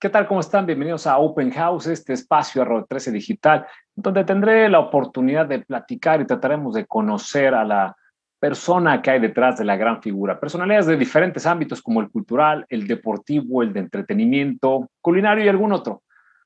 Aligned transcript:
¿Qué 0.00 0.08
tal? 0.08 0.26
¿Cómo 0.26 0.40
están? 0.40 0.64
Bienvenidos 0.64 1.06
a 1.06 1.18
Open 1.18 1.50
House, 1.50 1.86
este 1.86 2.14
espacio 2.14 2.62
arroba 2.62 2.86
13 2.88 3.12
Digital, 3.12 3.66
donde 3.94 4.24
tendré 4.24 4.66
la 4.70 4.80
oportunidad 4.80 5.44
de 5.44 5.58
platicar 5.58 6.22
y 6.22 6.24
trataremos 6.24 6.72
de 6.72 6.86
conocer 6.86 7.54
a 7.54 7.66
la 7.66 7.94
persona 8.38 9.02
que 9.02 9.10
hay 9.10 9.20
detrás 9.20 9.58
de 9.58 9.66
la 9.66 9.76
gran 9.76 10.00
figura. 10.00 10.40
Personalidades 10.40 10.86
de 10.86 10.96
diferentes 10.96 11.44
ámbitos 11.44 11.82
como 11.82 12.00
el 12.00 12.08
cultural, 12.08 12.64
el 12.70 12.86
deportivo, 12.86 13.62
el 13.62 13.74
de 13.74 13.80
entretenimiento, 13.80 14.88
culinario 15.02 15.44
y 15.44 15.48
algún 15.48 15.74
otro, 15.74 16.02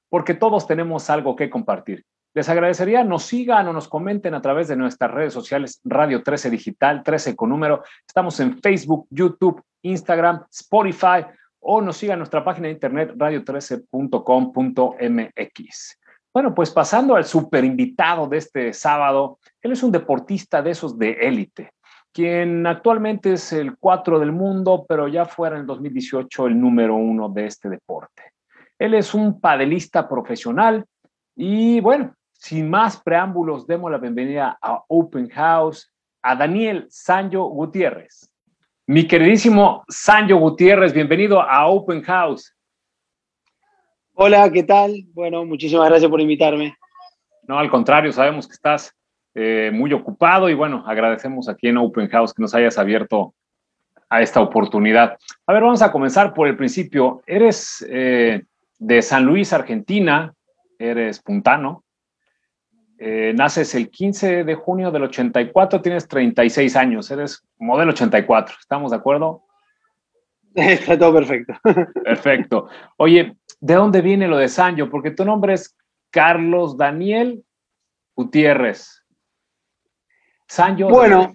porque 0.08 0.34
todos 0.34 0.66
tenemos 0.66 1.08
algo 1.08 1.36
que 1.36 1.48
compartir. 1.48 2.04
Les 2.34 2.48
agradecería 2.48 3.04
nos 3.04 3.22
sigan 3.22 3.68
o 3.68 3.72
nos 3.72 3.86
comenten 3.86 4.34
a 4.34 4.42
través 4.42 4.66
de 4.66 4.74
nuestras 4.74 5.12
redes 5.12 5.32
sociales 5.32 5.80
Radio 5.84 6.24
13 6.24 6.50
Digital, 6.50 7.04
13 7.04 7.36
con 7.36 7.50
número. 7.50 7.84
Estamos 8.04 8.40
en 8.40 8.60
Facebook, 8.60 9.06
YouTube, 9.10 9.62
Instagram, 9.82 10.42
Spotify 10.50 11.24
o 11.64 11.80
nos 11.80 11.96
siga 11.96 12.12
en 12.12 12.20
nuestra 12.20 12.44
página 12.44 12.68
de 12.68 12.74
internet 12.74 13.14
radio13.com.mx. 13.16 15.98
Bueno, 16.32 16.54
pues 16.54 16.70
pasando 16.70 17.16
al 17.16 17.24
super 17.24 17.64
invitado 17.64 18.26
de 18.26 18.36
este 18.38 18.72
sábado, 18.72 19.38
él 19.62 19.72
es 19.72 19.82
un 19.82 19.92
deportista 19.92 20.62
de 20.62 20.70
esos 20.72 20.98
de 20.98 21.12
élite, 21.12 21.72
quien 22.12 22.66
actualmente 22.66 23.34
es 23.34 23.52
el 23.52 23.78
4 23.78 24.18
del 24.18 24.32
mundo, 24.32 24.84
pero 24.88 25.06
ya 25.08 25.24
fuera 25.24 25.56
en 25.58 25.66
2018 25.66 26.48
el 26.48 26.60
número 26.60 26.96
uno 26.96 27.28
de 27.28 27.46
este 27.46 27.68
deporte. 27.68 28.32
Él 28.78 28.94
es 28.94 29.14
un 29.14 29.40
padelista 29.40 30.08
profesional 30.08 30.84
y 31.36 31.80
bueno, 31.80 32.14
sin 32.32 32.68
más 32.68 33.00
preámbulos, 33.00 33.64
demos 33.66 33.90
la 33.90 33.98
bienvenida 33.98 34.58
a 34.60 34.84
Open 34.88 35.28
House 35.30 35.90
a 36.22 36.36
Daniel 36.36 36.86
Sancho 36.90 37.44
Gutiérrez. 37.44 38.33
Mi 38.86 39.08
queridísimo 39.08 39.82
Sancho 39.88 40.36
Gutiérrez, 40.36 40.92
bienvenido 40.92 41.40
a 41.40 41.66
Open 41.68 42.02
House. 42.02 42.54
Hola, 44.12 44.52
¿qué 44.52 44.62
tal? 44.62 45.06
Bueno, 45.14 45.42
muchísimas 45.46 45.88
gracias 45.88 46.10
por 46.10 46.20
invitarme. 46.20 46.76
No, 47.48 47.58
al 47.58 47.70
contrario, 47.70 48.12
sabemos 48.12 48.46
que 48.46 48.52
estás 48.52 48.94
eh, 49.34 49.70
muy 49.72 49.90
ocupado 49.94 50.50
y 50.50 50.54
bueno, 50.54 50.84
agradecemos 50.86 51.48
aquí 51.48 51.68
en 51.68 51.78
Open 51.78 52.10
House 52.10 52.34
que 52.34 52.42
nos 52.42 52.54
hayas 52.54 52.76
abierto 52.76 53.34
a 54.10 54.20
esta 54.20 54.42
oportunidad. 54.42 55.16
A 55.46 55.52
ver, 55.54 55.62
vamos 55.62 55.80
a 55.80 55.90
comenzar 55.90 56.34
por 56.34 56.46
el 56.46 56.54
principio. 56.54 57.22
Eres 57.26 57.82
eh, 57.88 58.42
de 58.78 59.00
San 59.00 59.24
Luis, 59.24 59.54
Argentina, 59.54 60.34
eres 60.78 61.22
puntano, 61.22 61.83
eh, 62.98 63.32
naces 63.34 63.74
el 63.74 63.90
15 63.90 64.44
de 64.44 64.54
junio 64.54 64.90
del 64.90 65.04
84, 65.04 65.82
tienes 65.82 66.06
36 66.08 66.76
años, 66.76 67.10
eres 67.10 67.42
modelo 67.58 67.92
84, 67.92 68.56
¿estamos 68.60 68.90
de 68.90 68.96
acuerdo? 68.96 69.44
Está 70.54 70.98
todo 70.98 71.14
perfecto. 71.14 71.54
Perfecto. 72.04 72.68
Oye, 72.96 73.36
¿de 73.60 73.74
dónde 73.74 74.00
viene 74.00 74.28
lo 74.28 74.36
de 74.36 74.48
Sancho? 74.48 74.88
Porque 74.88 75.10
tu 75.10 75.24
nombre 75.24 75.54
es 75.54 75.76
Carlos 76.10 76.76
Daniel 76.76 77.44
Gutiérrez. 78.14 79.02
Sancho. 80.46 80.88
Bueno, 80.88 81.34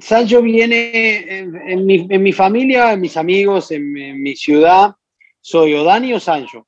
Sancho 0.00 0.40
viene 0.40 1.40
en, 1.40 1.84
mi, 1.84 2.32
familia, 2.32 2.92
en 2.92 3.00
mis 3.02 3.16
amigos, 3.18 3.70
en, 3.70 3.92
mi 3.92 4.34
ciudad. 4.34 4.94
Soy 5.42 5.74
o 5.74 5.84
Dani 5.84 6.14
o 6.14 6.20
Sancho. 6.20 6.66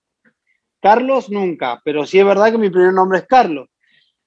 Carlos 0.80 1.30
nunca, 1.30 1.80
pero 1.82 2.04
sí 2.04 2.18
es 2.18 2.26
verdad 2.26 2.52
que 2.52 2.58
mi 2.58 2.68
primer 2.68 2.92
nombre 2.92 3.18
es 3.18 3.26
Carlos. 3.26 3.70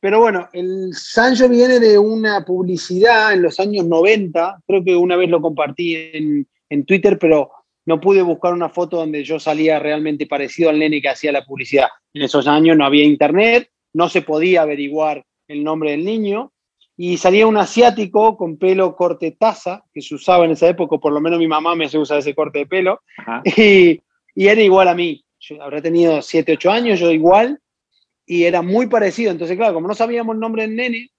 Pero 0.02 0.20
bueno, 0.20 0.48
el 0.54 0.94
Sancho 0.94 1.50
viene 1.50 1.80
de 1.80 1.98
una 1.98 2.46
publicidad 2.46 3.34
en 3.34 3.42
los 3.42 3.60
años 3.60 3.86
90, 3.86 4.62
creo 4.66 4.84
que 4.84 4.96
una 4.96 5.18
vez 5.18 5.30
lo 5.30 5.42
compartí 5.42 5.96
en, 5.96 6.48
en, 6.70 6.86
Twitter, 6.86 7.20
pero 7.20 7.52
no 7.86 8.00
pude 8.00 8.22
buscar 8.22 8.54
una 8.54 8.70
foto 8.70 8.98
donde 8.98 9.24
yo 9.24 9.40
salía 9.40 9.78
realmente 9.78 10.26
parecido 10.26 10.70
al 10.70 10.80
nene 10.80 11.02
que 11.02 11.10
hacía 11.10 11.34
la 11.34 11.44
publicidad. 11.44 11.88
En 12.14 12.22
esos 12.22 12.48
años 12.48 12.78
no 12.78 12.86
había 12.86 13.04
internet, 13.04 13.70
no 13.94 14.08
se 14.08 14.22
podía 14.22 14.62
averiguar 14.62 15.26
el 15.48 15.64
nombre 15.64 15.92
del 15.92 16.06
niño, 16.06 16.54
y 16.96 17.18
salía 17.18 17.48
un 17.48 17.56
asiático 17.56 18.36
con 18.36 18.58
pelo 18.58 18.96
corte 18.96 19.32
taza, 19.32 19.86
que 19.94 20.02
se 20.02 20.16
usaba 20.16 20.44
en 20.44 20.52
esa 20.52 20.68
época, 20.68 20.98
por 20.98 21.14
lo 21.14 21.22
menos 21.22 21.40
mi 21.40 21.48
mamá 21.48 21.74
me 21.74 21.86
hace 21.86 21.98
usar 21.98 22.20
ese 22.20 22.36
corte 22.36 22.60
de 22.60 22.66
pelo, 22.66 23.02
y, 23.46 24.02
y, 24.36 24.48
era 24.48 24.62
igual 24.62 24.90
a 24.90 24.96
mí. 24.96 25.24
Yo 25.40 25.64
habrá 25.64 25.82
tenido 25.82 26.22
7, 26.22 26.54
8 26.54 26.72
años, 26.72 27.00
yo 27.00 27.10
igual, 27.10 27.62
y 28.30 28.44
era 28.44 28.62
muy 28.62 28.86
parecido. 28.86 29.32
Entonces, 29.32 29.58
claro, 29.58 29.74
como 29.74 29.88
no 29.88 29.96
sabíamos 29.96 30.36
el 30.36 30.40
nombre 30.40 30.62
del 30.62 30.76
nene, 30.76 31.10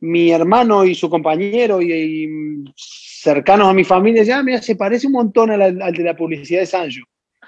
mi 0.00 0.32
hermano 0.32 0.84
y 0.84 0.94
su 0.96 1.08
compañero 1.08 1.80
y, 1.80 2.64
cercanos 2.76 3.68
a 3.68 3.72
mi 3.72 3.84
familia 3.84 4.22
decían, 4.22 4.40
ah, 4.40 4.42
mira, 4.42 4.60
se 4.60 4.74
parece 4.74 5.06
un 5.06 5.12
montón 5.12 5.52
al, 5.52 5.78
de 5.78 6.02
la 6.02 6.16
publicidad 6.16 6.60
de 6.60 6.66
Sancho. 6.66 7.04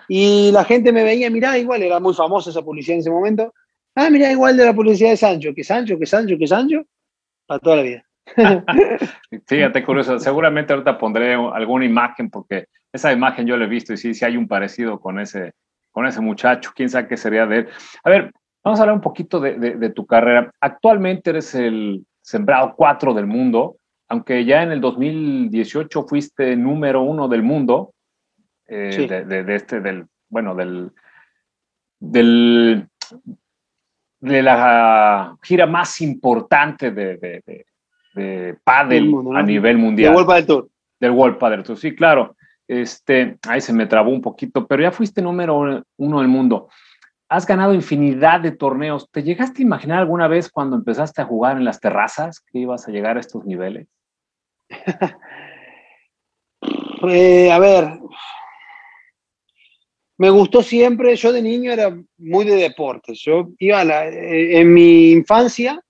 Y 0.06 0.53
la 0.53 0.65
gente 0.65 0.93
me 0.93 1.03
veía, 1.03 1.28
mirá, 1.28 1.59
igual, 1.59 1.82
era 1.82 1.98
muy 1.98 2.15
famosa 2.15 2.50
esa 2.50 2.62
publicidad 2.62 2.94
en 2.94 3.00
ese 3.00 3.10
momento. 3.10 3.53
Ah, 3.97 4.10
mira, 4.10 4.31
igual 4.31 4.56
de 4.56 4.65
la 4.65 4.75
publicidad 4.75 5.10
de 5.10 5.16
Sancho, 5.16 5.53
que 5.56 5.65
Sancho, 5.65 5.98
que 5.98 6.06
Sancho, 6.06 6.38
que 6.38 6.47
Sancho, 6.47 6.84
para 7.47 7.59
toda 7.59 7.77
la 7.77 7.82
vida. 7.82 8.04
Fíjate, 9.48 9.84
curioso. 9.84 10.21
Seguramente 10.21 10.72
ahorita 10.72 10.98
pondré 10.98 11.34
alguna 11.34 11.84
imagen 11.84 12.31
porque 12.31 12.66
esa 12.92 13.12
imagen 13.12 13.44
yo 13.44 13.56
la 13.56 13.65
he 13.65 13.69
visto 13.69 13.92
y 13.92 13.97
sí, 13.97 14.15
sí 14.15 14.25
hay 14.25 14.37
un 14.37 14.47
parecido 14.47 15.00
con 15.00 15.19
ese, 15.19 15.53
con 15.91 16.06
ese 16.06 16.21
muchacho. 16.21 16.71
Quién 16.77 16.88
sabe 16.88 17.09
qué 17.09 17.16
sería 17.16 17.47
de 17.47 17.59
él. 17.59 17.69
A 18.04 18.10
ver, 18.10 18.32
Vamos 18.62 18.78
a 18.78 18.82
hablar 18.82 18.97
un 18.97 19.00
poquito 19.00 19.41
de, 19.41 19.91
tu 19.91 20.06
carrera. 20.06 20.50
Actualmente 20.60 21.31
eres 21.31 21.54
el 21.54 22.04
sembrado 22.21 22.75
4 22.76 23.15
del 23.15 23.26
mundo, 23.26 23.76
aunque 24.09 24.44
ya 24.44 24.62
en 24.62 24.72
el 24.72 24.81
2018 24.81 26.06
fuiste 26.06 26.56
número 26.56 27.03
uno 27.03 27.28
del 27.28 27.43
mundo, 27.43 27.94
eh, 28.66 29.25
de, 29.26 29.54
este, 29.54 29.81
del, 29.81 30.06
bueno, 30.28 30.54
del, 30.54 30.93
del, 31.98 32.87
de 34.21 34.43
la 34.43 35.37
gira 35.42 35.66
más 35.66 36.00
importante 36.03 36.91
de, 36.91 37.16
de, 37.16 37.65
de 38.15 38.59
pádel 38.62 39.10
a 39.34 39.42
nivel 39.42 39.78
mundial. 39.78 40.10
Del 40.10 40.16
World 40.16 40.28
Padel 40.28 40.47
Tour. 40.47 40.69
Del 41.00 41.10
World 41.12 41.38
Padel 41.38 41.62
Tour, 41.62 41.78
sí, 41.78 41.94
claro. 41.94 42.37
Este, 42.69 43.38
ahí 43.48 43.60
se 43.60 43.72
me 43.72 43.87
trabó 43.87 44.10
un 44.10 44.21
poquito, 44.21 44.66
pero 44.66 44.82
ya 44.82 44.92
fuiste 44.92 45.22
número 45.22 45.82
uno 45.97 46.19
del 46.19 46.28
mundo 46.28 46.69
has 47.31 47.47
ganado 47.47 47.73
infinidad 47.73 48.41
de 48.41 48.51
torneos. 48.51 49.09
¿Te 49.11 49.23
llegaste 49.23 49.63
a 49.63 49.67
imaginar 49.67 50.01
alguna 50.01 50.27
vez 50.27 50.51
cuando 50.51 50.75
empezaste 50.75 51.23
a 51.23 51.27
jugar 51.27 51.57
en 51.57 51.65
las 51.65 51.79
terrazas 51.79 52.41
que 52.41 52.59
ibas 52.59 52.87
a 52.87 52.91
llegar 52.91 53.17
a 53.17 53.21
estos 53.21 53.45
niveles? 53.47 53.89
Eh, 57.03 57.51
a 57.51 57.59
ver, 57.59 57.99
me 60.19 60.29
gustó 60.29 60.63
siempre, 60.63 61.17
yo 61.17 61.33
de 61.33 61.41
niño 61.41 61.73
era 61.73 61.99
muy 62.19 62.45
de 62.45 62.57
deportes. 62.57 63.19
Yo 63.25 63.49
iba 63.59 63.83
eh, 63.83 64.61
en 64.61 64.75
mi 64.75 65.13
infancia 65.13 65.81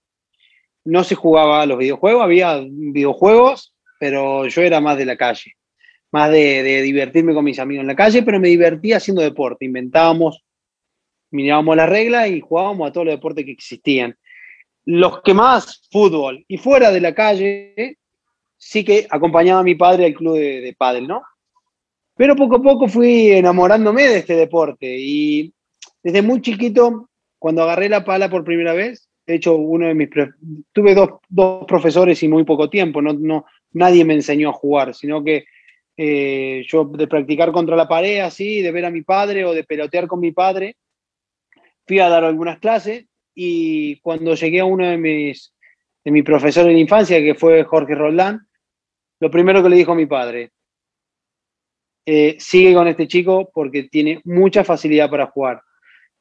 no 0.84 1.02
se 1.02 1.16
jugaba 1.16 1.62
a 1.62 1.66
los 1.66 1.78
videojuegos, 1.78 2.22
había 2.22 2.60
videojuegos, 2.64 3.74
pero 3.98 4.46
yo 4.46 4.62
era 4.62 4.80
más 4.80 4.98
de 4.98 5.06
la 5.06 5.16
calle, 5.16 5.56
más 6.12 6.30
de, 6.30 6.62
de 6.62 6.82
divertirme 6.82 7.34
con 7.34 7.44
mis 7.44 7.58
amigos 7.58 7.80
en 7.80 7.88
la 7.88 7.96
calle, 7.96 8.22
pero 8.22 8.38
me 8.38 8.46
divertía 8.46 8.98
haciendo 8.98 9.20
deporte. 9.20 9.64
Inventábamos 9.64 10.44
mirábamos 11.30 11.76
las 11.76 11.88
reglas 11.88 12.28
y 12.28 12.40
jugábamos 12.40 12.88
a 12.88 12.92
todos 12.92 13.06
los 13.06 13.14
deportes 13.14 13.44
que 13.44 13.52
existían. 13.52 14.16
Los 14.84 15.22
que 15.22 15.34
más, 15.34 15.88
fútbol. 15.90 16.44
Y 16.48 16.58
fuera 16.58 16.90
de 16.90 17.00
la 17.00 17.14
calle, 17.14 17.98
sí 18.56 18.84
que 18.84 19.06
acompañaba 19.10 19.60
a 19.60 19.64
mi 19.64 19.74
padre 19.74 20.06
al 20.06 20.14
club 20.14 20.36
de, 20.36 20.60
de 20.60 20.74
pádel, 20.74 21.06
¿no? 21.06 21.22
Pero 22.16 22.36
poco 22.36 22.56
a 22.56 22.62
poco 22.62 22.88
fui 22.88 23.30
enamorándome 23.30 24.08
de 24.08 24.18
este 24.18 24.34
deporte 24.34 24.96
y 24.98 25.52
desde 26.02 26.22
muy 26.22 26.40
chiquito, 26.40 27.08
cuando 27.38 27.62
agarré 27.62 27.88
la 27.88 28.04
pala 28.04 28.28
por 28.28 28.44
primera 28.44 28.72
vez, 28.72 29.10
de 29.26 29.36
hecho, 29.36 29.54
uno 29.54 29.86
de 29.86 29.94
mis 29.94 30.08
tuve 30.72 30.94
dos, 30.94 31.10
dos, 31.28 31.64
profesores 31.64 32.22
y 32.22 32.28
muy 32.28 32.44
poco 32.44 32.68
tiempo, 32.68 33.00
no, 33.00 33.12
no, 33.12 33.44
nadie 33.72 34.04
me 34.04 34.14
enseñó 34.14 34.50
a 34.50 34.54
jugar, 34.54 34.94
sino 34.94 35.22
que 35.22 35.44
eh, 35.96 36.64
yo 36.66 36.84
de 36.84 37.06
practicar 37.06 37.52
contra 37.52 37.76
la 37.76 37.86
pared, 37.86 38.20
así, 38.20 38.60
de 38.60 38.72
ver 38.72 38.86
a 38.86 38.90
mi 38.90 39.02
padre 39.02 39.44
o 39.44 39.52
de 39.52 39.62
pelotear 39.64 40.08
con 40.08 40.18
mi 40.18 40.32
padre, 40.32 40.76
fui 41.90 41.98
a 41.98 42.08
dar 42.08 42.22
algunas 42.22 42.60
clases 42.60 43.04
y 43.34 43.96
cuando 43.96 44.36
llegué 44.36 44.60
a 44.60 44.64
uno 44.64 44.86
de 44.86 44.96
mis, 44.96 45.52
de 46.04 46.12
mis 46.12 46.22
profesores 46.22 46.72
de 46.72 46.78
infancia, 46.78 47.18
que 47.18 47.34
fue 47.34 47.64
Jorge 47.64 47.96
Roldán, 47.96 48.46
lo 49.18 49.28
primero 49.28 49.60
que 49.60 49.70
le 49.70 49.74
dijo 49.74 49.90
a 49.90 49.96
mi 49.96 50.06
padre, 50.06 50.52
eh, 52.06 52.36
sigue 52.38 52.74
con 52.74 52.86
este 52.86 53.08
chico 53.08 53.50
porque 53.52 53.88
tiene 53.88 54.20
mucha 54.22 54.62
facilidad 54.62 55.10
para 55.10 55.26
jugar. 55.26 55.62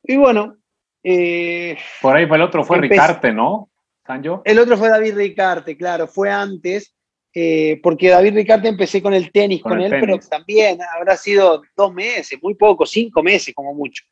Y 0.01 0.17
bueno. 0.17 0.57
Eh, 1.03 1.77
Por 2.01 2.15
ahí 2.15 2.23
el 2.23 2.41
otro 2.41 2.63
fue 2.63 2.79
Ricarte, 2.79 3.31
¿no? 3.31 3.69
Sancho. 4.07 4.41
El 4.45 4.57
otro 4.57 4.75
fue 4.75 4.89
David 4.89 5.17
Ricarte, 5.17 5.77
claro, 5.77 6.07
fue 6.07 6.31
antes, 6.31 6.95
eh, 7.31 7.79
porque 7.83 8.09
David 8.09 8.33
Ricarte 8.33 8.69
empecé 8.69 9.03
con 9.03 9.13
el 9.13 9.31
tenis 9.31 9.61
con, 9.61 9.79
él, 9.79 9.91
pero 9.99 10.17
también 10.17 10.79
habrá 10.97 11.15
sido 11.15 11.61
dos 11.77 11.93
meses, 11.93 12.39
muy 12.41 12.55
poco, 12.55 12.87
cinco 12.87 13.21
meses 13.21 13.53
como 13.53 13.75
mucho. 13.75 14.03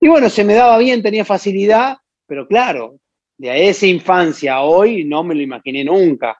Y 0.00 0.08
bueno, 0.08 0.30
se 0.30 0.44
me 0.44 0.54
daba 0.54 0.78
bien, 0.78 1.02
tenía 1.02 1.26
facilidad, 1.26 1.98
pero 2.26 2.48
claro, 2.48 2.98
de 3.36 3.68
esa 3.68 3.86
infancia 3.86 4.54
a 4.54 4.62
hoy 4.62 5.04
no 5.04 5.22
me 5.22 5.34
lo 5.34 5.42
imaginé 5.42 5.84
nunca. 5.84 6.38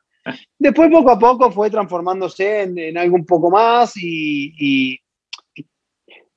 Después 0.58 0.90
poco 0.90 1.10
a 1.10 1.18
poco 1.18 1.50
fue 1.50 1.70
transformándose 1.70 2.62
en, 2.62 2.96
algo 2.96 3.16
un 3.16 3.26
poco 3.26 3.50
más 3.50 3.92
y, 3.96 4.98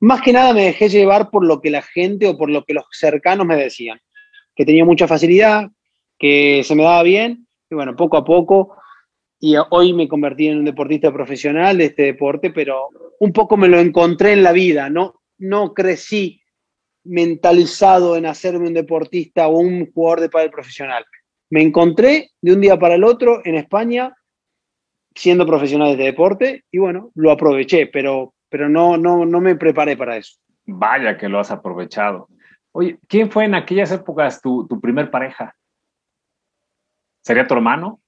más 0.02 0.22
que 0.22 0.34
nada 0.34 0.54
me 0.54 0.66
dejé 0.66 0.90
llevar 0.90 1.30
por 1.30 1.46
lo 1.46 1.62
que 1.62 1.70
la 1.70 1.82
gente 1.82 2.28
o 2.28 2.38
por 2.38 2.50
lo 2.50 2.66
que 2.66 2.74
los 2.74 2.84
cercanos 2.92 3.46
me 3.46 3.56
decían, 3.56 4.00
que 4.54 4.66
tenía 4.66 4.84
mucha 4.84 5.08
facilidad, 5.08 5.70
que 6.20 6.62
se 6.66 6.76
me 6.76 6.84
daba 6.84 7.04
bien, 7.04 7.48
y 7.70 7.76
bueno, 7.76 7.96
poco 7.96 8.18
a 8.18 8.26
poco, 8.26 8.76
y 9.40 9.56
hoy 9.70 9.94
me 9.94 10.10
convertí 10.10 10.48
en 10.48 10.60
un 10.60 10.66
deportista 10.66 11.12
profesional 11.14 11.78
de 11.78 11.86
este 11.86 12.04
deporte, 12.04 12.50
pero 12.50 12.90
un 13.20 13.32
poco 13.32 13.56
me 13.56 13.70
lo 13.70 13.80
encontré 13.80 14.34
en 14.34 14.44
la 14.44 14.52
vida, 14.52 14.90
no, 14.90 15.22
no 15.38 15.74
crecí 15.74 16.43
mentalizado 17.04 18.16
en 18.16 18.26
hacerme 18.26 18.68
un 18.68 18.74
deportista 18.74 19.48
o 19.48 19.60
un 19.60 19.92
jugador 19.92 20.22
de 20.22 20.30
pádel 20.30 20.52
profesional. 20.52 21.06
Me 21.50 21.62
encontré 21.62 22.32
de 22.42 22.54
un 22.54 22.62
día 22.62 22.78
para 22.78 22.96
el 22.96 23.04
otro 23.04 23.42
en 23.46 23.56
España 23.56 24.16
siendo 25.16 25.46
profesional 25.46 25.96
de 25.96 26.06
deporte 26.06 26.66
y 26.72 26.80
bueno, 26.80 27.12
lo 27.16 27.32
aproveché, 27.32 27.88
pero, 27.88 28.34
pero 28.50 28.70
no, 28.70 28.98
no, 28.98 29.26
no 29.26 29.42
me 29.42 29.56
preparé 29.56 29.96
para 29.96 30.18
eso. 30.18 30.38
Vaya 30.66 31.18
que 31.18 31.30
lo 31.30 31.40
has 31.40 31.52
aprovechado. 31.52 32.28
Oye, 32.72 32.98
¿quién 33.08 33.30
fue 33.30 33.46
en 33.46 33.56
aquellas 33.56 33.92
épocas 33.92 34.42
tu, 34.42 34.68
tu 34.68 34.80
primer 34.80 35.12
pareja? 35.12 35.56
¿Sería 37.22 37.48
tu 37.48 37.54
hermano? 37.54 38.02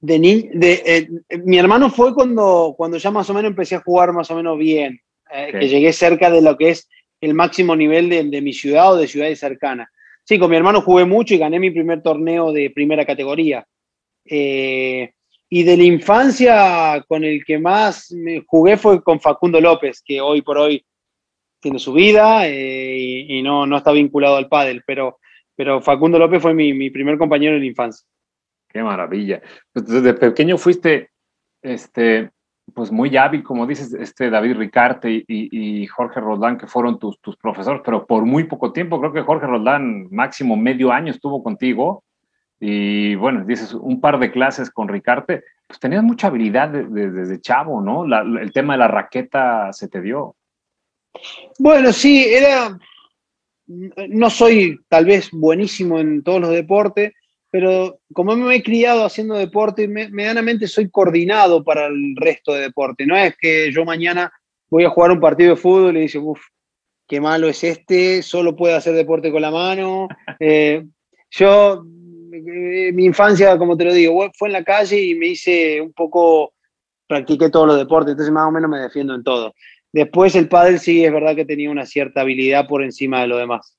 De, 0.00 0.18
de 0.18 0.82
eh, 0.84 1.08
mi 1.44 1.58
hermano 1.58 1.90
fue 1.90 2.14
cuando, 2.14 2.74
cuando 2.76 2.96
ya 2.98 3.10
más 3.10 3.30
o 3.30 3.34
menos 3.34 3.50
empecé 3.50 3.76
a 3.76 3.80
jugar 3.80 4.12
más 4.12 4.30
o 4.30 4.36
menos 4.36 4.58
bien, 4.58 5.00
eh, 5.32 5.52
que 5.52 5.68
llegué 5.68 5.92
cerca 5.92 6.30
de 6.30 6.42
lo 6.42 6.56
que 6.56 6.70
es 6.70 6.88
el 7.20 7.34
máximo 7.34 7.74
nivel 7.74 8.08
de, 8.08 8.24
de, 8.24 8.40
mi 8.40 8.52
ciudad 8.52 8.92
o 8.92 8.96
de 8.96 9.08
ciudades 9.08 9.38
cercanas. 9.38 9.88
Sí, 10.24 10.38
con 10.38 10.50
mi 10.50 10.56
hermano 10.56 10.80
jugué 10.80 11.04
mucho 11.04 11.34
y 11.34 11.38
gané 11.38 11.60
mi 11.60 11.70
primer 11.70 12.02
torneo 12.02 12.52
de 12.52 12.70
primera 12.70 13.04
categoría. 13.04 13.66
Eh, 14.24 15.12
y 15.48 15.62
de 15.62 15.76
la 15.76 15.84
infancia 15.84 17.04
con 17.06 17.24
el 17.24 17.44
que 17.44 17.58
más 17.58 18.10
me 18.10 18.42
jugué 18.46 18.76
fue 18.76 19.02
con 19.02 19.20
Facundo 19.20 19.60
López, 19.60 20.02
que 20.04 20.20
hoy 20.20 20.42
por 20.42 20.58
hoy 20.58 20.84
tiene 21.60 21.78
su 21.78 21.92
vida 21.92 22.48
eh, 22.48 23.26
y, 23.28 23.42
no, 23.42 23.66
no 23.66 23.76
está 23.76 23.92
vinculado 23.92 24.36
al 24.36 24.48
pádel, 24.48 24.82
pero, 24.86 25.18
pero 25.54 25.80
Facundo 25.80 26.18
López 26.18 26.42
fue 26.42 26.54
mi, 26.54 26.72
mi 26.74 26.90
primer 26.90 27.16
compañero 27.18 27.54
de 27.54 27.60
la 27.60 27.66
infancia. 27.66 28.06
Qué 28.68 28.82
maravilla. 28.82 29.40
Desde 29.72 30.14
pequeño 30.14 30.58
fuiste 30.58 31.10
este, 31.62 32.30
pues 32.74 32.90
muy 32.90 33.16
hábil, 33.16 33.42
como 33.42 33.66
dices, 33.66 33.92
este 33.94 34.28
David 34.28 34.56
Ricarte 34.56 35.10
y, 35.10 35.24
y, 35.28 35.86
Jorge 35.86 36.20
Roldán, 36.20 36.58
que 36.58 36.66
fueron 36.66 36.98
tus, 36.98 37.20
tus 37.20 37.36
profesores, 37.36 37.80
pero 37.84 38.06
por 38.06 38.24
muy 38.24 38.44
poco 38.44 38.72
tiempo, 38.72 39.00
creo 39.00 39.12
que 39.12 39.22
Jorge 39.22 39.46
Roldán 39.46 40.08
máximo 40.10 40.56
medio 40.56 40.92
año 40.92 41.12
estuvo 41.12 41.42
contigo. 41.42 42.02
Y 42.58 43.14
bueno, 43.16 43.44
dices, 43.44 43.74
un 43.74 44.00
par 44.00 44.18
de 44.18 44.30
clases 44.30 44.70
con 44.70 44.88
Ricarte, 44.88 45.44
pues 45.66 45.78
tenías 45.78 46.02
mucha 46.02 46.28
habilidad 46.28 46.70
desde 46.70 47.10
de, 47.10 47.26
de 47.26 47.40
chavo, 47.40 47.80
¿no? 47.80 48.06
La, 48.06 48.20
el 48.20 48.52
tema 48.52 48.74
de 48.74 48.78
la 48.78 48.88
raqueta 48.88 49.72
se 49.72 49.88
te 49.88 50.00
dio. 50.00 50.36
Bueno, 51.58 51.92
sí, 51.92 52.24
era. 52.24 52.78
No 53.66 54.30
soy 54.30 54.78
tal 54.88 55.06
vez 55.06 55.30
buenísimo 55.32 55.98
en 55.98 56.22
todos 56.22 56.40
los 56.40 56.50
deportes, 56.50 57.12
pero 57.50 58.00
como 58.12 58.36
me 58.36 58.56
he 58.56 58.62
criado 58.62 59.04
haciendo 59.04 59.34
deporte, 59.34 59.88
me, 59.88 60.08
medianamente 60.08 60.66
soy 60.66 60.90
coordinado 60.90 61.62
para 61.64 61.86
el 61.86 62.14
resto 62.16 62.52
de 62.52 62.62
deporte. 62.62 63.06
No 63.06 63.16
es 63.16 63.36
que 63.36 63.72
yo 63.72 63.84
mañana 63.84 64.32
voy 64.68 64.84
a 64.84 64.90
jugar 64.90 65.12
un 65.12 65.20
partido 65.20 65.50
de 65.50 65.60
fútbol 65.60 65.96
y 65.96 66.02
dice, 66.02 66.18
uff, 66.18 66.40
qué 67.06 67.20
malo 67.20 67.48
es 67.48 67.62
este, 67.62 68.22
solo 68.22 68.56
puede 68.56 68.74
hacer 68.74 68.94
deporte 68.94 69.30
con 69.30 69.42
la 69.42 69.50
mano. 69.50 70.08
Eh, 70.38 70.84
yo, 71.30 71.82
eh, 72.32 72.92
mi 72.92 73.06
infancia, 73.06 73.56
como 73.56 73.76
te 73.76 73.84
lo 73.84 73.94
digo, 73.94 74.30
fue 74.36 74.48
en 74.48 74.52
la 74.52 74.64
calle 74.64 75.00
y 75.00 75.14
me 75.14 75.28
hice 75.28 75.80
un 75.80 75.92
poco, 75.92 76.52
practiqué 77.08 77.48
todos 77.48 77.66
los 77.66 77.78
deportes, 77.78 78.12
entonces 78.12 78.32
más 78.32 78.46
o 78.46 78.50
menos 78.50 78.68
me 78.68 78.78
defiendo 78.78 79.14
en 79.14 79.24
todo. 79.24 79.54
Después 79.92 80.34
el 80.36 80.48
pádel 80.48 80.78
sí 80.78 81.04
es 81.04 81.12
verdad 81.12 81.34
que 81.34 81.46
tenía 81.46 81.70
una 81.70 81.86
cierta 81.86 82.20
habilidad 82.20 82.66
por 82.66 82.82
encima 82.82 83.22
de 83.22 83.28
lo 83.28 83.38
demás. 83.38 83.78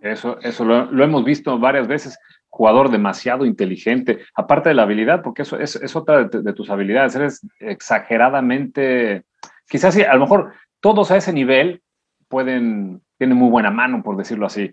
Eso, 0.00 0.38
eso 0.40 0.64
lo, 0.64 0.90
lo 0.90 1.04
hemos 1.04 1.24
visto 1.24 1.58
varias 1.58 1.86
veces 1.86 2.18
jugador 2.54 2.88
demasiado 2.88 3.46
inteligente, 3.46 4.20
aparte 4.32 4.68
de 4.68 4.76
la 4.76 4.84
habilidad, 4.84 5.22
porque 5.22 5.42
eso 5.42 5.58
es, 5.58 5.74
es 5.74 5.96
otra 5.96 6.22
de, 6.22 6.52
tus 6.52 6.70
habilidades, 6.70 7.16
eres 7.16 7.44
exageradamente, 7.58 9.24
quizás 9.68 9.92
sí, 9.92 10.04
a 10.04 10.14
lo 10.14 10.20
mejor 10.20 10.52
todos 10.78 11.10
a 11.10 11.16
ese 11.16 11.32
nivel 11.32 11.82
pueden, 12.28 13.02
tienen 13.18 13.36
muy 13.36 13.50
buena 13.50 13.72
mano, 13.72 14.04
por 14.04 14.16
decirlo 14.16 14.46
así, 14.46 14.70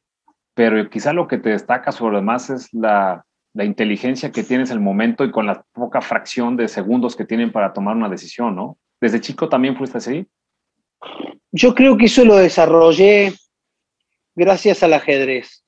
pero 0.54 0.88
quizá 0.92 1.12
lo 1.12 1.28
que 1.28 1.40
te 1.40 1.50
destaca 1.50 1.92
sobre 1.92 2.12
lo 2.12 2.20
demás 2.20 2.52
es 2.52 2.72
la, 2.72 3.26
la 3.56 3.66
inteligencia 3.66 4.32
que 4.32 4.44
tienes 4.44 4.70
el 4.70 4.80
momento 4.80 5.26
y 5.26 5.32
con 5.32 5.48
la 5.48 5.66
poca 5.74 6.02
fracción 6.02 6.56
de 6.58 6.68
segundos 6.68 7.16
que 7.16 7.26
tienen 7.26 7.52
para 7.52 7.74
tomar 7.74 7.96
una 7.96 8.10
decisión, 8.10 8.56
¿no? 8.56 8.78
¿Desde 9.02 9.22
chico 9.22 9.50
también 9.50 9.76
fuiste 9.76 9.98
así? 9.98 10.28
Yo 11.52 11.74
creo 11.74 11.98
que 11.98 12.06
eso 12.06 12.24
lo 12.26 12.36
desarrollé 12.36 13.34
gracias 14.36 14.84
al 14.84 14.94
ajedrez 14.94 15.61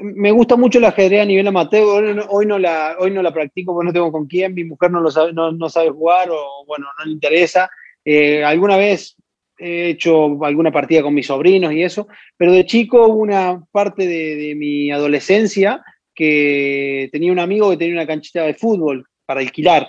me 0.00 0.30
gusta 0.30 0.56
mucho 0.56 0.78
el 0.78 0.84
ajedrez 0.84 1.22
a 1.22 1.26
nivel 1.26 1.46
amateur. 1.46 2.26
Hoy 2.28 2.46
no, 2.46 2.58
la, 2.58 2.96
hoy 2.98 3.10
no 3.10 3.22
la 3.22 3.32
practico 3.32 3.72
porque 3.72 3.86
no 3.86 3.92
tengo 3.92 4.12
con 4.12 4.26
quién. 4.26 4.54
Mi 4.54 4.64
mujer 4.64 4.90
no, 4.90 5.00
lo 5.00 5.10
sabe, 5.10 5.32
no, 5.32 5.52
no 5.52 5.68
sabe 5.68 5.90
jugar 5.90 6.30
o, 6.30 6.64
bueno, 6.66 6.86
no 6.98 7.04
le 7.04 7.12
interesa. 7.12 7.70
Eh, 8.04 8.42
alguna 8.44 8.76
vez 8.76 9.16
he 9.58 9.90
hecho 9.90 10.44
alguna 10.44 10.72
partida 10.72 11.02
con 11.02 11.14
mis 11.14 11.26
sobrinos 11.26 11.72
y 11.72 11.82
eso, 11.82 12.08
pero 12.36 12.52
de 12.52 12.66
chico 12.66 13.06
una 13.06 13.62
parte 13.70 14.06
de, 14.06 14.36
de, 14.36 14.54
mi 14.54 14.90
adolescencia 14.90 15.84
que 16.14 17.08
tenía 17.12 17.30
un 17.30 17.38
amigo 17.38 17.70
que 17.70 17.76
tenía 17.76 17.94
una 17.94 18.06
canchita 18.06 18.42
de 18.42 18.54
fútbol 18.54 19.06
para 19.26 19.40
alquilar 19.40 19.88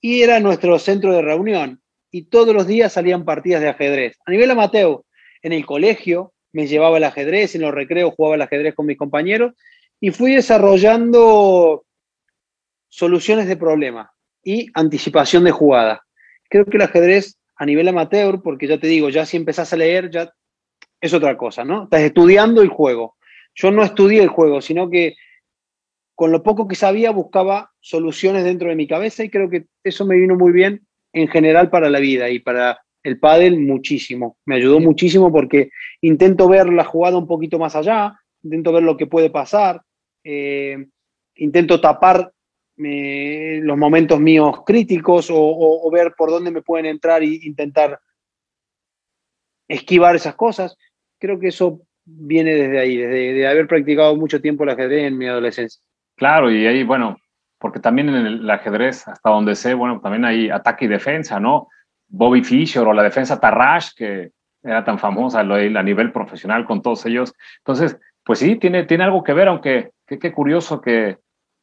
y 0.00 0.22
era 0.22 0.38
nuestro 0.38 0.78
centro 0.78 1.12
de 1.12 1.22
reunión 1.22 1.80
y 2.10 2.26
todos 2.26 2.54
los 2.54 2.66
días 2.66 2.92
salían 2.92 3.24
partidas 3.24 3.62
de 3.62 3.68
ajedrez. 3.68 4.16
A 4.24 4.30
nivel 4.30 4.50
amateur, 4.50 5.02
en 5.42 5.52
el 5.52 5.66
colegio, 5.66 6.32
me 6.56 6.66
llevaba 6.66 6.96
el 6.96 7.04
ajedrez, 7.04 7.54
en 7.54 7.60
los 7.60 7.74
recreos 7.74 8.14
jugaba 8.16 8.36
el 8.36 8.40
ajedrez 8.40 8.74
con 8.74 8.86
mis 8.86 8.96
compañeros 8.96 9.52
y 10.00 10.10
fui 10.10 10.34
desarrollando 10.34 11.84
soluciones 12.88 13.46
de 13.46 13.58
problemas 13.58 14.08
y 14.42 14.68
anticipación 14.72 15.44
de 15.44 15.50
jugada. 15.50 16.06
Creo 16.48 16.64
que 16.64 16.78
el 16.78 16.82
ajedrez 16.82 17.36
a 17.56 17.66
nivel 17.66 17.88
amateur, 17.88 18.40
porque 18.42 18.66
ya 18.66 18.80
te 18.80 18.86
digo, 18.86 19.10
ya 19.10 19.26
si 19.26 19.36
empezás 19.36 19.70
a 19.74 19.76
leer, 19.76 20.08
ya 20.10 20.32
es 20.98 21.12
otra 21.12 21.36
cosa, 21.36 21.62
¿no? 21.62 21.84
Estás 21.84 22.00
estudiando 22.00 22.62
el 22.62 22.70
juego. 22.70 23.16
Yo 23.54 23.70
no 23.70 23.82
estudié 23.82 24.22
el 24.22 24.28
juego, 24.28 24.62
sino 24.62 24.88
que 24.88 25.14
con 26.14 26.32
lo 26.32 26.42
poco 26.42 26.66
que 26.66 26.74
sabía 26.74 27.10
buscaba 27.10 27.70
soluciones 27.80 28.44
dentro 28.44 28.70
de 28.70 28.76
mi 28.76 28.88
cabeza 28.88 29.22
y 29.22 29.28
creo 29.28 29.50
que 29.50 29.66
eso 29.84 30.06
me 30.06 30.16
vino 30.16 30.36
muy 30.36 30.52
bien 30.52 30.86
en 31.12 31.28
general 31.28 31.68
para 31.68 31.90
la 31.90 31.98
vida 31.98 32.30
y 32.30 32.38
para 32.38 32.80
el 33.06 33.20
pádel 33.20 33.60
muchísimo. 33.60 34.36
Me 34.46 34.56
ayudó 34.56 34.80
muchísimo 34.80 35.30
porque 35.30 35.70
intento 36.00 36.48
ver 36.48 36.68
la 36.68 36.82
jugada 36.82 37.16
un 37.16 37.28
poquito 37.28 37.56
más 37.56 37.76
allá, 37.76 38.18
intento 38.42 38.72
ver 38.72 38.82
lo 38.82 38.96
que 38.96 39.06
puede 39.06 39.30
pasar, 39.30 39.80
eh, 40.24 40.88
intento 41.36 41.80
tapar 41.80 42.32
eh, 42.78 43.60
los 43.62 43.78
momentos 43.78 44.18
míos 44.18 44.62
críticos 44.66 45.30
o, 45.30 45.36
o, 45.36 45.86
o, 45.86 45.90
ver 45.92 46.14
por 46.18 46.30
dónde 46.30 46.50
me 46.50 46.62
pueden 46.62 46.86
entrar 46.86 47.22
e 47.22 47.38
intentar 47.42 48.00
esquivar 49.68 50.16
esas 50.16 50.34
cosas. 50.34 50.76
Creo 51.20 51.38
que 51.38 51.48
eso 51.48 51.82
viene 52.04 52.56
desde 52.56 52.80
ahí, 52.80 52.96
desde 52.96 53.34
de 53.34 53.46
haber 53.46 53.68
practicado 53.68 54.16
mucho 54.16 54.40
tiempo 54.40 54.64
el 54.64 54.70
ajedrez 54.70 55.04
en 55.06 55.16
mi 55.16 55.28
adolescencia. 55.28 55.80
Claro, 56.16 56.50
y 56.50 56.66
ahí, 56.66 56.82
bueno, 56.82 57.18
porque 57.60 57.78
también 57.78 58.08
en 58.08 58.26
el 58.26 58.50
ajedrez, 58.50 59.06
hasta 59.06 59.30
donde 59.30 59.54
sé, 59.54 59.74
bueno, 59.74 60.00
también 60.00 60.24
hay 60.24 60.50
ataque 60.50 60.86
y 60.86 60.88
defensa, 60.88 61.38
¿no? 61.38 61.68
Bobby 62.08 62.42
Fischer 62.42 62.86
o 62.86 62.92
la 62.92 63.02
defensa 63.02 63.40
Tarrash, 63.40 63.90
que 63.96 64.30
era 64.62 64.84
tan 64.84 64.98
famosa 64.98 65.40
a 65.40 65.82
nivel 65.82 66.12
profesional 66.12 66.64
con 66.64 66.82
todos 66.82 67.06
ellos. 67.06 67.32
Entonces, 67.58 67.98
pues 68.24 68.40
sí, 68.40 68.56
tiene, 68.56 68.84
tiene 68.84 69.04
algo 69.04 69.22
que 69.22 69.32
ver, 69.32 69.48
aunque 69.48 69.92
qué 70.06 70.32
curioso 70.32 70.80
que, 70.80 71.18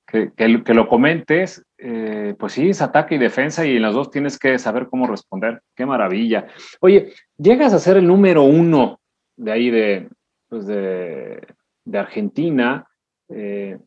que, 0.07 0.31
que, 0.33 0.73
lo 0.73 0.87
comentes, 0.87 1.65
eh, 1.77 2.35
pues 2.37 2.53
sí, 2.53 2.69
es 2.69 2.81
ataque 2.81 3.15
y 3.15 3.17
defensa 3.17 3.65
y 3.65 3.77
en 3.77 3.81
los 3.81 3.95
dos 3.95 4.11
tienes 4.11 4.37
que 4.37 4.57
saber 4.59 4.87
cómo 4.87 5.07
responder. 5.07 5.61
Qué 5.75 5.85
maravilla. 5.85 6.47
Oye, 6.79 7.13
llegas 7.37 7.73
a 7.73 7.79
ser 7.79 7.97
el 7.97 8.07
número 8.07 8.43
uno 8.43 8.99
de 9.35 9.51
ahí 9.51 9.69
de, 9.69 10.09
pues 10.49 10.67
de, 10.67 11.45
de 11.85 11.97
Argentina. 11.97 12.87
Eh, 13.29 13.77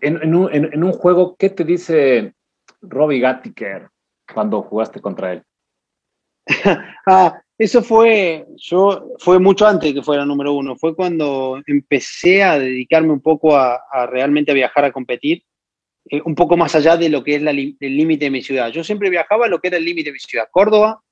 en, 0.00 0.34
un, 0.34 0.52
en, 0.52 0.84
un, 0.84 0.92
juego, 0.92 1.36
¿qué 1.36 1.50
te 1.50 1.64
dice 1.64 2.34
Robbie 2.80 3.20
Gattiker 3.20 3.88
cuando 4.32 4.62
jugaste 4.62 5.00
contra 5.00 5.32
él? 5.32 5.42
ah, 7.06 7.40
eso 7.58 7.82
fue, 7.82 8.46
yo, 8.56 9.10
fue 9.18 9.38
mucho 9.38 9.66
antes 9.66 9.92
que 9.92 10.02
fuera 10.02 10.24
número 10.24 10.52
uno. 10.52 10.76
Fue 10.76 10.96
cuando 10.96 11.60
empecé 11.66 12.42
a 12.42 12.58
dedicarme 12.58 13.12
un 13.12 13.20
poco 13.20 13.56
a, 13.56 13.80
a 13.90 14.06
realmente 14.06 14.50
a 14.50 14.54
viajar 14.54 14.84
a 14.84 14.92
competir, 14.92 15.44
eh, 16.08 16.20
un 16.24 16.34
poco 16.34 16.56
más 16.56 16.74
allá 16.74 16.96
de 16.96 17.08
lo 17.08 17.22
que 17.22 17.36
es 17.36 17.42
la, 17.42 17.50
el 17.50 17.76
límite 17.80 18.26
de 18.26 18.30
mi 18.30 18.42
ciudad. 18.42 18.70
Yo 18.70 18.82
siempre 18.82 19.10
viajaba 19.10 19.46
a 19.46 19.48
lo 19.48 19.60
que 19.60 19.68
era 19.68 19.76
el 19.76 19.84
límite 19.84 20.08
de 20.08 20.14
mi 20.14 20.18
ciudad, 20.18 20.48
Córdoba, 20.50 21.02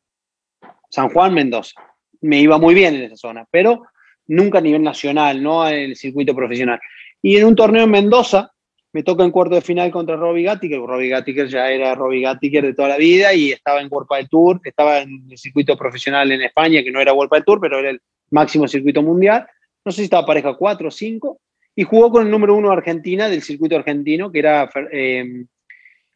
San 0.91 1.11
Juan, 1.11 1.35
Mendoza. 1.35 1.81
Me 2.21 2.41
iba 2.41 2.59
muy 2.59 2.75
bien 2.75 2.95
en 2.95 3.03
esa 3.03 3.17
zona, 3.17 3.47
pero 3.51 3.83
nunca 4.27 4.59
a 4.59 4.63
nivel 4.63 4.83
nacional, 4.83 5.43
no 5.43 5.69
en 5.69 5.91
el 5.91 5.97
circuito 5.97 6.35
profesional. 6.35 6.81
Y 7.23 7.37
en 7.37 7.47
un 7.47 7.55
torneo 7.55 7.85
en 7.85 7.91
Mendoza, 7.91 8.51
me 8.93 9.03
toca 9.03 9.25
en 9.25 9.31
cuarto 9.31 9.55
de 9.55 9.61
final 9.61 9.91
contra 9.91 10.17
Robbie 10.17 10.45
Gattiker. 10.45 10.81
Robbie 10.81 11.09
Gattiker 11.09 11.49
ya 11.49 11.71
era 11.71 11.95
Robbie 11.95 12.23
Gattiker 12.23 12.65
de 12.65 12.75
toda 12.75 12.89
la 12.89 12.97
vida 12.97 13.35
y 13.35 13.53
estaba 13.53 13.81
en 13.81 13.89
World 13.91 14.09
del 14.11 14.29
Tour, 14.29 14.61
estaba 14.65 15.01
en 15.01 15.27
el 15.31 15.39
circuito 15.39 15.77
profesional 15.77 16.33
en 16.33 16.43
España, 16.43 16.83
que 16.83 16.91
no 16.91 17.01
era 17.01 17.13
World 17.13 17.33
del 17.33 17.45
Tour, 17.45 17.61
pero 17.61 17.79
era 17.79 17.91
el 17.91 18.01
máximo 18.31 18.67
circuito 18.67 19.03
mundial. 19.03 19.47
No 19.85 19.93
sé 19.93 19.99
si 19.99 20.05
estaba 20.05 20.27
pareja 20.27 20.55
4 20.55 20.89
o 20.89 20.91
5. 20.91 21.41
Y 21.77 21.85
jugó 21.85 22.11
con 22.11 22.25
el 22.25 22.31
número 22.31 22.57
uno 22.57 22.71
de 22.71 22.77
Argentina 22.77 23.29
del 23.29 23.43
circuito 23.43 23.77
argentino, 23.77 24.33
que 24.33 24.41
era 24.41 24.69
eh, 24.91 25.45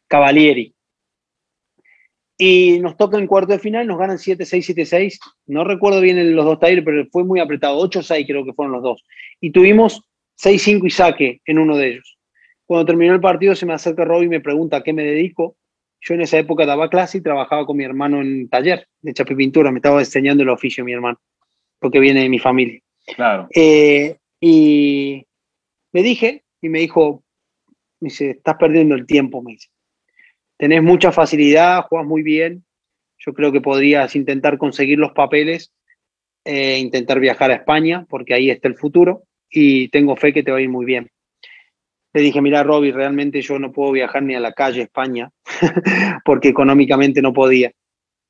Cavalieri. 0.07 0.75
Y 2.37 2.79
nos 2.79 2.97
toca 2.97 3.17
en 3.17 3.27
cuarto 3.27 3.53
de 3.53 3.59
final, 3.59 3.87
nos 3.87 3.97
ganan 3.97 4.17
7-6, 4.17 4.75
7-6. 4.75 5.19
No 5.45 5.63
recuerdo 5.63 6.01
bien 6.01 6.35
los 6.35 6.43
dos 6.43 6.59
talleres, 6.59 6.83
pero 6.83 7.05
fue 7.11 7.23
muy 7.23 7.39
apretado. 7.39 7.81
8-6 7.87 8.25
creo 8.27 8.43
que 8.43 8.53
fueron 8.53 8.73
los 8.73 8.83
dos. 8.83 9.05
Y 9.39 9.51
tuvimos 9.51 10.01
6-5 10.43 10.85
y 10.85 10.89
saque 10.89 11.41
en 11.45 11.59
uno 11.59 11.77
de 11.77 11.91
ellos. 11.91 12.12
Cuando 12.73 12.87
terminó 12.87 13.13
el 13.13 13.21
partido 13.21 13.53
se 13.53 13.67
me 13.67 13.73
acerca 13.73 14.03
Rob 14.03 14.23
y 14.23 14.27
me 14.27 14.41
pregunta 14.41 14.77
a 14.77 14.81
qué 14.81 14.93
me 14.93 15.03
dedico. 15.03 15.57
Yo 16.01 16.15
en 16.15 16.21
esa 16.21 16.39
época 16.39 16.65
daba 16.65 16.89
clase 16.89 17.19
y 17.19 17.21
trabajaba 17.21 17.67
con 17.67 17.77
mi 17.77 17.83
hermano 17.83 18.19
en 18.19 18.49
taller 18.49 18.87
de 18.99 19.13
chapipintura. 19.13 19.71
Me 19.71 19.77
estaba 19.77 19.99
enseñando 19.99 20.41
el 20.41 20.49
oficio 20.49 20.83
mi 20.83 20.91
hermano, 20.91 21.19
porque 21.77 21.99
viene 21.99 22.21
de 22.23 22.29
mi 22.29 22.39
familia. 22.39 22.79
Claro. 23.15 23.47
Eh, 23.53 24.17
y 24.39 25.23
le 25.91 26.01
dije, 26.01 26.45
y 26.63 26.69
me 26.69 26.79
dijo, 26.79 27.23
me 27.99 28.07
dice, 28.07 28.31
estás 28.31 28.55
perdiendo 28.55 28.95
el 28.95 29.05
tiempo, 29.05 29.43
me 29.43 29.51
dice. 29.51 29.69
Tenés 30.57 30.81
mucha 30.81 31.11
facilidad, 31.11 31.83
juegas 31.83 32.07
muy 32.07 32.23
bien. 32.23 32.65
Yo 33.19 33.35
creo 33.35 33.51
que 33.51 33.61
podrías 33.61 34.15
intentar 34.15 34.57
conseguir 34.57 34.97
los 34.97 35.11
papeles 35.11 35.71
e 36.43 36.79
intentar 36.79 37.19
viajar 37.19 37.51
a 37.51 37.55
España, 37.57 38.07
porque 38.09 38.33
ahí 38.33 38.49
está 38.49 38.67
el 38.67 38.77
futuro 38.77 39.25
y 39.47 39.89
tengo 39.89 40.15
fe 40.15 40.33
que 40.33 40.41
te 40.41 40.49
va 40.49 40.57
a 40.57 40.61
ir 40.61 40.69
muy 40.69 40.85
bien. 40.85 41.11
Le 42.13 42.21
dije, 42.21 42.41
mira, 42.41 42.61
Robbie, 42.61 42.91
realmente 42.91 43.41
yo 43.41 43.57
no 43.57 43.71
puedo 43.71 43.91
viajar 43.91 44.21
ni 44.21 44.35
a 44.35 44.39
la 44.39 44.53
calle 44.53 44.83
España, 44.83 45.31
porque 46.25 46.49
económicamente 46.49 47.23
no 47.23 47.33
podía. 47.33 47.71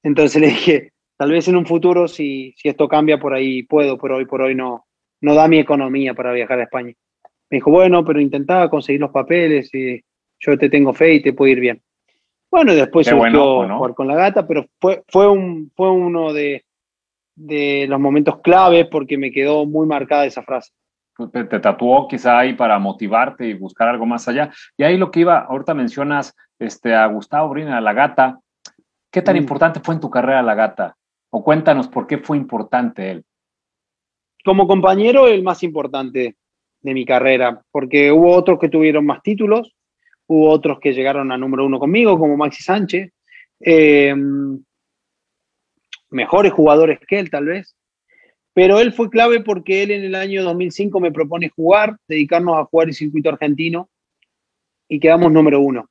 Entonces 0.01 0.41
le 0.41 0.47
dije, 0.47 0.93
tal 1.17 1.31
vez 1.31 1.47
en 1.49 1.57
un 1.57 1.65
futuro, 1.65 2.07
si, 2.07 2.53
si 2.55 2.69
esto 2.69 2.87
cambia 2.87 3.19
por 3.19 3.33
ahí, 3.33 3.63
puedo, 3.63 3.97
pero 3.97 4.17
hoy 4.17 4.25
por 4.25 4.41
hoy 4.41 4.55
no, 4.55 4.85
no 5.21 5.35
da 5.35 5.49
mi 5.49 5.59
economía 5.59 6.13
para 6.13 6.31
viajar 6.31 6.59
a 6.59 6.63
España. 6.63 6.93
Me 7.49 7.57
dijo, 7.57 7.71
bueno, 7.71 8.05
pero 8.05 8.21
intentaba 8.21 8.69
conseguir 8.69 9.01
los 9.01 9.11
papeles 9.11 9.69
y 9.75 10.01
yo 10.39 10.57
te 10.57 10.69
tengo 10.69 10.93
fe 10.93 11.15
y 11.15 11.21
te 11.21 11.33
puede 11.33 11.51
ir 11.51 11.59
bien. 11.59 11.81
Bueno, 12.49 12.73
después 12.73 13.05
se 13.05 13.13
bueno, 13.13 13.77
jugar 13.77 13.95
con 13.95 14.07
la 14.07 14.15
gata, 14.15 14.47
pero 14.47 14.65
fue, 14.79 15.03
fue, 15.09 15.29
un, 15.29 15.71
fue 15.75 15.91
uno 15.91 16.31
de, 16.31 16.63
de 17.35 17.85
los 17.89 17.99
momentos 17.99 18.39
claves 18.41 18.87
porque 18.87 19.17
me 19.17 19.31
quedó 19.31 19.65
muy 19.65 19.87
marcada 19.87 20.25
esa 20.25 20.43
frase 20.43 20.71
te, 21.31 21.59
tatuó 21.59 22.07
quizá 22.07 22.39
ahí 22.39 22.53
para 22.53 22.79
motivarte 22.79 23.47
y 23.47 23.53
buscar 23.53 23.89
algo 23.89 24.05
más 24.05 24.27
allá. 24.27 24.51
Y 24.77 24.83
ahí 24.83 24.97
lo 24.97 25.11
que 25.11 25.21
iba, 25.21 25.39
ahorita 25.39 25.73
mencionas 25.73 26.35
este, 26.59 26.95
a 26.95 27.05
Gustavo 27.07 27.49
Brina, 27.49 27.79
la 27.81 27.93
gata. 27.93 28.39
¿Qué 29.11 29.21
tan 29.21 29.35
mm. 29.35 29.39
importante 29.39 29.79
fue 29.79 29.95
en 29.95 30.01
tu 30.01 30.09
carrera 30.09 30.41
la 30.41 30.55
gata? 30.55 30.95
O 31.29 31.43
cuéntanos 31.43 31.87
por 31.87 32.07
qué 32.07 32.17
fue 32.17 32.37
importante 32.37 33.11
él. 33.11 33.25
Como 34.43 34.67
compañero, 34.67 35.27
el 35.27 35.43
más 35.43 35.63
importante 35.63 36.35
de 36.81 36.93
mi 36.93 37.05
carrera, 37.05 37.61
porque 37.71 38.11
hubo 38.11 38.35
otros 38.35 38.59
que 38.59 38.69
tuvieron 38.69 39.05
más 39.05 39.21
títulos, 39.21 39.73
hubo 40.27 40.49
otros 40.49 40.79
que 40.79 40.93
llegaron 40.93 41.31
a 41.31 41.37
número 41.37 41.65
uno 41.65 41.79
conmigo, 41.79 42.19
como 42.19 42.35
Maxi 42.35 42.61
Sánchez, 42.61 43.11
eh, 43.61 44.13
mejores 46.09 46.51
jugadores 46.51 46.99
que 47.07 47.19
él 47.19 47.29
tal 47.29 47.45
vez, 47.45 47.75
pero 48.53 48.79
él 48.79 48.93
fue 48.93 49.09
clave 49.09 49.41
porque 49.41 49.83
él 49.83 49.91
en 49.91 50.03
el 50.03 50.15
año 50.15 50.43
2005 50.43 50.99
me 50.99 51.11
propone 51.11 51.49
jugar, 51.49 51.97
dedicarnos 52.07 52.57
a 52.57 52.65
jugar 52.65 52.87
el 52.87 52.93
circuito 52.93 53.29
argentino 53.29 53.89
y 54.87 54.99
quedamos 54.99 55.31
número 55.31 55.59
uno. 55.59 55.89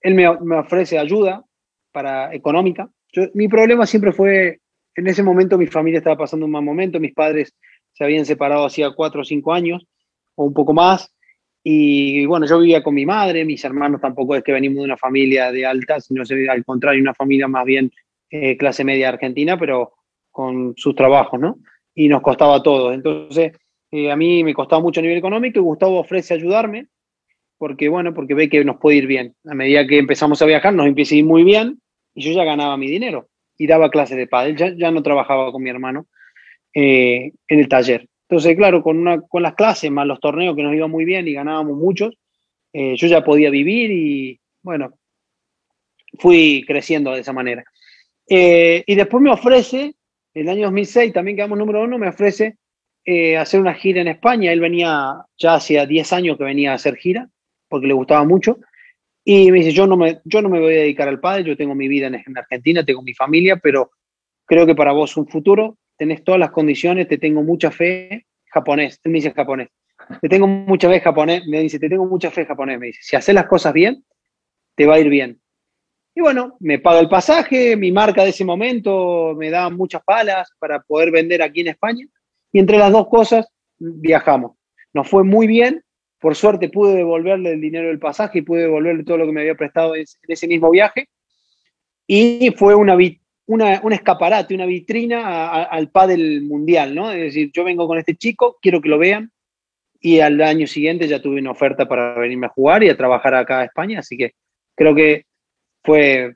Él 0.00 0.14
me, 0.14 0.28
ofrece 0.28 0.98
ayuda 0.98 1.44
para 1.92 2.34
económica. 2.34 2.90
mi 3.32 3.48
problema 3.48 3.86
siempre 3.86 4.12
fue, 4.12 4.60
en 4.94 5.06
ese 5.06 5.22
momento 5.22 5.56
mi 5.56 5.66
familia 5.66 5.98
estaba 5.98 6.18
pasando 6.18 6.44
un 6.44 6.52
mal 6.52 6.62
momento, 6.62 7.00
mis 7.00 7.14
padres 7.14 7.54
se 7.92 8.04
habían 8.04 8.26
separado 8.26 8.66
hacía 8.66 8.90
cuatro 8.90 9.22
o 9.22 9.24
cinco 9.24 9.54
años 9.54 9.86
o 10.34 10.44
un 10.44 10.52
poco 10.52 10.74
más. 10.74 11.10
Y 11.66 12.26
bueno, 12.26 12.44
yo 12.46 12.58
vivía 12.58 12.82
con 12.82 12.94
mi 12.94 13.06
madre, 13.06 13.46
mis 13.46 13.64
hermanos 13.64 14.02
tampoco 14.02 14.36
es 14.36 14.44
que 14.44 14.52
venimos 14.52 14.80
de 14.80 14.84
una 14.84 14.98
familia 14.98 15.50
de 15.50 15.64
alta, 15.64 15.98
sino 16.00 16.22
al 16.50 16.64
contrario, 16.66 17.00
una 17.00 17.14
familia 17.14 17.48
más 17.48 17.64
bien 17.64 17.90
eh, 18.28 18.58
clase 18.58 18.84
media 18.84 19.08
argentina, 19.08 19.56
pero 19.58 19.92
con 20.30 20.74
sus 20.76 20.94
trabajos, 20.94 21.40
¿no? 21.40 21.56
Y 21.94 22.08
nos 22.08 22.22
costaba 22.22 22.62
todo. 22.62 22.92
Entonces, 22.92 23.52
eh, 23.90 24.10
a 24.10 24.16
mí 24.16 24.42
me 24.42 24.54
costaba 24.54 24.82
mucho 24.82 25.00
a 25.00 25.02
nivel 25.02 25.18
económico 25.18 25.58
y 25.58 25.62
Gustavo 25.62 26.00
ofrece 26.00 26.34
ayudarme 26.34 26.88
porque, 27.58 27.88
bueno, 27.88 28.12
porque 28.12 28.34
ve 28.34 28.48
que 28.48 28.64
nos 28.64 28.78
puede 28.78 28.98
ir 28.98 29.06
bien. 29.06 29.34
A 29.44 29.54
medida 29.54 29.86
que 29.86 29.98
empezamos 29.98 30.42
a 30.42 30.46
viajar, 30.46 30.74
nos 30.74 30.86
empieza 30.86 31.14
a 31.14 31.18
ir 31.18 31.24
muy 31.24 31.44
bien 31.44 31.80
y 32.14 32.22
yo 32.22 32.32
ya 32.32 32.44
ganaba 32.44 32.76
mi 32.76 32.88
dinero 32.88 33.28
y 33.56 33.66
daba 33.66 33.90
clases 33.90 34.16
de 34.16 34.26
pádel. 34.26 34.56
Ya, 34.56 34.74
ya 34.76 34.90
no 34.90 35.02
trabajaba 35.02 35.52
con 35.52 35.62
mi 35.62 35.70
hermano 35.70 36.06
eh, 36.74 37.32
en 37.46 37.60
el 37.60 37.68
taller. 37.68 38.08
Entonces, 38.28 38.56
claro, 38.56 38.82
con, 38.82 38.98
una, 38.98 39.20
con 39.20 39.42
las 39.42 39.54
clases 39.54 39.90
más 39.90 40.06
los 40.06 40.18
torneos 40.18 40.56
que 40.56 40.62
nos 40.62 40.74
iban 40.74 40.90
muy 40.90 41.04
bien 41.04 41.28
y 41.28 41.34
ganábamos 41.34 41.76
muchos, 41.76 42.16
eh, 42.72 42.96
yo 42.96 43.06
ya 43.06 43.22
podía 43.22 43.50
vivir 43.50 43.92
y, 43.92 44.40
bueno, 44.62 44.98
fui 46.18 46.64
creciendo 46.66 47.12
de 47.12 47.20
esa 47.20 47.32
manera. 47.32 47.64
y 48.26 48.94
después 48.94 49.22
me 49.22 49.30
ofrece 49.30 49.94
el 50.34 50.48
año 50.48 50.64
2006 50.64 51.12
también 51.12 51.36
quedamos 51.36 51.58
número 51.58 51.82
uno, 51.82 51.98
me 51.98 52.08
ofrece 52.08 52.58
eh, 53.04 53.36
hacer 53.36 53.60
una 53.60 53.74
gira 53.74 54.00
en 54.00 54.08
España. 54.08 54.52
Él 54.52 54.60
venía, 54.60 55.14
ya 55.38 55.54
hacía 55.54 55.86
10 55.86 56.12
años 56.12 56.38
que 56.38 56.44
venía 56.44 56.72
a 56.72 56.74
hacer 56.74 56.96
gira, 56.96 57.28
porque 57.68 57.86
le 57.86 57.94
gustaba 57.94 58.24
mucho. 58.24 58.58
Y 59.24 59.50
me 59.50 59.58
dice, 59.58 59.72
yo 59.72 59.86
no 59.86 59.96
me, 59.96 60.20
yo 60.24 60.42
no 60.42 60.48
me 60.48 60.60
voy 60.60 60.74
a 60.74 60.80
dedicar 60.80 61.08
al 61.08 61.20
padre, 61.20 61.44
yo 61.44 61.56
tengo 61.56 61.74
mi 61.74 61.88
vida 61.88 62.08
en, 62.08 62.36
Argentina, 62.36 62.84
tengo 62.84 63.02
mi 63.02 63.14
familia, 63.14 63.56
pero 63.56 63.90
creo 64.44 64.66
que 64.66 64.74
para 64.74 64.92
vos 64.92 65.16
un 65.16 65.26
futuro, 65.26 65.78
tenés 65.96 66.24
todas 66.24 66.38
las 66.38 66.50
condiciones, 66.50 67.08
te 67.08 67.16
tengo 67.16 67.42
mucha 67.42 67.70
fe, 67.70 68.26
japonés, 68.46 69.00
me 69.04 69.12
dice 69.12 69.32
japonés, 69.32 69.68
te 70.20 70.28
tengo 70.28 70.46
mucha 70.46 70.90
fe 70.90 71.00
japonés, 71.00 71.46
me 71.46 71.60
dice, 71.60 71.78
te 71.78 71.88
tengo 71.88 72.04
mucha 72.04 72.30
fe 72.30 72.44
japonés, 72.44 72.78
me 72.78 72.88
dice, 72.88 73.00
si 73.02 73.16
haces 73.16 73.34
las 73.34 73.46
cosas 73.46 73.72
bien, 73.72 74.04
te 74.74 74.86
va 74.86 74.96
a 74.96 75.00
ir 75.00 75.08
bien. 75.08 75.40
Y 76.14 76.20
bueno, 76.20 76.56
me 76.60 76.78
paga 76.78 77.00
el 77.00 77.08
pasaje, 77.08 77.76
mi 77.76 77.90
marca 77.90 78.22
de 78.22 78.30
ese 78.30 78.44
momento 78.44 79.34
me 79.36 79.50
da 79.50 79.68
muchas 79.68 80.02
palas 80.04 80.48
para 80.58 80.80
poder 80.80 81.10
vender 81.10 81.42
aquí 81.42 81.62
en 81.62 81.68
España. 81.68 82.06
Y 82.52 82.60
entre 82.60 82.78
las 82.78 82.92
dos 82.92 83.08
cosas 83.08 83.48
viajamos. 83.78 84.52
Nos 84.92 85.08
fue 85.08 85.24
muy 85.24 85.46
bien. 85.46 85.82
Por 86.20 86.36
suerte 86.36 86.68
pude 86.68 86.94
devolverle 86.94 87.52
el 87.52 87.60
dinero 87.60 87.88
del 87.88 87.98
pasaje 87.98 88.38
y 88.38 88.42
pude 88.42 88.62
devolverle 88.62 89.04
todo 89.04 89.18
lo 89.18 89.26
que 89.26 89.32
me 89.32 89.40
había 89.40 89.56
prestado 89.56 89.96
en 89.96 90.04
ese 90.28 90.46
mismo 90.46 90.70
viaje. 90.70 91.08
Y 92.06 92.50
fue 92.56 92.76
una, 92.76 92.96
una, 93.46 93.80
un 93.82 93.92
escaparate, 93.92 94.54
una 94.54 94.66
vitrina 94.66 95.64
al 95.64 95.90
pádel 95.90 96.42
mundial, 96.42 96.94
¿no? 96.94 97.10
Es 97.10 97.20
decir, 97.20 97.50
yo 97.52 97.64
vengo 97.64 97.88
con 97.88 97.98
este 97.98 98.14
chico, 98.14 98.56
quiero 98.62 98.80
que 98.80 98.88
lo 98.88 98.98
vean. 98.98 99.32
Y 100.00 100.20
al 100.20 100.40
año 100.40 100.66
siguiente 100.66 101.08
ya 101.08 101.20
tuve 101.20 101.40
una 101.40 101.50
oferta 101.50 101.88
para 101.88 102.14
venirme 102.14 102.46
a 102.46 102.50
jugar 102.50 102.84
y 102.84 102.88
a 102.88 102.96
trabajar 102.96 103.34
acá 103.34 103.60
a 103.60 103.64
España. 103.64 103.98
Así 103.98 104.16
que 104.16 104.32
creo 104.76 104.94
que 104.94 105.24
fue 105.84 106.34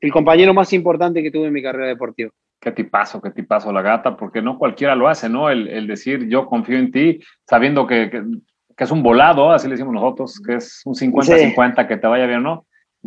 el 0.00 0.12
compañero 0.12 0.54
más 0.54 0.72
importante 0.72 1.22
que 1.22 1.30
tuve 1.30 1.48
en 1.48 1.52
mi 1.52 1.62
carrera 1.62 1.88
deportiva. 1.88 2.30
Qué 2.60 2.72
tipazo, 2.72 3.20
qué 3.20 3.30
tipazo 3.30 3.72
la 3.72 3.82
gata, 3.82 4.16
porque 4.16 4.42
no 4.42 4.58
cualquiera 4.58 4.96
lo 4.96 5.08
hace, 5.08 5.28
¿no? 5.28 5.50
El, 5.50 5.86
decir 5.86 6.26
yo 6.28 6.46
confío 6.46 6.78
en 6.78 6.90
ti, 6.90 7.20
sabiendo 7.46 7.86
que, 7.86 8.10
que, 8.10 8.84
es 8.84 8.90
un 8.90 9.02
volado, 9.02 9.52
así 9.52 9.68
le 9.68 9.74
decimos 9.74 9.94
nosotros, 9.94 10.40
que 10.44 10.54
es 10.54 10.82
un 10.84 10.94
50-50, 10.94 11.86
que 11.86 11.96
te 11.98 12.06
vaya 12.06 12.26
bien, 12.26 12.42
¿no? 12.42 12.66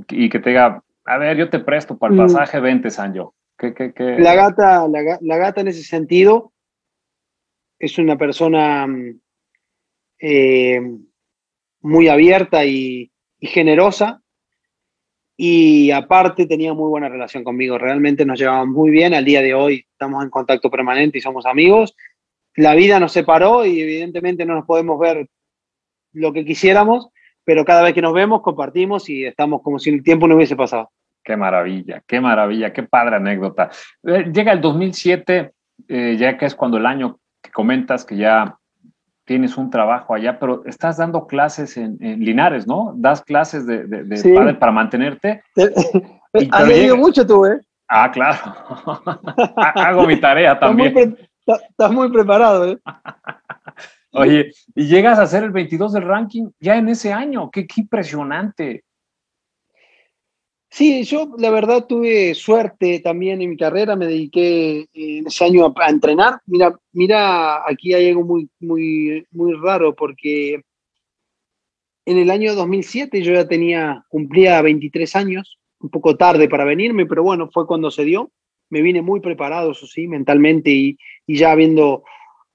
Y 0.10 0.30
que 0.30 0.40
te 0.40 0.52
diga, 0.52 0.82
a 1.04 1.18
ver, 1.18 1.36
yo 1.36 1.50
te 1.50 1.60
presto 1.60 1.98
para 1.98 2.14
el 2.14 2.20
mm. 2.20 2.24
pasaje, 2.24 2.60
vente, 2.60 2.90
Sanjo. 2.90 3.36
¿Qué, 3.58 3.74
qué, 3.74 3.92
qué? 3.92 4.20
La, 4.20 4.36
gata, 4.36 4.88
la, 4.88 5.38
gata 5.38 5.62
en 5.62 5.68
ese 5.68 5.84
sentido 5.84 6.54
es 7.80 7.98
una 7.98 8.18
persona 8.18 8.88
mm, 8.88 9.20
eh, 10.20 10.82
muy 11.82 12.08
abierta 12.08 12.64
y, 12.66 13.12
y 13.40 13.48
generosa 13.48 14.22
y 15.42 15.90
aparte 15.92 16.46
tenía 16.48 16.74
muy 16.74 16.90
buena 16.90 17.08
relación 17.08 17.46
conmigo, 17.46 17.78
realmente 17.78 18.26
nos 18.26 18.38
llevábamos 18.38 18.76
muy 18.76 18.90
bien, 18.90 19.14
al 19.14 19.24
día 19.24 19.42
de 19.42 19.54
hoy 19.54 19.86
estamos 19.90 20.22
en 20.22 20.30
contacto 20.30 20.70
permanente 20.70 21.18
y 21.18 21.22
somos 21.22 21.46
amigos. 21.46 21.96
La 22.56 22.76
vida 22.76 23.00
nos 23.00 23.14
separó 23.14 23.66
y 23.66 23.80
evidentemente 23.80 24.46
no 24.46 24.56
nos 24.56 24.66
podemos 24.66 25.00
ver 25.00 25.30
lo 26.12 26.34
que 26.34 26.44
quisiéramos, 26.44 27.08
pero 27.46 27.64
cada 27.64 27.84
vez 27.84 27.94
que 27.94 28.02
nos 28.02 28.14
vemos 28.14 28.42
compartimos 28.42 29.10
y 29.10 29.24
estamos 29.24 29.62
como 29.62 29.80
si 29.80 29.92
el 29.92 30.04
tiempo 30.04 30.28
no 30.28 30.36
hubiese 30.36 30.58
pasado. 30.58 30.92
Qué 31.24 31.38
maravilla, 31.38 32.04
qué 32.06 32.20
maravilla, 32.20 32.74
qué 32.74 32.84
padre 32.84 33.16
anécdota. 33.16 33.70
Eh, 34.04 34.30
llega 34.34 34.52
el 34.52 34.60
2007, 34.60 35.54
eh, 35.88 36.18
ya 36.20 36.38
que 36.38 36.48
es 36.48 36.56
cuando 36.56 36.76
el 36.76 36.86
año 36.86 37.18
que 37.42 37.52
comentas 37.52 38.04
que 38.04 38.18
ya 38.18 38.59
tienes 39.30 39.58
un 39.58 39.70
trabajo 39.70 40.16
allá, 40.16 40.40
pero 40.40 40.66
estás 40.66 40.98
dando 40.98 41.28
clases 41.28 41.78
en, 41.78 42.00
Linares, 42.00 42.66
¿no? 42.66 42.94
Das 42.96 43.22
clases 43.22 43.68
de, 43.68 43.86
de, 43.86 44.54
para 44.56 44.72
mantenerte. 44.72 45.44
Has 46.50 46.68
leído 46.68 46.98
mucho 46.98 47.28
tú, 47.28 47.46
¿eh? 47.46 47.62
Ah, 47.88 48.10
claro. 48.12 48.40
Hago 49.56 50.08
mi 50.08 50.20
tarea 50.20 50.60
también. 50.60 51.16
Estás 51.46 51.92
muy, 51.92 52.12
preparado, 52.12 52.72
¿eh? 52.72 52.80
Oye, 54.14 54.52
y 54.74 54.88
llegas 54.88 55.20
a 55.20 55.28
ser 55.28 55.44
el 55.44 55.52
22 55.52 55.94
del 55.94 56.08
ranking 56.08 56.50
ya 56.60 56.78
en 56.78 56.90
ese 56.90 57.14
año. 57.14 57.52
Qué, 57.52 57.68
qué 57.68 57.82
impresionante. 57.82 58.84
Sí, 60.72 61.04
yo 61.04 61.36
la 61.38 61.50
verdad 61.50 61.88
tuve 61.88 62.36
suerte 62.36 63.00
también 63.00 63.42
en 63.42 63.50
mi 63.50 63.58
carrera, 63.58 63.96
me 63.96 64.06
dediqué 64.06 64.88
en 64.94 65.28
ese 65.28 65.44
año 65.46 65.74
a, 65.76 65.90
entrenar. 65.90 66.42
Mira, 66.46 66.78
mira, 66.94 67.68
aquí 67.68 67.94
hay 67.94 68.10
algo 68.10 68.24
muy, 68.24 68.50
muy, 68.60 69.26
muy 69.32 69.54
raro 69.54 69.96
porque 69.96 70.62
en 72.06 72.18
el 72.18 72.30
año 72.30 72.54
2007 72.56 73.22
yo 73.24 73.34
ya 73.34 73.48
tenía, 73.48 74.06
cumplía 74.10 74.62
23 74.62 75.16
años, 75.16 75.60
un 75.80 75.90
poco 75.90 76.16
tarde 76.18 76.48
para 76.48 76.66
venirme, 76.66 77.06
pero 77.06 77.24
bueno, 77.24 77.50
fue 77.52 77.66
cuando 77.68 77.90
se 77.92 78.06
dio. 78.06 78.32
Me 78.70 78.82
vine 78.84 79.02
muy 79.02 79.20
preparado, 79.20 79.72
eso 79.72 79.88
sí, 79.88 80.08
mentalmente 80.08 80.70
y, 80.70 80.98
ya 81.28 81.52
habiendo 81.52 82.04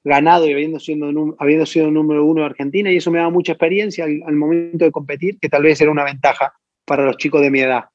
ganado 0.05 0.47
y 0.47 0.53
habiendo 0.53 0.79
sido, 0.79 1.37
habiendo 1.39 1.67
sido 1.67 1.91
número 1.91 2.25
uno 2.25 2.43
de 2.43 2.47
Argentina 2.47 2.93
y 2.93 2.97
eso 2.99 3.11
me 3.11 3.19
daba 3.19 3.31
mucha 3.31 3.53
experiencia 3.53 4.05
al 4.05 4.37
momento 4.37 4.85
de 4.85 4.93
competir, 4.93 5.39
que 5.41 5.49
tal 5.49 5.65
vez 5.65 5.81
era 5.81 5.91
una 5.91 6.05
ventaja 6.05 6.55
para 6.85 7.05
los 7.05 7.17
chicos 7.17 7.41
de 7.41 7.51
mi 7.51 7.61
edad. 7.61 7.87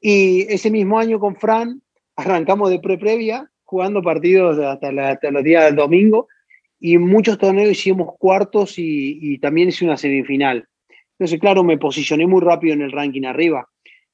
Y 0.00 0.42
ese 0.52 0.70
mismo 0.70 0.98
año 0.98 1.18
con 1.18 1.36
Fran 1.36 1.82
arrancamos 2.16 2.70
de 2.70 2.80
pre-previa, 2.80 3.50
jugando 3.64 4.02
partidos 4.02 4.58
hasta, 4.58 5.30
los 5.30 5.44
días 5.44 5.64
del 5.66 5.76
domingo, 5.76 6.28
y 6.80 6.98
muchos 6.98 7.38
torneos 7.38 7.70
hicimos 7.70 8.14
cuartos 8.18 8.74
y, 8.76 9.38
también 9.38 9.68
hice 9.68 9.84
una 9.84 9.96
semifinal. 9.96 10.66
Entonces, 11.18 11.40
claro, 11.40 11.64
me 11.64 11.78
posicioné 11.78 12.26
muy 12.26 12.40
rápido 12.40 12.74
en 12.74 12.82
el 12.82 12.92
ranking 12.92 13.24
arriba. 13.24 13.68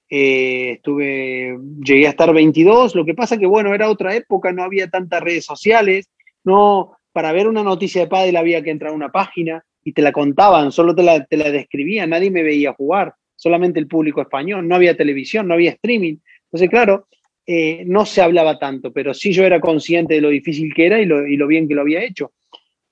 Eh, 0.08 0.72
estuve, 0.72 1.58
llegué 1.82 2.06
a 2.06 2.10
estar 2.10 2.32
22, 2.32 2.94
lo 2.94 3.04
que 3.04 3.14
pasa 3.14 3.38
que, 3.38 3.46
bueno, 3.46 3.74
era 3.74 3.90
otra 3.90 4.14
época, 4.14 4.52
no 4.52 4.62
había 4.62 4.88
tantas 4.88 5.22
redes 5.22 5.44
sociales, 5.44 6.10
no, 6.44 6.92
para 7.12 7.32
ver 7.32 7.48
una 7.48 7.62
noticia 7.62 8.02
de 8.02 8.08
pádel 8.08 8.36
había 8.36 8.62
que 8.62 8.70
entrar 8.70 8.92
a 8.92 8.96
una 8.96 9.10
página 9.10 9.64
y 9.82 9.92
te 9.92 10.02
la 10.02 10.12
contaban, 10.12 10.72
solo 10.72 10.94
te 10.94 11.02
la, 11.02 11.24
te 11.24 11.36
la 11.36 11.50
describían, 11.50 12.10
nadie 12.10 12.30
me 12.30 12.42
veía 12.42 12.72
jugar 12.74 13.14
solamente 13.44 13.78
el 13.78 13.86
público 13.86 14.22
español, 14.22 14.66
no 14.66 14.74
había 14.74 14.96
televisión, 14.96 15.46
no 15.46 15.52
había 15.52 15.72
streaming. 15.72 16.16
Entonces, 16.44 16.70
claro, 16.70 17.08
eh, 17.46 17.84
no 17.86 18.06
se 18.06 18.22
hablaba 18.22 18.58
tanto, 18.58 18.90
pero 18.90 19.12
sí 19.12 19.32
yo 19.32 19.44
era 19.44 19.60
consciente 19.60 20.14
de 20.14 20.22
lo 20.22 20.30
difícil 20.30 20.72
que 20.72 20.86
era 20.86 20.98
y 20.98 21.04
lo, 21.04 21.46
bien 21.46 21.68
que 21.68 21.74
lo 21.74 21.82
había 21.82 22.02
hecho. 22.02 22.32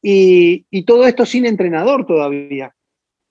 Y, 0.02 0.66
todo 0.84 1.06
esto 1.06 1.24
sin 1.24 1.46
entrenador 1.46 2.04
todavía. 2.04 2.74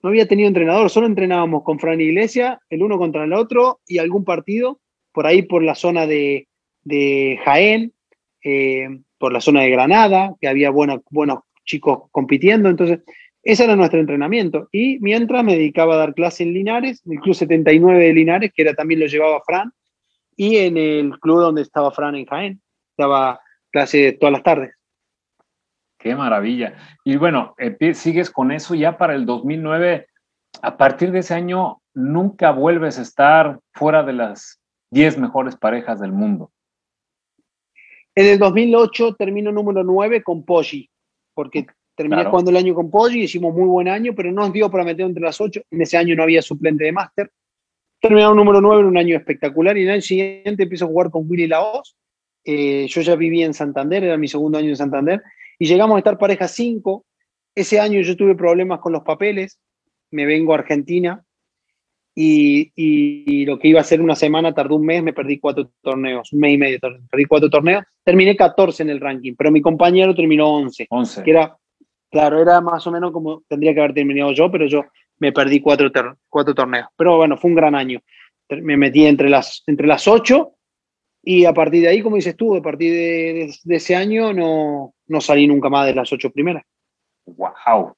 No 0.02 0.10
había 0.10 0.28
tenido 0.28 0.48
entrenador, 0.48 0.90
solo 0.90 1.06
entrenábamos 1.06 1.62
con 1.62 1.78
Fran 1.78 2.02
Iglesia, 2.02 2.60
el 2.72 2.82
uno 2.82 2.98
contra 2.98 3.24
el 3.24 3.34
otro 3.34 3.82
y 3.86 4.00
algún 4.00 4.26
partido 4.26 4.80
por 5.12 5.28
ahí 5.28 5.44
por 5.44 5.62
la 5.62 5.76
zona 5.76 6.08
de, 6.08 6.48
Jaén, 7.46 7.94
eh, 8.44 8.90
por 9.20 9.32
la 9.32 9.42
zona 9.42 9.62
de 9.62 9.70
Granada, 9.70 10.34
que 10.42 10.48
había 10.48 10.72
buenos, 10.72 11.02
buenos 11.12 11.42
chicos 11.66 12.10
compitiendo. 12.10 12.68
Entonces, 12.68 13.02
ese 13.44 13.64
era 13.64 13.76
nuestro 13.76 14.00
entrenamiento. 14.00 14.70
Y 14.72 15.00
mientras 15.00 15.44
me 15.44 15.54
dedicaba 15.54 15.96
a 15.96 15.98
dar 15.98 16.14
clase 16.14 16.44
en 16.44 16.54
Linares, 16.54 17.02
en 17.06 17.14
el 17.14 17.20
Club 17.20 17.36
79 17.36 18.06
de 18.06 18.14
Linares, 18.14 18.52
que 18.54 18.62
era, 18.62 18.74
también 18.74 19.00
lo 19.00 19.08
llevaba 19.08 19.42
Fran, 19.46 19.72
y 20.36 20.58
en 20.58 20.78
el 20.78 21.20
club 21.20 21.40
donde 21.40 21.62
estaba 21.62 21.92
Fran 21.92 22.16
en 22.16 22.26
Jaén. 22.26 22.62
Daba 22.98 23.40
clase 23.72 24.14
todas 24.14 24.34
las 24.34 24.44
tardes. 24.44 24.76
Qué 25.98 26.16
maravilla. 26.16 26.76
Y 27.04 27.16
bueno, 27.16 27.54
eh, 27.58 27.94
sigues 27.94 28.30
con 28.30 28.52
eso 28.52 28.76
ya 28.76 28.98
para 28.98 29.16
el 29.16 29.26
2009. 29.26 30.08
A 30.62 30.78
partir 30.78 31.12
de 31.12 31.20
ese 31.20 31.34
año, 31.34 31.82
nunca 31.94 32.52
vuelves 32.52 32.98
a 32.98 33.04
estar 33.04 33.60
fuera 33.74 34.04
de 34.04 34.14
las 34.14 34.60
10 34.92 35.18
mejores 35.20 35.56
parejas 35.56 36.00
del 36.00 36.12
mundo. 36.12 36.52
En 38.14 38.26
el 38.26 38.40
2008 38.40 39.16
termino 39.16 39.52
número 39.52 39.84
9 39.84 40.22
con 40.24 40.44
Poggi, 40.44 40.90
porque 41.34 41.68
Terminé 41.96 42.26
jugando 42.26 42.52
el 42.52 42.58
año 42.58 42.74
con 42.74 42.90
Poggi, 42.90 43.24
hicimos 43.24 43.54
muy 43.54 43.68
buen 43.68 43.88
año, 43.88 44.14
pero 44.16 44.32
no 44.32 44.42
nos 44.42 44.54
dio 44.54 44.72
para 44.72 44.84
meter 44.84 45.06
entre 45.06 45.24
las 45.24 45.40
ocho. 45.40 45.62
En 45.70 45.82
ese 45.82 45.98
año 45.98 46.16
no 46.16 46.24
había 46.24 46.42
suplente 46.42 46.84
de 46.84 46.92
máster. 46.92 47.32
Terminamos 48.00 48.36
número 48.36 48.62
9 48.62 48.82
en 48.82 48.88
un 48.88 48.98
año 48.98 49.16
espectacular 49.16 49.78
y 49.78 49.82
en 49.82 49.88
el 49.88 49.94
año 49.94 50.02
siguiente 50.02 50.64
empiezo 50.64 50.86
a 50.86 50.88
jugar 50.88 51.12
con 51.12 51.30
Willy 51.30 51.48
Laos. 51.48 51.96
Eh, 52.44 52.88
yo 52.88 53.02
ya 53.02 53.16
vivía 53.16 53.46
en 53.46 53.54
Santander, 53.54 54.04
era 54.04 54.18
mi 54.18 54.28
segundo 54.28 54.58
año 54.58 54.70
en 54.70 54.76
Santander, 54.76 55.22
y 55.60 55.66
llegamos 55.68 55.96
a 55.96 56.00
estar 56.00 56.18
pareja 56.18 56.48
5. 56.48 57.06
Ese 57.54 57.80
año 57.80 58.02
yo 58.02 58.16
tuve 58.16 58.34
problemas 58.34 58.80
con 58.80 58.94
los 58.94 59.04
papeles, 59.04 59.60
me 60.10 60.26
vengo 60.26 60.54
a 60.54 60.58
Argentina 60.58 61.24
y, 62.16 62.72
y, 62.76 63.46
lo 63.46 63.60
que 63.60 63.70
iba 63.70 63.80
a 63.80 63.86
ser 63.86 64.02
una 64.02 64.16
semana 64.16 64.54
tardó 64.54 64.76
un 64.76 64.86
mes, 64.86 65.02
me 65.04 65.14
perdí 65.14 65.40
cuatro 65.40 65.72
torneos, 65.82 66.34
un 66.34 66.40
mes 66.40 66.54
y 66.54 66.58
medio, 66.58 66.80
perdí 67.10 67.26
cuatro 67.26 67.50
torneos, 67.50 67.84
terminé 68.04 68.36
14 68.36 68.84
en 68.84 68.90
el 68.90 69.00
ranking, 69.00 69.34
pero 69.38 69.52
mi 69.52 69.62
compañero 69.62 70.14
terminó 70.16 70.50
11, 70.50 70.88
11. 70.90 71.24
que 71.24 71.32
era 71.32 71.58
Claro, 72.12 72.42
era 72.42 72.60
más 72.60 72.86
o 72.86 72.92
menos 72.92 73.12
como 73.12 73.42
tendría 73.48 73.74
que 73.74 73.80
haber 73.80 73.94
terminado 73.94 74.34
yo, 74.34 74.52
pero 74.52 74.68
yo 74.68 74.84
me 75.20 75.32
perdí 75.32 75.62
cuatro, 75.62 75.90
cuatro 76.28 76.54
torneos. 76.54 76.88
Pero 76.98 77.18
bueno, 77.18 77.38
fue 77.38 77.50
un 77.50 77.56
gran 77.56 77.74
año. 77.74 78.02
Me 78.50 78.76
metí 78.76 79.06
entre 79.06 79.30
las, 79.30 79.64
entre 79.66 79.88
las 79.88 80.08
ocho 80.08 80.56
y 81.24 81.46
a 81.46 81.54
partir 81.54 81.84
de 81.84 81.88
ahí, 81.88 82.02
como 82.02 82.18
dices 82.18 82.36
tú, 82.36 82.56
a 82.56 82.62
partir 82.62 82.92
de, 82.92 83.76
ese 83.76 83.96
año 83.96 84.34
no, 84.34 84.94
no, 85.08 85.22
salí 85.22 85.48
nunca 85.48 85.70
más 85.70 85.86
de 85.86 85.96
las 85.96 86.12
ocho 86.12 86.32
primeras. 86.32 86.66
¡Wow! 87.26 87.96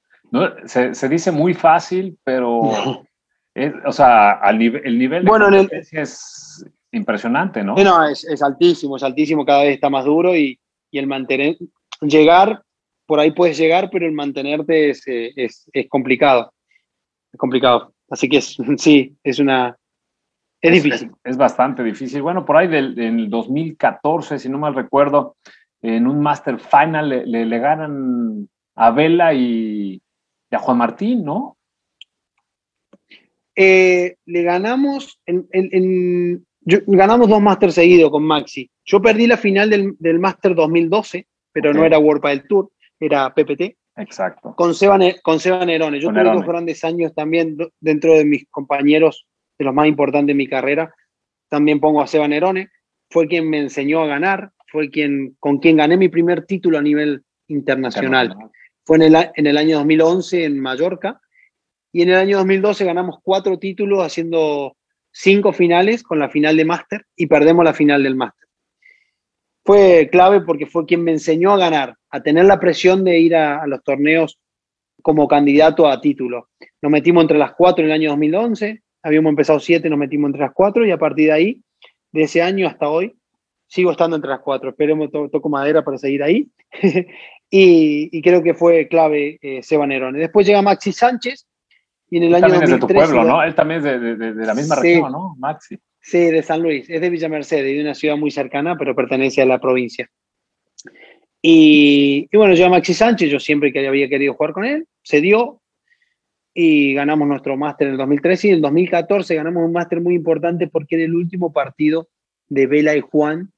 se, 0.66 1.08
dice 1.08 1.32
muy 1.32 1.54
fácil, 1.54 2.16
pero 2.22 2.60
o 3.86 3.92
sea, 3.92 4.40
el 4.44 4.58
nivel 4.58 5.24
de 5.24 5.28
bueno, 5.28 5.48
es 5.80 6.64
impresionante, 6.92 7.64
¿no? 7.64 7.74
No, 7.74 8.06
es, 8.06 8.24
es, 8.24 8.42
altísimo, 8.42 8.96
es 8.96 9.02
altísimo, 9.02 9.44
cada 9.44 9.64
vez 9.64 9.74
está 9.74 9.90
más 9.90 10.04
duro 10.04 10.36
y, 10.36 10.60
y 10.90 10.98
el 10.98 11.08
mantener, 11.08 11.56
llegar 12.00 12.62
por 13.06 13.20
ahí 13.20 13.32
puedes 13.32 13.58
llegar, 13.58 13.90
pero 13.90 14.06
el 14.06 14.12
mantenerte 14.12 14.90
es, 14.90 15.06
eh, 15.06 15.32
es, 15.36 15.68
es 15.72 15.88
complicado. 15.88 16.52
Es 17.32 17.38
complicado. 17.38 17.94
Así 18.08 18.28
que 18.28 18.40
sí, 18.78 19.16
es 19.22 19.38
una... 19.38 19.76
Es, 20.60 20.72
difícil. 20.72 21.10
Es, 21.22 21.36
bastante 21.36 21.84
difícil. 21.84 22.22
Bueno, 22.22 22.46
por 22.46 22.56
ahí 22.56 22.68
del, 22.68 22.98
en 22.98 23.18
el 23.18 23.30
2014, 23.30 24.38
si 24.38 24.48
no 24.48 24.58
mal 24.58 24.74
recuerdo, 24.74 25.36
en 25.82 26.06
un 26.06 26.20
Master 26.20 26.58
Final 26.58 27.10
le, 27.10 27.44
le, 27.44 27.58
ganan 27.58 28.48
a 28.74 28.90
Vela 28.90 29.34
y, 29.34 30.00
a 30.50 30.58
Juan 30.58 30.78
Martín, 30.78 31.22
¿no? 31.22 31.58
Eh, 33.54 34.16
le 34.24 34.42
ganamos 34.42 35.20
en, 35.26 35.46
en, 35.52 36.46
ganamos 36.64 37.28
dos 37.28 37.42
Master 37.42 37.70
seguidos 37.70 38.10
con 38.10 38.24
Maxi. 38.24 38.70
Yo 38.86 39.02
perdí 39.02 39.26
la 39.26 39.36
final 39.36 39.68
del, 39.68 39.94
del 39.98 40.18
Master 40.18 40.54
2012, 40.54 41.26
pero 41.52 41.74
no 41.74 41.84
era 41.84 41.98
World 41.98 42.24
del 42.24 42.48
Tour 42.48 42.70
era 43.00 43.32
PPT. 43.34 43.76
Exacto. 43.96 44.54
Con 44.56 44.74
Seba, 44.74 44.98
con 45.22 45.38
Seba 45.38 45.64
Nerone. 45.64 46.00
Yo 46.00 46.10
tuve 46.10 46.24
dos 46.24 46.44
grandes 46.44 46.84
años 46.84 47.14
también 47.14 47.56
dentro 47.80 48.14
de 48.14 48.24
mis 48.24 48.46
compañeros, 48.50 49.26
de 49.58 49.64
los 49.64 49.74
más 49.74 49.86
importantes 49.86 50.28
de 50.28 50.34
mi 50.34 50.48
carrera. 50.48 50.92
También 51.48 51.80
pongo 51.80 52.02
a 52.02 52.06
Seba 52.06 52.26
Nerone. 52.26 52.70
Fue 53.10 53.28
quien 53.28 53.48
me 53.48 53.58
enseñó 53.58 54.02
a 54.02 54.06
ganar, 54.06 54.50
fue 54.66 54.90
quien, 54.90 55.36
con 55.38 55.58
quien 55.58 55.76
gané 55.76 55.96
mi 55.96 56.08
primer 56.08 56.44
título 56.46 56.78
a 56.78 56.82
nivel 56.82 57.22
internacional. 57.46 58.34
Fue 58.84 58.96
en 58.96 59.02
el, 59.02 59.30
en 59.34 59.46
el 59.46 59.56
año 59.56 59.76
2011 59.76 60.44
en 60.44 60.60
Mallorca. 60.60 61.20
Y 61.92 62.02
en 62.02 62.08
el 62.08 62.16
año 62.16 62.38
2012 62.38 62.84
ganamos 62.84 63.18
cuatro 63.22 63.58
títulos 63.58 64.04
haciendo 64.04 64.76
cinco 65.12 65.52
finales 65.52 66.02
con 66.02 66.18
la 66.18 66.28
final 66.28 66.56
de 66.56 66.64
máster 66.64 67.06
y 67.14 67.28
perdemos 67.28 67.64
la 67.64 67.72
final 67.72 68.02
del 68.02 68.16
máster 68.16 68.43
fue 69.64 70.08
clave 70.10 70.42
porque 70.42 70.66
fue 70.66 70.84
quien 70.84 71.02
me 71.02 71.12
enseñó 71.12 71.52
a 71.52 71.58
ganar, 71.58 71.96
a 72.10 72.22
tener 72.22 72.44
la 72.44 72.60
presión 72.60 73.02
de 73.02 73.18
ir 73.18 73.34
a, 73.34 73.66
los 73.66 73.82
torneos 73.82 74.38
como 75.02 75.26
candidato 75.26 75.88
a 75.88 76.00
título. 76.00 76.48
Nos 76.82 76.92
metimos 76.92 77.22
entre 77.22 77.38
las 77.38 77.54
cuatro 77.54 77.82
en 77.82 77.90
el 77.90 77.94
año 77.94 78.10
2011, 78.10 78.82
habíamos 79.02 79.30
empezado 79.30 79.60
siete, 79.60 79.88
nos 79.88 79.98
metimos 79.98 80.28
entre 80.28 80.42
las 80.42 80.52
cuatro 80.52 80.86
y 80.86 80.90
a 80.90 80.98
partir 80.98 81.26
de 81.26 81.32
ahí, 81.32 81.62
de 82.12 82.22
ese 82.22 82.42
año 82.42 82.68
hasta 82.68 82.88
hoy, 82.88 83.16
sigo 83.66 83.90
estando 83.90 84.16
entre 84.16 84.30
las 84.30 84.40
cuatro. 84.40 84.70
Esperemos, 84.70 85.10
toco 85.10 85.48
madera 85.48 85.82
para 85.82 85.98
seguir 85.98 86.22
ahí. 86.22 86.48
y, 87.50 88.22
creo 88.22 88.42
que 88.42 88.54
fue 88.54 88.86
clave 88.86 89.38
eh, 89.40 89.62
Seba 89.62 89.86
Nerone. 89.86 90.18
Después 90.18 90.46
llega 90.46 90.62
Maxi 90.62 90.92
Sánchez 90.92 91.46
y 92.10 92.18
en 92.18 92.24
el 92.24 92.34
año 92.34 92.48
también 92.48 92.62
es 92.64 92.70
de 92.70 92.78
tu 92.78 92.86
pueblo, 92.86 93.24
¿no? 93.24 93.42
Él 93.42 93.54
también 93.54 93.84
es 93.84 94.18
de, 94.18 94.34
la 94.34 94.54
misma 94.54 94.76
región, 94.76 95.10
¿no? 95.10 95.34
Maxi. 95.38 95.78
Sí, 96.06 96.18
de 96.18 96.42
San 96.42 96.62
Luis, 96.62 96.88
es 96.90 97.00
de 97.00 97.08
Villa 97.08 97.30
Mercedes, 97.30 97.74
de 97.74 97.80
una 97.80 97.94
ciudad 97.94 98.18
muy 98.18 98.30
cercana, 98.30 98.76
pero 98.76 98.94
pertenece 98.94 99.40
a 99.40 99.46
la 99.46 99.58
provincia. 99.58 100.10
Y, 101.40 102.28
bueno, 102.36 102.54
yo 102.54 102.66
a 102.66 102.68
Maxi 102.68 102.92
Sánchez, 102.92 103.30
yo 103.30 103.40
siempre 103.40 103.72
que 103.72 103.88
había 103.88 104.06
querido 104.10 104.34
jugar 104.34 104.52
con 104.52 104.66
él, 104.66 104.86
se 105.02 105.22
dio 105.22 105.62
y 106.52 106.92
ganamos 106.92 107.26
nuestro 107.26 107.56
máster 107.56 107.86
en 107.86 107.92
el 107.92 107.98
2013 107.98 108.46
y 108.46 108.50
en 108.50 108.56
el 108.56 108.60
2014 108.60 109.34
ganamos 109.34 109.64
un 109.64 109.72
máster 109.72 110.02
muy 110.02 110.14
importante 110.14 110.68
porque 110.68 110.96
era 110.96 111.04
el 111.06 111.14
último 111.14 111.54
partido 111.54 112.08
de 112.48 112.66
Vela 112.66 112.94
y 112.94 113.00
Juan 113.00 113.50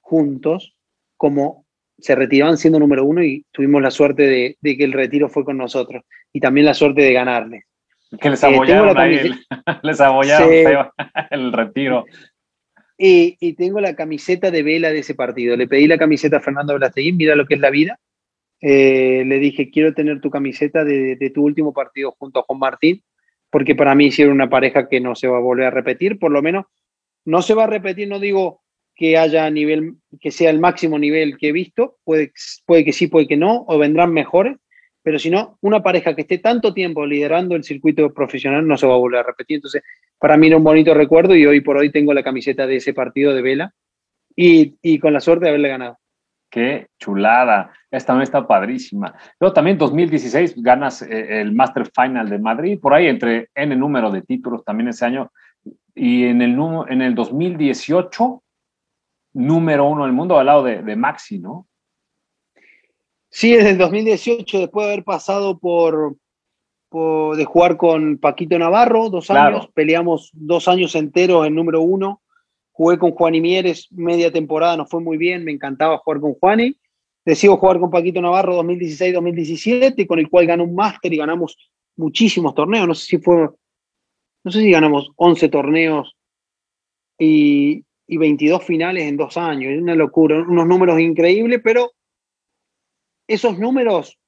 juntos, 0.00 0.74
como 1.18 1.66
se 1.98 2.14
retiraban 2.14 2.56
siendo 2.56 2.78
número 2.78 3.04
uno 3.04 3.22
y 3.22 3.44
tuvimos 3.52 3.82
la 3.82 3.90
suerte 3.90 4.22
de, 4.22 4.56
de 4.58 4.76
que 4.78 4.84
el 4.84 4.92
retiro 4.92 5.28
fue 5.28 5.44
con 5.44 5.58
nosotros 5.58 6.02
y 6.32 6.40
también 6.40 6.64
la 6.64 6.74
suerte 6.74 7.02
de 7.02 7.12
ganarles. 7.12 7.64
Que 8.20 8.30
les 8.30 8.44
abollaron 8.44 8.98
ahí, 8.98 9.30
les 9.82 10.00
abollaron 10.00 10.88
el 11.30 11.52
retiro. 11.52 12.04
Y, 12.96 13.36
y, 13.40 13.54
tengo 13.54 13.80
la 13.80 13.96
camiseta 13.96 14.50
de 14.50 14.62
vela 14.62 14.90
de 14.90 15.00
ese 15.00 15.14
partido. 15.14 15.56
Le 15.56 15.66
pedí 15.66 15.86
la 15.86 15.98
camiseta 15.98 16.36
a 16.36 16.40
Fernando 16.40 16.74
Belasteguín, 16.74 17.16
mira 17.16 17.34
lo 17.34 17.46
que 17.46 17.54
es 17.54 17.60
la 17.60 17.70
vida. 17.70 17.98
eh, 18.60 19.24
le 19.26 19.38
dije, 19.38 19.70
quiero 19.70 19.94
tener 19.94 20.20
tu 20.20 20.30
camiseta 20.30 20.84
de, 20.84 21.16
de, 21.16 21.30
tu 21.30 21.42
último 21.44 21.72
partido 21.72 22.14
junto 22.18 22.38
a 22.38 22.42
Juan 22.44 22.60
Martín, 22.60 23.02
porque 23.50 23.74
para 23.74 23.94
mí 23.94 24.06
hicieron 24.06 24.34
una 24.34 24.48
pareja 24.48 24.88
que 24.88 25.00
no 25.00 25.14
se 25.14 25.28
va 25.28 25.38
a 25.38 25.40
volver 25.40 25.66
a 25.66 25.70
repetir, 25.70 26.18
por 26.18 26.30
lo 26.30 26.40
menos 26.40 26.66
no 27.24 27.42
se 27.42 27.54
va 27.54 27.64
a 27.64 27.68
repetir, 27.68 28.08
no 28.08 28.20
digo 28.20 28.62
que 28.94 29.18
haya 29.18 29.50
nivel, 29.50 29.96
que 30.20 30.30
sea 30.30 30.50
el 30.50 30.60
máximo 30.60 30.98
nivel 30.98 31.36
que 31.36 31.48
he 31.48 31.52
visto, 31.52 31.98
puede, 32.04 32.32
puede 32.64 32.84
que 32.84 32.92
sí, 32.92 33.08
puede 33.08 33.26
que 33.26 33.36
no, 33.36 33.64
o 33.66 33.78
vendrán 33.78 34.12
mejores, 34.12 34.56
pero 35.04 35.18
si 35.18 35.28
no, 35.28 35.58
una 35.60 35.82
pareja 35.82 36.14
que 36.14 36.22
esté 36.22 36.38
tanto 36.38 36.72
tiempo 36.72 37.04
liderando 37.04 37.54
el 37.54 37.62
circuito 37.62 38.12
profesional 38.14 38.66
no 38.66 38.78
se 38.78 38.86
va 38.86 38.94
a 38.94 38.98
volver 38.98 39.20
a 39.20 39.24
repetir. 39.24 39.56
Entonces, 39.56 39.82
para 40.18 40.38
mí 40.38 40.46
era 40.46 40.56
un 40.56 40.64
bonito 40.64 40.94
recuerdo 40.94 41.36
y 41.36 41.44
hoy 41.44 41.60
por 41.60 41.76
hoy 41.76 41.92
tengo 41.92 42.14
la 42.14 42.22
camiseta 42.22 42.66
de 42.66 42.76
ese 42.76 42.94
partido 42.94 43.34
de 43.34 43.42
vela 43.42 43.74
y, 44.34 44.78
y 44.80 44.98
con 44.98 45.12
la 45.12 45.20
suerte 45.20 45.44
de 45.44 45.50
haberle 45.50 45.68
ganado. 45.68 45.98
Qué 46.50 46.86
chulada. 46.98 47.70
Esta 47.90 48.08
también 48.08 48.22
está 48.22 48.46
padrísima. 48.46 49.14
Luego 49.38 49.52
también 49.52 49.76
2016 49.76 50.54
ganas 50.62 51.02
eh, 51.02 51.42
el 51.42 51.52
Master 51.52 51.84
Final 51.94 52.30
de 52.30 52.38
Madrid, 52.38 52.80
por 52.80 52.94
ahí 52.94 53.06
entre 53.06 53.50
N 53.54 53.76
número 53.76 54.10
de 54.10 54.22
títulos 54.22 54.64
también 54.64 54.88
ese 54.88 55.04
año. 55.04 55.30
Y 55.94 56.24
en 56.24 56.40
el, 56.40 56.58
en 56.88 57.02
el 57.02 57.14
2018, 57.14 58.42
número 59.34 59.84
uno 59.84 60.04
del 60.04 60.14
mundo 60.14 60.38
al 60.38 60.46
lado 60.46 60.62
de, 60.62 60.82
de 60.82 60.96
Maxi, 60.96 61.40
¿no? 61.40 61.66
Sí, 63.36 63.52
desde 63.52 63.70
el 63.70 63.78
2018, 63.78 64.60
después 64.60 64.86
de 64.86 64.92
haber 64.92 65.04
pasado 65.04 65.58
por, 65.58 66.14
por 66.88 67.36
de 67.36 67.44
jugar 67.44 67.76
con 67.76 68.18
Paquito 68.18 68.56
Navarro, 68.56 69.10
dos 69.10 69.28
años, 69.28 69.68
peleamos 69.74 70.30
dos 70.34 70.68
años 70.68 70.94
enteros 70.94 71.44
en 71.44 71.56
número 71.56 71.80
uno 71.80 72.22
Jugué 72.70 72.98
con 72.98 73.10
Juan 73.10 73.40
Mieres 73.40 73.88
media 73.90 74.32
temporada, 74.32 74.76
nos 74.76 74.88
fue 74.88 75.00
muy 75.00 75.16
bien, 75.16 75.44
me 75.44 75.50
encantaba 75.50 75.98
jugar 75.98 76.20
con 76.20 76.34
Juani. 76.34 76.76
Decido 77.24 77.56
jugar 77.56 77.80
con 77.80 77.90
Paquito 77.90 78.20
Navarro 78.20 78.60
2016-2017, 78.62 80.06
con 80.06 80.20
el 80.20 80.28
cual 80.28 80.46
ganó 80.46 80.62
un 80.64 80.74
máster 80.74 81.12
y 81.12 81.16
ganamos 81.16 81.56
muchísimos 81.96 82.54
torneos. 82.54 82.86
No 82.86 82.94
sé 82.94 83.06
si 83.06 83.18
fue, 83.18 83.48
no 84.44 84.50
sé 84.50 84.60
si 84.60 84.70
ganamos 84.70 85.10
11 85.16 85.48
torneos 85.48 86.16
y, 87.18 87.84
y 88.06 88.16
22 88.16 88.62
finales 88.62 89.04
en 89.04 89.16
dos 89.16 89.36
años. 89.36 89.72
Es 89.72 89.80
una 89.82 89.96
locura, 89.96 90.40
unos 90.40 90.66
números 90.66 91.00
increíbles, 91.00 91.60
pero 91.62 91.92
esos 93.26 93.58
números 93.58 94.18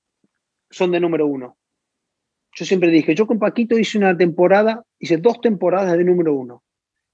son 0.71 0.91
de 0.93 1.01
número 1.01 1.27
uno. 1.27 1.57
Yo 2.55 2.65
siempre 2.65 2.91
dije, 2.91 3.15
yo 3.15 3.27
con 3.27 3.39
Paquito 3.39 3.79
hice 3.79 3.99
una 3.99 4.17
temporada, 4.17 4.83
hice 4.99 5.19
dos 5.19 5.41
temporadas 5.41 5.97
de 5.97 6.05
número 6.05 6.35
uno. 6.35 6.63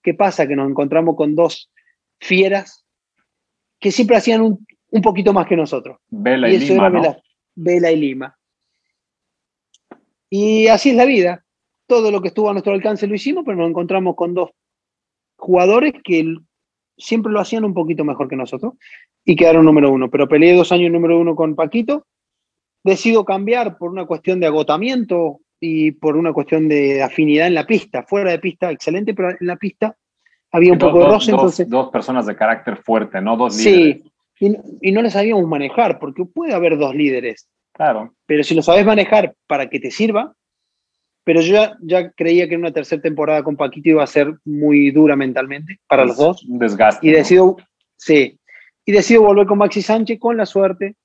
¿Qué 0.02 0.14
pasa? 0.14 0.46
Que 0.46 0.56
nos 0.56 0.70
encontramos 0.70 1.16
con 1.16 1.34
dos 1.34 1.70
fieras 2.20 2.84
que 3.80 3.90
siempre 3.90 4.16
hacían 4.16 4.40
un, 4.40 4.64
un 4.90 5.02
poquito 5.02 5.32
más 5.32 5.46
que 5.46 5.56
nosotros. 5.56 5.98
Vela 6.08 6.48
y, 6.48 6.54
y 6.54 6.58
Lima. 6.58 7.16
Vela 7.54 7.90
y 7.90 7.96
Lima. 7.96 8.38
Y 10.30 10.68
así 10.68 10.90
es 10.90 10.96
la 10.96 11.04
vida. 11.04 11.44
Todo 11.86 12.10
lo 12.10 12.22
que 12.22 12.28
estuvo 12.28 12.48
a 12.48 12.52
nuestro 12.52 12.72
alcance 12.72 13.06
lo 13.06 13.14
hicimos, 13.14 13.42
pero 13.44 13.58
nos 13.58 13.68
encontramos 13.68 14.14
con 14.14 14.34
dos 14.34 14.50
jugadores 15.36 15.92
que 16.04 16.36
siempre 16.96 17.33
lo 17.33 17.40
hacían 17.40 17.64
un 17.64 17.74
poquito 17.74 18.05
mejor 18.05 18.28
que 18.28 18.37
nosotros 18.37 18.74
y 19.24 19.37
quedaron 19.37 19.64
número 19.64 19.90
uno. 19.90 20.11
Pero 20.11 20.28
peleé 20.28 20.55
dos 20.55 20.72
años 20.72 20.90
número 20.90 21.18
uno 21.18 21.35
con 21.35 21.55
Paquito. 21.55 22.07
Decido 22.85 23.24
cambiar 23.24 23.78
por 23.78 23.90
una 23.90 24.07
cuestión 24.07 24.40
de 24.40 24.46
agotamiento 24.46 25.40
y 25.61 25.92
por 25.92 26.16
una 26.16 26.33
cuestión 26.33 26.68
de 26.68 27.02
afinidad 27.02 27.46
en 27.46 27.55
la 27.55 27.66
pista. 27.66 28.02
Fuera 28.02 28.33
de 28.33 28.38
pista, 28.38 28.70
excelente, 28.70 29.14
pero 29.14 29.31
en 29.31 29.46
la 29.46 29.57
pista 29.57 29.96
había 30.50 30.72
un 30.72 30.78
poco 30.78 30.98
de 30.98 31.05
roce. 31.07 31.31
Dos, 31.31 31.40
entonces, 31.40 31.70
dos 31.70 31.90
personas 31.90 32.26
de 32.26 32.35
carácter 32.35 32.76
fuerte, 32.78 33.20
¿no? 33.20 33.37
Dos 33.37 33.57
líderes. 33.57 34.02
Sí, 34.35 34.46
y, 34.81 34.88
y, 34.88 34.92
no 34.92 35.02
les 35.02 35.12
sabíamos 35.12 35.46
manejar, 35.46 36.00
porque 36.00 36.24
puede 36.24 36.52
haber 36.52 36.76
dos 36.76 36.94
líderes. 36.94 37.48
Claro. 37.72 38.12
Pero 38.26 38.42
si 38.42 38.55
lo 38.55 38.62
sabes 38.62 38.85
manejar 38.85 39.35
para 39.46 39.70
que 39.70 39.78
te 39.78 39.92
sirva, 39.92 40.35
pero 41.24 41.40
yo 41.40 41.54
ya, 41.54 41.76
ya 41.82 42.11
creía 42.11 42.48
que 42.48 42.54
en 42.54 42.61
una 42.61 42.72
tercera 42.72 43.00
temporada 43.00 43.42
con 43.42 43.56
Paquito 43.56 43.90
iba 43.90 44.02
a 44.02 44.06
ser 44.06 44.35
muy 44.44 44.90
dura 44.90 45.16
mentalmente 45.16 45.78
para 45.87 46.04
los 46.04 46.16
dos. 46.16 46.44
Un 46.44 46.58
desgaste. 46.58 47.06
Y 47.06 47.11
decido, 47.11 47.56
¿no? 47.58 47.64
sí, 47.96 48.38
y 48.85 48.92
decido 48.92 49.22
volver 49.22 49.46
con 49.46 49.58
Maxi 49.58 49.82
Sánchez 49.82 50.18
con 50.18 50.37
la 50.37 50.46
suerte 50.46 50.96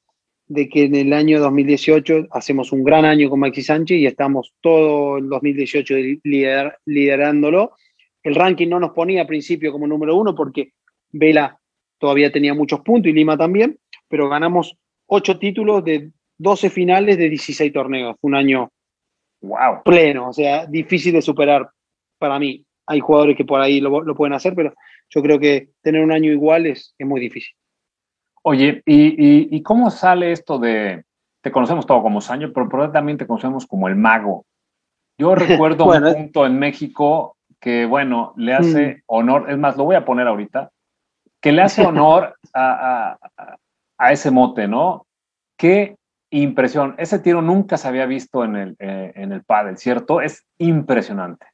de 0.47 0.69
que 0.69 0.85
en 0.85 0.95
el 0.95 1.13
año 1.13 1.39
2018 1.39 2.27
hacemos 2.31 2.71
un 2.71 2.83
gran 2.83 3.05
año 3.05 3.29
con 3.29 3.39
Maxi 3.39 3.61
Sánchez 3.61 3.97
y 3.97 4.05
estamos 4.05 4.53
todo 4.61 5.17
el 5.17 5.29
2018 5.29 5.95
lider, 6.23 6.77
liderándolo. 6.85 7.73
El 8.23 8.35
ranking 8.35 8.69
no 8.69 8.79
nos 8.79 8.91
ponía 8.91 9.21
al 9.21 9.27
principio 9.27 9.71
como 9.71 9.87
número 9.87 10.15
uno 10.15 10.33
porque 10.33 10.71
Vela 11.11 11.59
todavía 11.99 12.31
tenía 12.31 12.53
muchos 12.53 12.79
puntos 12.81 13.09
y 13.09 13.13
Lima 13.13 13.37
también, 13.37 13.77
pero 14.07 14.29
ganamos 14.29 14.77
ocho 15.05 15.37
títulos 15.37 15.83
de 15.83 16.11
12 16.37 16.69
finales 16.69 17.17
de 17.17 17.29
16 17.29 17.73
torneos. 17.73 18.15
Un 18.21 18.35
año 18.35 18.71
wow. 19.41 19.83
pleno, 19.83 20.29
o 20.29 20.33
sea, 20.33 20.65
difícil 20.65 21.13
de 21.13 21.21
superar 21.21 21.69
para 22.17 22.39
mí. 22.39 22.63
Hay 22.85 22.99
jugadores 22.99 23.35
que 23.35 23.45
por 23.45 23.59
ahí 23.59 23.81
lo, 23.81 24.01
lo 24.01 24.15
pueden 24.15 24.33
hacer, 24.33 24.53
pero 24.55 24.73
yo 25.09 25.21
creo 25.21 25.39
que 25.39 25.69
tener 25.81 26.03
un 26.03 26.11
año 26.11 26.31
igual 26.31 26.65
es, 26.65 26.95
es 26.97 27.07
muy 27.07 27.19
difícil. 27.19 27.53
Oye, 28.43 28.81
¿y, 28.85 29.07
y, 29.07 29.47
y 29.51 29.61
cómo 29.61 29.89
sale 29.89 30.31
esto 30.31 30.57
de, 30.57 31.03
te 31.41 31.51
conocemos 31.51 31.85
todo 31.85 32.01
como 32.01 32.21
Sancho, 32.21 32.51
pero 32.53 32.69
por 32.69 32.91
también 32.91 33.17
te 33.17 33.27
conocemos 33.27 33.65
como 33.65 33.87
el 33.87 33.95
mago? 33.95 34.45
Yo 35.17 35.35
recuerdo 35.35 35.85
bueno, 35.85 36.07
un 36.09 36.13
punto 36.13 36.45
en 36.45 36.57
México 36.59 37.37
que, 37.59 37.85
bueno, 37.85 38.33
le 38.37 38.53
hace 38.53 38.95
mm. 38.95 39.01
honor, 39.07 39.49
es 39.49 39.57
más, 39.57 39.75
lo 39.77 39.85
voy 39.85 39.95
a 39.95 40.05
poner 40.05 40.27
ahorita, 40.27 40.71
que 41.41 41.51
le 41.51 41.61
hace 41.61 41.81
honor 41.85 42.35
a, 42.53 43.17
a, 43.37 43.57
a 43.97 44.11
ese 44.11 44.31
mote, 44.31 44.67
¿no? 44.67 45.05
Qué 45.57 45.97
impresión. 46.41 46.95
Ese 46.97 47.19
tiro 47.19 47.41
nunca 47.41 47.77
se 47.77 47.87
había 47.87 48.05
visto 48.05 48.43
en 48.43 48.55
el, 48.55 48.75
eh, 48.79 49.13
en 49.15 49.31
el 49.31 49.43
pádel, 49.43 49.77
¿cierto? 49.77 50.21
Es 50.21 50.45
impresionante. 50.57 51.45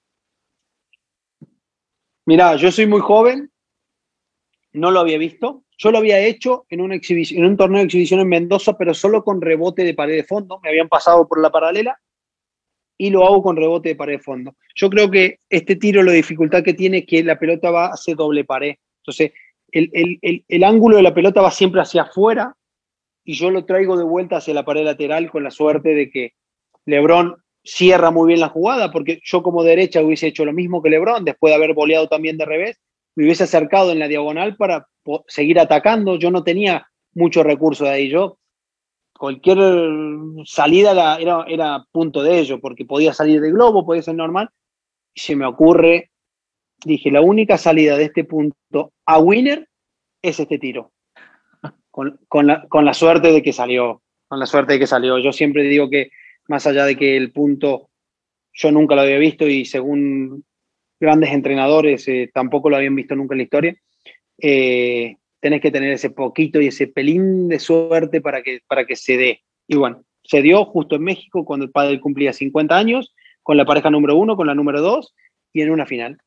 Mira, 2.25 2.55
yo 2.55 2.71
soy 2.71 2.87
muy 2.87 3.01
joven, 3.01 3.51
no 4.71 4.91
lo 4.91 4.99
había 4.99 5.17
visto. 5.17 5.63
Yo 5.77 5.91
lo 5.91 5.97
había 5.97 6.19
hecho 6.19 6.65
en, 6.69 6.81
un 6.81 7.57
torneo 7.57 7.79
de 7.79 7.85
exhibición 7.85 8.19
en 8.19 8.29
Mendoza, 8.29 8.77
pero 8.77 8.93
solo 8.93 9.23
con 9.23 9.41
rebote 9.41 9.83
de 9.83 9.93
pared 9.93 10.15
de 10.15 10.23
fondo. 10.23 10.59
Me 10.63 10.69
habían 10.69 10.87
pasado 10.87 11.27
por 11.27 11.41
la 11.41 11.51
paralela 11.51 11.99
y 12.97 13.09
lo 13.09 13.25
hago 13.25 13.43
con 13.43 13.57
rebote 13.57 13.89
de 13.89 13.95
pared 13.95 14.13
de 14.13 14.23
fondo. 14.23 14.55
Yo 14.75 14.89
creo 14.89 15.11
que 15.11 15.39
este 15.49 15.75
tiro, 15.75 16.03
la 16.03 16.11
dificultad 16.11 16.63
que 16.63 16.73
tiene 16.73 16.99
es 16.99 17.05
que 17.05 17.23
la 17.23 17.37
pelota 17.37 17.71
va 17.71 17.87
hacia 17.87 18.15
doble 18.15 18.45
pared. 18.45 18.75
Entonces, 19.01 19.33
el, 19.71 20.43
el 20.47 20.63
ángulo 20.63 20.97
de 20.97 21.03
la 21.03 21.13
pelota 21.13 21.41
va 21.41 21.51
siempre 21.51 21.81
hacia 21.81 22.03
afuera 22.03 22.55
y 23.23 23.33
yo 23.33 23.49
lo 23.49 23.65
traigo 23.65 23.97
de 23.97 24.03
vuelta 24.03 24.37
hacia 24.37 24.53
la 24.53 24.65
pared 24.65 24.83
lateral 24.83 25.29
con 25.31 25.43
la 25.43 25.51
suerte 25.51 25.95
de 25.95 26.09
que 26.09 26.33
Lebron 26.85 27.35
cierra 27.63 28.11
muy 28.11 28.27
bien 28.27 28.41
la 28.41 28.49
jugada, 28.49 28.91
porque 28.91 29.19
yo 29.23 29.41
como 29.41 29.63
derecha 29.63 30.01
hubiese 30.01 30.27
hecho 30.27 30.45
lo 30.45 30.53
mismo 30.53 30.81
que 30.81 30.89
Lebron, 30.89 31.23
después 31.23 31.51
de 31.51 31.55
haber 31.55 31.73
boleado 31.73 32.07
también 32.07 32.37
de 32.37 32.45
revés, 32.45 32.79
me 33.15 33.25
hubiese 33.25 33.43
acercado 33.43 33.91
en 33.91 33.99
la 33.99 34.07
diagonal 34.07 34.55
para 34.57 34.87
seguir 35.27 35.59
atacando. 35.59 36.15
Yo 36.15 36.31
no 36.31 36.43
tenía 36.43 36.87
mucho 37.13 37.43
recurso 37.43 37.85
de 37.85 37.91
ahí. 37.91 38.09
Yo, 38.09 38.37
cualquier 39.17 39.57
salida 40.45 40.91
era, 40.91 41.17
era, 41.17 41.45
era, 41.47 41.85
punto 41.91 42.23
de 42.23 42.39
ello, 42.39 42.59
porque 42.59 42.85
podía 42.85 43.13
salir 43.13 43.39
de 43.39 43.51
globo, 43.51 43.85
podía 43.85 44.01
ser 44.01 44.15
normal. 44.15 44.49
Y 45.13 45.21
se 45.21 45.35
me 45.35 45.45
ocurre, 45.45 46.11
dije, 46.83 47.11
la 47.11 47.21
única 47.21 47.57
salida 47.57 47.97
de 47.97 48.05
este 48.05 48.23
punto 48.23 48.91
a 49.05 49.19
winner 49.19 49.69
es 50.21 50.39
este 50.39 50.57
tiro. 50.57 50.92
Con, 51.93 52.19
con, 52.27 52.47
la, 52.47 52.67
con 52.69 52.85
la 52.85 52.95
suerte 52.95 53.31
de 53.31 53.43
que 53.43 53.53
salió. 53.53 54.01
Con 54.27 54.39
la 54.39 54.47
suerte 54.47 54.73
de 54.73 54.79
que 54.79 54.87
salió. 54.87 55.19
Yo 55.19 55.31
siempre 55.31 55.61
digo 55.61 55.91
que, 55.91 56.09
más 56.47 56.65
allá 56.65 56.85
de 56.85 56.97
que 56.97 57.15
el 57.15 57.31
punto 57.31 57.91
yo 58.51 58.71
nunca 58.71 58.95
lo 58.95 59.01
había 59.01 59.19
visto 59.19 59.47
y 59.47 59.63
según 59.65 60.43
grandes 60.99 61.31
entrenadores 61.31 62.07
eh, 62.07 62.31
tampoco 62.33 62.71
lo 62.71 62.77
habían 62.77 62.95
visto 62.95 63.15
nunca 63.15 63.35
en 63.35 63.37
la 63.37 63.43
historia. 63.43 63.75
Eh, 64.39 65.17
tenés 65.39 65.61
que 65.61 65.69
tener 65.69 65.93
ese 65.93 66.09
poquito 66.09 66.59
y 66.59 66.67
ese 66.67 66.87
pelín 66.87 67.47
de 67.47 67.59
suerte 67.59 68.21
para 68.21 68.41
que, 68.41 68.61
para 68.67 68.85
que 68.85 68.95
se 68.95 69.15
dé. 69.15 69.43
Y 69.67 69.75
bueno, 69.75 70.03
se 70.23 70.41
dio 70.41 70.65
justo 70.65 70.95
en 70.95 71.03
México 71.03 71.45
cuando 71.45 71.65
el 71.65 71.71
padre 71.71 71.99
cumplía 71.99 72.33
50 72.33 72.75
años, 72.75 73.13
con 73.43 73.55
la 73.55 73.65
pareja 73.65 73.91
número 73.91 74.15
uno, 74.15 74.35
con 74.35 74.47
la 74.47 74.55
número 74.55 74.81
dos 74.81 75.13
y 75.53 75.61
en 75.61 75.69
una 75.69 75.85
final. 75.85 76.17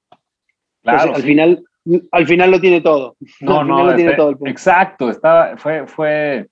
Claro, 0.83 0.99
Entonces, 0.99 1.17
al, 1.17 1.29
final, 1.29 1.65
al 2.13 2.27
final 2.27 2.51
lo 2.51 2.61
tiene 2.61 2.81
todo. 2.81 3.17
No, 3.41 3.61
al 3.61 3.69
no, 3.69 3.85
lo 3.85 3.95
tiene 3.95 4.11
este, 4.13 4.23
todo 4.23 4.31
el 4.31 4.51
exacto, 4.51 5.09
estaba, 5.11 5.57
fue, 5.57 5.87
fue, 5.87 6.49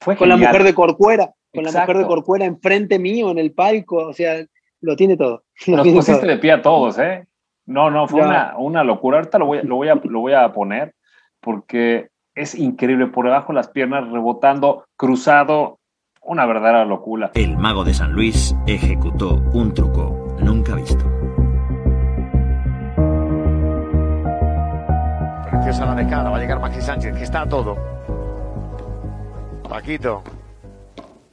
fue 0.00 0.16
con 0.16 0.28
genial. 0.28 0.40
la 0.40 0.48
mujer 0.48 0.64
de 0.64 0.74
Corcuera, 0.74 1.30
con 1.52 1.64
Exacto. 1.64 1.78
la 1.78 1.80
mujer 1.84 1.98
de 1.98 2.06
Corcuera 2.06 2.44
enfrente 2.44 2.98
mío 2.98 3.30
en 3.30 3.38
el 3.38 3.52
palco, 3.52 3.96
o 4.08 4.12
sea, 4.12 4.44
lo 4.80 4.96
tiene 4.96 5.16
todo. 5.16 5.44
Lo 5.66 5.76
Nos 5.76 5.82
tiene 5.84 5.98
pusiste 5.98 6.20
todo. 6.22 6.30
de 6.30 6.38
pie 6.38 6.52
a 6.52 6.62
todos, 6.62 6.98
¿eh? 6.98 7.26
No, 7.66 7.90
no, 7.90 8.08
fue 8.08 8.22
una, 8.22 8.54
una 8.58 8.82
locura. 8.82 9.18
Ahorita 9.18 9.38
lo 9.38 9.46
voy, 9.46 9.58
a- 9.58 9.62
lo, 9.62 9.76
voy 9.76 9.88
a, 9.88 9.94
lo 9.94 10.20
voy 10.20 10.32
a 10.32 10.52
poner 10.52 10.94
porque 11.40 12.08
es 12.34 12.54
increíble. 12.56 13.06
Por 13.06 13.26
debajo 13.26 13.52
de 13.52 13.56
las 13.56 13.68
piernas, 13.68 14.10
rebotando, 14.10 14.84
cruzado. 14.96 15.78
Una 16.22 16.44
verdadera 16.46 16.84
locura. 16.84 17.30
El 17.34 17.56
mago 17.56 17.82
de 17.84 17.94
San 17.94 18.12
Luis 18.12 18.54
ejecutó 18.66 19.36
un 19.52 19.72
truco 19.72 20.36
nunca 20.40 20.74
visto. 20.74 21.04
Cara, 25.78 26.30
va 26.30 26.36
a 26.36 26.40
llegar 26.40 26.58
Maxi 26.58 26.80
Sánchez, 26.80 27.14
que 27.16 27.22
está 27.22 27.42
a 27.42 27.48
todo. 27.48 27.76
Paquito. 29.68 30.22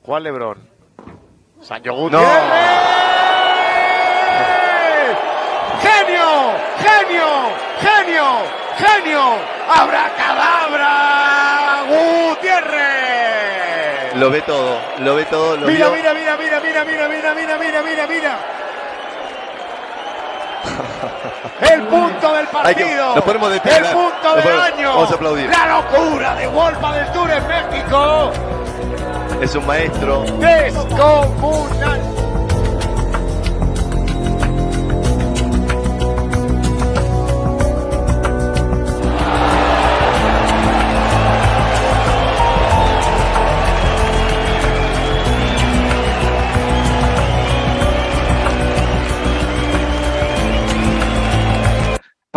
Juan 0.04 0.22
Lebrón. 0.24 0.60
Sancho 1.60 1.90
No. 1.92 1.98
Gutiérrez. 2.04 2.28
¡Genio! 5.82 6.54
¡Genio! 6.78 7.26
¡Genio! 7.82 8.26
¡Genio! 8.78 9.22
¡Abracadabra! 9.70 10.92
¡Gutiérrez! 11.90 12.86
Lo 14.18 14.30
ve 14.30 14.42
todo, 14.44 14.80
lo 15.00 15.16
ve 15.16 15.26
todo. 15.26 15.58
Lo 15.58 15.66
Mira, 15.68 15.88
vio. 15.90 15.96
mira, 15.98 16.14
mira, 16.14 16.38
mira, 16.38 16.60
mira, 16.62 16.84
mira, 16.86 17.08
mira, 17.08 17.34
mira, 17.34 17.58
mira, 17.58 17.82
mira, 17.84 18.08
mira. 18.08 18.38
El 21.62 21.82
punto 21.84 22.34
del 22.34 22.46
que- 22.48 22.52
partido. 22.54 23.16
nos 23.16 23.24
ponemos 23.24 23.52
de 23.52 23.60
pie, 23.62 23.78
El 23.78 23.84
punto 23.86 24.36
del 24.36 24.60
año. 24.60 24.90
vamos 24.96 25.12
a 25.12 25.16
aplaudir. 25.16 25.50
La 25.50 25.68
locura 25.68 26.36
de 26.36 26.48
Wolfa 26.48 26.94
del 26.94 27.12
Tour 27.12 27.32
en 27.32 27.48
México. 27.48 28.32
Es 29.42 29.56
un 29.56 29.66
maestro. 29.68 30.24
Descomunal. 30.40 32.02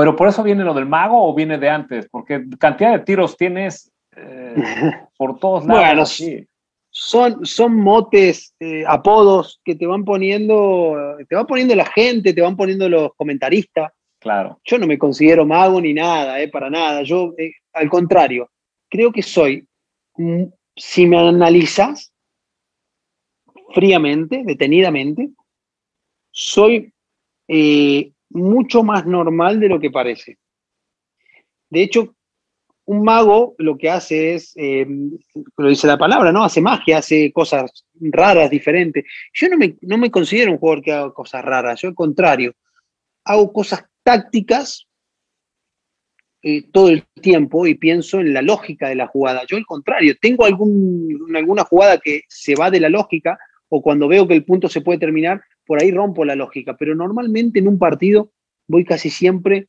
Pero 0.00 0.16
por 0.16 0.28
eso 0.28 0.42
viene 0.42 0.64
lo 0.64 0.72
del 0.72 0.86
mago 0.86 1.28
o 1.28 1.34
viene 1.34 1.58
de 1.58 1.68
antes, 1.68 2.08
porque 2.10 2.42
cantidad 2.58 2.92
de 2.92 3.00
tiros 3.00 3.36
tienes 3.36 3.92
eh, 4.16 4.54
por 5.18 5.38
todos 5.38 5.66
lados. 5.66 5.84
Bueno, 5.84 6.06
sí. 6.06 6.46
Son, 6.88 7.44
son 7.44 7.76
motes, 7.76 8.54
eh, 8.60 8.82
apodos 8.88 9.60
que 9.62 9.74
te 9.74 9.86
van 9.86 10.06
poniendo, 10.06 10.96
te 11.28 11.36
va 11.36 11.46
poniendo 11.46 11.74
la 11.74 11.84
gente, 11.84 12.32
te 12.32 12.40
van 12.40 12.56
poniendo 12.56 12.88
los 12.88 13.14
comentaristas. 13.14 13.92
claro. 14.18 14.58
Yo 14.64 14.78
no 14.78 14.86
me 14.86 14.96
considero 14.96 15.44
mago 15.44 15.78
ni 15.82 15.92
nada, 15.92 16.40
eh, 16.40 16.48
para 16.48 16.70
nada. 16.70 17.02
Yo, 17.02 17.34
eh, 17.36 17.52
al 17.74 17.90
contrario, 17.90 18.48
creo 18.88 19.12
que 19.12 19.22
soy, 19.22 19.68
mm, 20.16 20.44
si 20.76 21.06
me 21.06 21.18
analizas 21.18 22.10
fríamente, 23.74 24.44
detenidamente, 24.46 25.28
soy 26.30 26.90
eh, 27.48 28.12
mucho 28.30 28.82
más 28.82 29.06
normal 29.06 29.60
de 29.60 29.68
lo 29.68 29.80
que 29.80 29.90
parece. 29.90 30.38
De 31.68 31.82
hecho, 31.82 32.14
un 32.86 33.04
mago 33.04 33.54
lo 33.58 33.76
que 33.78 33.88
hace 33.90 34.34
es, 34.34 34.52
eh, 34.56 34.86
lo 35.56 35.68
dice 35.68 35.86
la 35.86 35.98
palabra, 35.98 36.32
¿no? 36.32 36.42
Hace 36.42 36.60
magia, 36.60 36.98
hace 36.98 37.32
cosas 37.32 37.84
raras, 38.00 38.50
diferentes. 38.50 39.04
Yo 39.32 39.48
no 39.48 39.56
me, 39.56 39.76
no 39.82 39.98
me 39.98 40.10
considero 40.10 40.52
un 40.52 40.58
jugador 40.58 40.82
que 40.82 40.92
haga 40.92 41.12
cosas 41.12 41.44
raras, 41.44 41.80
yo 41.80 41.88
al 41.88 41.94
contrario, 41.94 42.54
hago 43.24 43.52
cosas 43.52 43.84
tácticas 44.02 44.88
eh, 46.42 46.62
todo 46.72 46.88
el 46.88 47.04
tiempo 47.20 47.66
y 47.66 47.74
pienso 47.74 48.18
en 48.18 48.32
la 48.32 48.40
lógica 48.40 48.88
de 48.88 48.94
la 48.94 49.06
jugada. 49.06 49.42
Yo 49.46 49.56
al 49.56 49.66
contrario, 49.66 50.14
tengo 50.20 50.46
algún, 50.46 51.30
alguna 51.36 51.64
jugada 51.64 51.98
que 51.98 52.22
se 52.28 52.54
va 52.54 52.70
de 52.70 52.80
la 52.80 52.88
lógica 52.88 53.38
o 53.68 53.82
cuando 53.82 54.08
veo 54.08 54.26
que 54.26 54.34
el 54.34 54.44
punto 54.44 54.68
se 54.68 54.80
puede 54.80 54.98
terminar, 54.98 55.42
por 55.70 55.80
ahí 55.80 55.92
rompo 55.92 56.24
la 56.24 56.34
lógica, 56.34 56.74
pero 56.76 56.96
normalmente 56.96 57.60
en 57.60 57.68
un 57.68 57.78
partido 57.78 58.32
voy 58.66 58.84
casi 58.84 59.08
siempre 59.08 59.68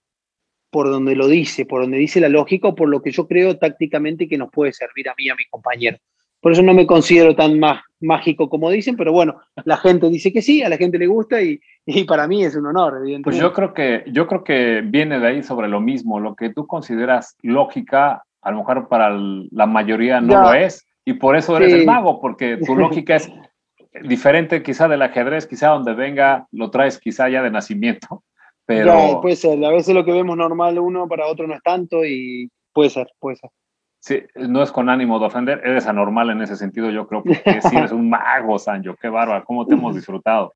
por 0.71 0.89
donde 0.89 1.15
lo 1.15 1.27
dice, 1.27 1.63
por 1.67 1.81
donde 1.83 1.99
dice 1.99 2.19
la 2.19 2.27
lógica 2.27 2.69
o 2.69 2.73
por 2.73 2.89
lo 2.89 3.03
que 3.03 3.11
yo 3.11 3.27
creo 3.27 3.59
tácticamente 3.59 4.27
que 4.27 4.35
nos 4.35 4.49
puede 4.49 4.73
servir 4.73 5.09
a 5.09 5.13
mí 5.15 5.29
a 5.29 5.35
mi 5.35 5.45
compañero. 5.47 5.97
Por 6.39 6.53
eso 6.53 6.63
no 6.63 6.73
me 6.73 6.87
considero 6.87 7.35
tan 7.35 7.59
má- 7.59 7.83
mágico 7.99 8.49
como 8.49 8.71
dicen, 8.71 8.97
pero 8.97 9.11
bueno, 9.13 9.39
la 9.63 9.77
gente 9.77 10.09
dice 10.09 10.33
que 10.33 10.41
sí, 10.41 10.63
a 10.63 10.69
la 10.69 10.77
gente 10.77 10.97
le 10.97 11.05
gusta 11.05 11.39
y, 11.39 11.59
y 11.85 12.03
para 12.05 12.27
mí 12.27 12.43
es 12.43 12.55
un 12.55 12.65
honor, 12.65 12.93
Pues 12.93 13.01
evidentemente. 13.03 13.39
yo 13.43 13.53
creo 13.53 13.73
que 13.75 14.03
yo 14.11 14.25
creo 14.25 14.43
que 14.43 14.81
viene 14.83 15.19
de 15.19 15.27
ahí 15.27 15.43
sobre 15.43 15.67
lo 15.67 15.79
mismo. 15.81 16.19
Lo 16.19 16.33
que 16.35 16.49
tú 16.51 16.65
consideras 16.65 17.35
lógica, 17.43 18.23
a 18.41 18.49
lo 18.51 18.57
mejor 18.57 18.87
para 18.87 19.11
la 19.51 19.67
mayoría 19.67 20.19
no 20.19 20.41
lo 20.41 20.53
es, 20.55 20.83
y 21.05 21.13
por 21.13 21.35
eso 21.35 21.55
eres 21.57 21.73
Sí. 21.73 21.79
el 21.81 21.85
mago, 21.85 22.19
porque 22.19 22.57
tu 22.65 22.75
lógica 23.05 23.17
es 23.17 23.31
diferente 24.03 24.63
quizá 24.63 24.87
del 24.87 25.01
ajedrez, 25.01 25.45
quizá 25.47 25.69
donde 25.69 25.93
venga 25.93 26.47
lo 26.51 26.71
traes 26.71 26.99
quizá 26.99 27.29
ya 27.29 27.41
de 27.43 27.51
nacimiento, 27.51 28.23
pero 28.65 28.85
Ya, 28.85 29.21
puede 29.21 29.35
ser, 29.35 29.63
a 29.63 29.69
veces 29.69 29.93
lo 29.93 30.05
que 30.05 30.11
vemos 30.11 30.37
normal 30.37 30.79
uno 30.79 31.07
para 31.07 31.27
otro 31.27 31.47
no 31.47 31.55
es 31.55 31.63
tanto 31.63 32.05
y 32.05 32.49
puede 32.73 32.89
ser, 32.89 33.07
puede 33.19 33.35
ser. 33.37 33.49
sí, 33.99 34.23
no 34.35 34.63
es 34.63 34.71
con 34.71 34.89
ánimo 34.89 35.19
de 35.19 35.25
ofender, 35.25 35.61
eres 35.63 35.87
anormal 35.87 36.29
en 36.29 36.41
ese 36.41 36.55
sentido, 36.55 36.89
yo 36.89 37.07
creo, 37.07 37.23
porque 37.23 37.61
sí 37.61 37.75
eres 37.75 37.91
un 37.91 38.09
mago, 38.09 38.57
Sancho, 38.57 38.95
qué 38.99 39.09
bárbaro, 39.09 39.43
cómo 39.45 39.65
te 39.65 39.73
hemos 39.75 39.95
disfrutado. 39.95 40.53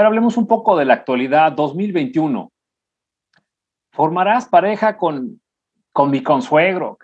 Ver, 0.00 0.06
hablemos 0.06 0.36
un 0.36 0.46
poco 0.46 0.76
de 0.76 0.84
la 0.84 0.94
actualidad 0.94 1.52
2021. 1.52 2.50
¿Formarás 3.92 4.46
pareja 4.48 4.96
con, 4.96 5.40
con 5.92 6.10
mi 6.10 6.22
consuegro? 6.22 6.98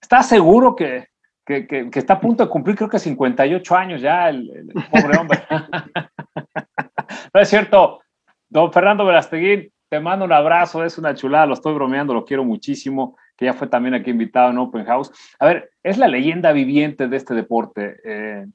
¿Estás 0.00 0.28
seguro 0.28 0.74
que, 0.76 1.08
que, 1.44 1.66
que- 1.66 1.90
está 1.94 2.14
a 2.14 2.20
punto 2.20 2.44
de 2.44 2.50
cumplir, 2.50 2.76
creo 2.76 2.88
que 2.88 2.98
58 2.98 3.76
años 3.76 4.00
ya, 4.00 4.28
el, 4.28 4.50
el 4.50 4.68
pobre 4.90 5.16
hombre? 5.18 5.40
no 7.34 7.40
es 7.40 7.48
cierto. 7.48 8.00
Don 8.48 8.72
Fernando 8.72 9.04
Velasteguín, 9.04 9.72
te 9.88 10.00
mando 10.00 10.24
un 10.24 10.32
abrazo, 10.32 10.84
es 10.84 10.98
una 10.98 11.14
chulada, 11.14 11.46
lo 11.46 11.54
estoy 11.54 11.74
bromeando, 11.74 12.14
lo 12.14 12.24
quiero 12.24 12.44
muchísimo, 12.44 13.16
que 13.36 13.44
ya 13.46 13.52
fue 13.54 13.68
también 13.68 13.94
aquí 13.94 14.10
invitado 14.10 14.50
en 14.50 14.58
Open 14.58 14.84
House. 14.84 15.12
A 15.38 15.46
ver, 15.46 15.70
es 15.82 15.98
la 15.98 16.08
leyenda 16.08 16.52
viviente 16.52 17.06
de 17.08 17.16
este 17.16 17.34
deporte. 17.34 17.96
eh, 18.04 18.46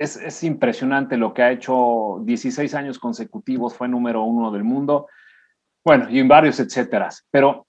es, 0.00 0.16
es 0.16 0.42
impresionante 0.42 1.16
lo 1.18 1.34
que 1.34 1.42
ha 1.42 1.52
hecho 1.52 2.20
16 2.24 2.74
años 2.74 2.98
consecutivos, 2.98 3.74
fue 3.74 3.86
número 3.86 4.22
uno 4.24 4.50
del 4.50 4.64
mundo, 4.64 5.06
bueno, 5.84 6.08
y 6.10 6.18
en 6.18 6.26
varios 6.26 6.58
etcéteras. 6.58 7.26
Pero 7.30 7.66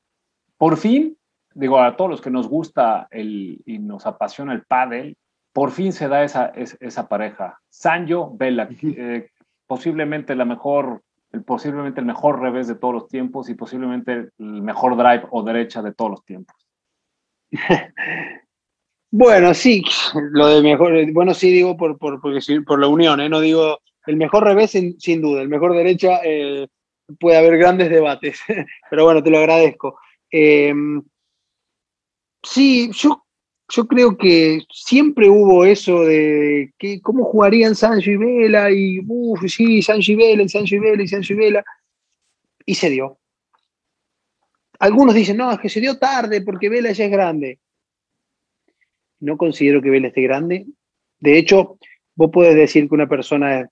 por 0.57 0.77
fin, 0.77 1.17
digo, 1.53 1.79
a 1.81 1.95
todos 1.97 2.09
los 2.09 2.21
que 2.21 2.29
nos 2.31 2.47
gusta 2.47 3.07
el, 3.11 3.61
y 3.65 3.79
nos 3.79 4.05
apasiona 4.05 4.53
el 4.53 4.63
pádel, 4.63 5.17
por 5.53 5.71
fin 5.71 5.91
se 5.91 6.07
da 6.07 6.23
esa, 6.23 6.45
es- 6.47 6.77
esa 6.79 7.09
pareja. 7.09 7.59
Sanjo 7.69 8.31
Vela, 8.37 8.69
eh, 8.81 9.29
posiblemente 9.67 10.33
la 10.33 10.45
mejor, 10.45 11.01
el, 11.33 11.43
posiblemente 11.43 11.99
el 11.99 12.05
mejor 12.05 12.39
revés 12.39 12.67
de 12.67 12.75
todos 12.75 12.93
los 12.93 13.07
tiempos 13.09 13.49
y 13.49 13.55
posiblemente 13.55 14.29
el 14.37 14.61
mejor 14.61 14.95
drive 14.95 15.27
o 15.31 15.43
derecha 15.43 15.81
de 15.81 15.93
todos 15.93 16.11
los 16.11 16.23
tiempos. 16.25 16.55
Bueno, 19.13 19.53
sí, 19.53 19.83
lo 20.31 20.47
de 20.47 20.61
mejor, 20.61 21.11
bueno, 21.11 21.33
sí 21.33 21.51
digo 21.51 21.75
por, 21.75 21.97
por, 21.97 22.21
porque 22.21 22.39
por 22.65 22.79
la 22.79 22.87
unión, 22.87 23.19
¿eh? 23.19 23.27
no 23.27 23.41
digo 23.41 23.79
el 24.05 24.15
mejor 24.15 24.45
revés 24.45 24.71
sin, 24.71 24.97
sin 25.01 25.21
duda, 25.21 25.41
el 25.41 25.49
mejor 25.49 25.75
derecha 25.75 26.21
eh, 26.23 26.67
puede 27.19 27.37
haber 27.37 27.57
grandes 27.57 27.89
debates, 27.89 28.39
pero 28.89 29.03
bueno, 29.03 29.21
te 29.21 29.29
lo 29.29 29.39
agradezco. 29.39 29.99
Eh, 30.31 30.73
sí, 32.41 32.89
yo, 32.93 33.25
yo 33.69 33.85
creo 33.85 34.17
que 34.17 34.61
siempre 34.71 35.29
hubo 35.29 35.65
eso 35.65 36.03
de 36.03 36.73
que 36.77 37.01
cómo 37.01 37.25
jugarían 37.25 37.75
Sancho 37.75 38.11
y 38.11 38.17
Vela 38.17 38.71
y 38.71 38.99
uff, 39.05 39.43
sí, 39.47 39.81
Sancho 39.81 40.13
y 40.13 40.15
Vela 40.15 40.43
y 40.43 40.49
Sancho 40.49 40.75
y 40.75 40.79
Vela 40.79 41.03
y 41.03 41.07
Sancho 41.09 41.33
y 41.33 41.35
Vela 41.35 41.65
y 42.65 42.75
se 42.75 42.89
dio. 42.89 43.17
Algunos 44.79 45.13
dicen, 45.13 45.37
no, 45.37 45.51
es 45.51 45.59
que 45.59 45.69
se 45.69 45.81
dio 45.81 45.97
tarde 45.99 46.41
porque 46.41 46.69
Vela 46.69 46.91
ya 46.91 47.05
es 47.05 47.11
grande. 47.11 47.59
No 49.21 49.37
considero 49.37 49.81
que 49.81 49.89
Vela 49.89 50.07
esté 50.07 50.21
grande. 50.21 50.65
De 51.19 51.37
hecho, 51.37 51.77
vos 52.15 52.29
puedes 52.31 52.55
decir 52.55 52.89
que 52.89 52.95
una 52.95 53.07
persona 53.07 53.69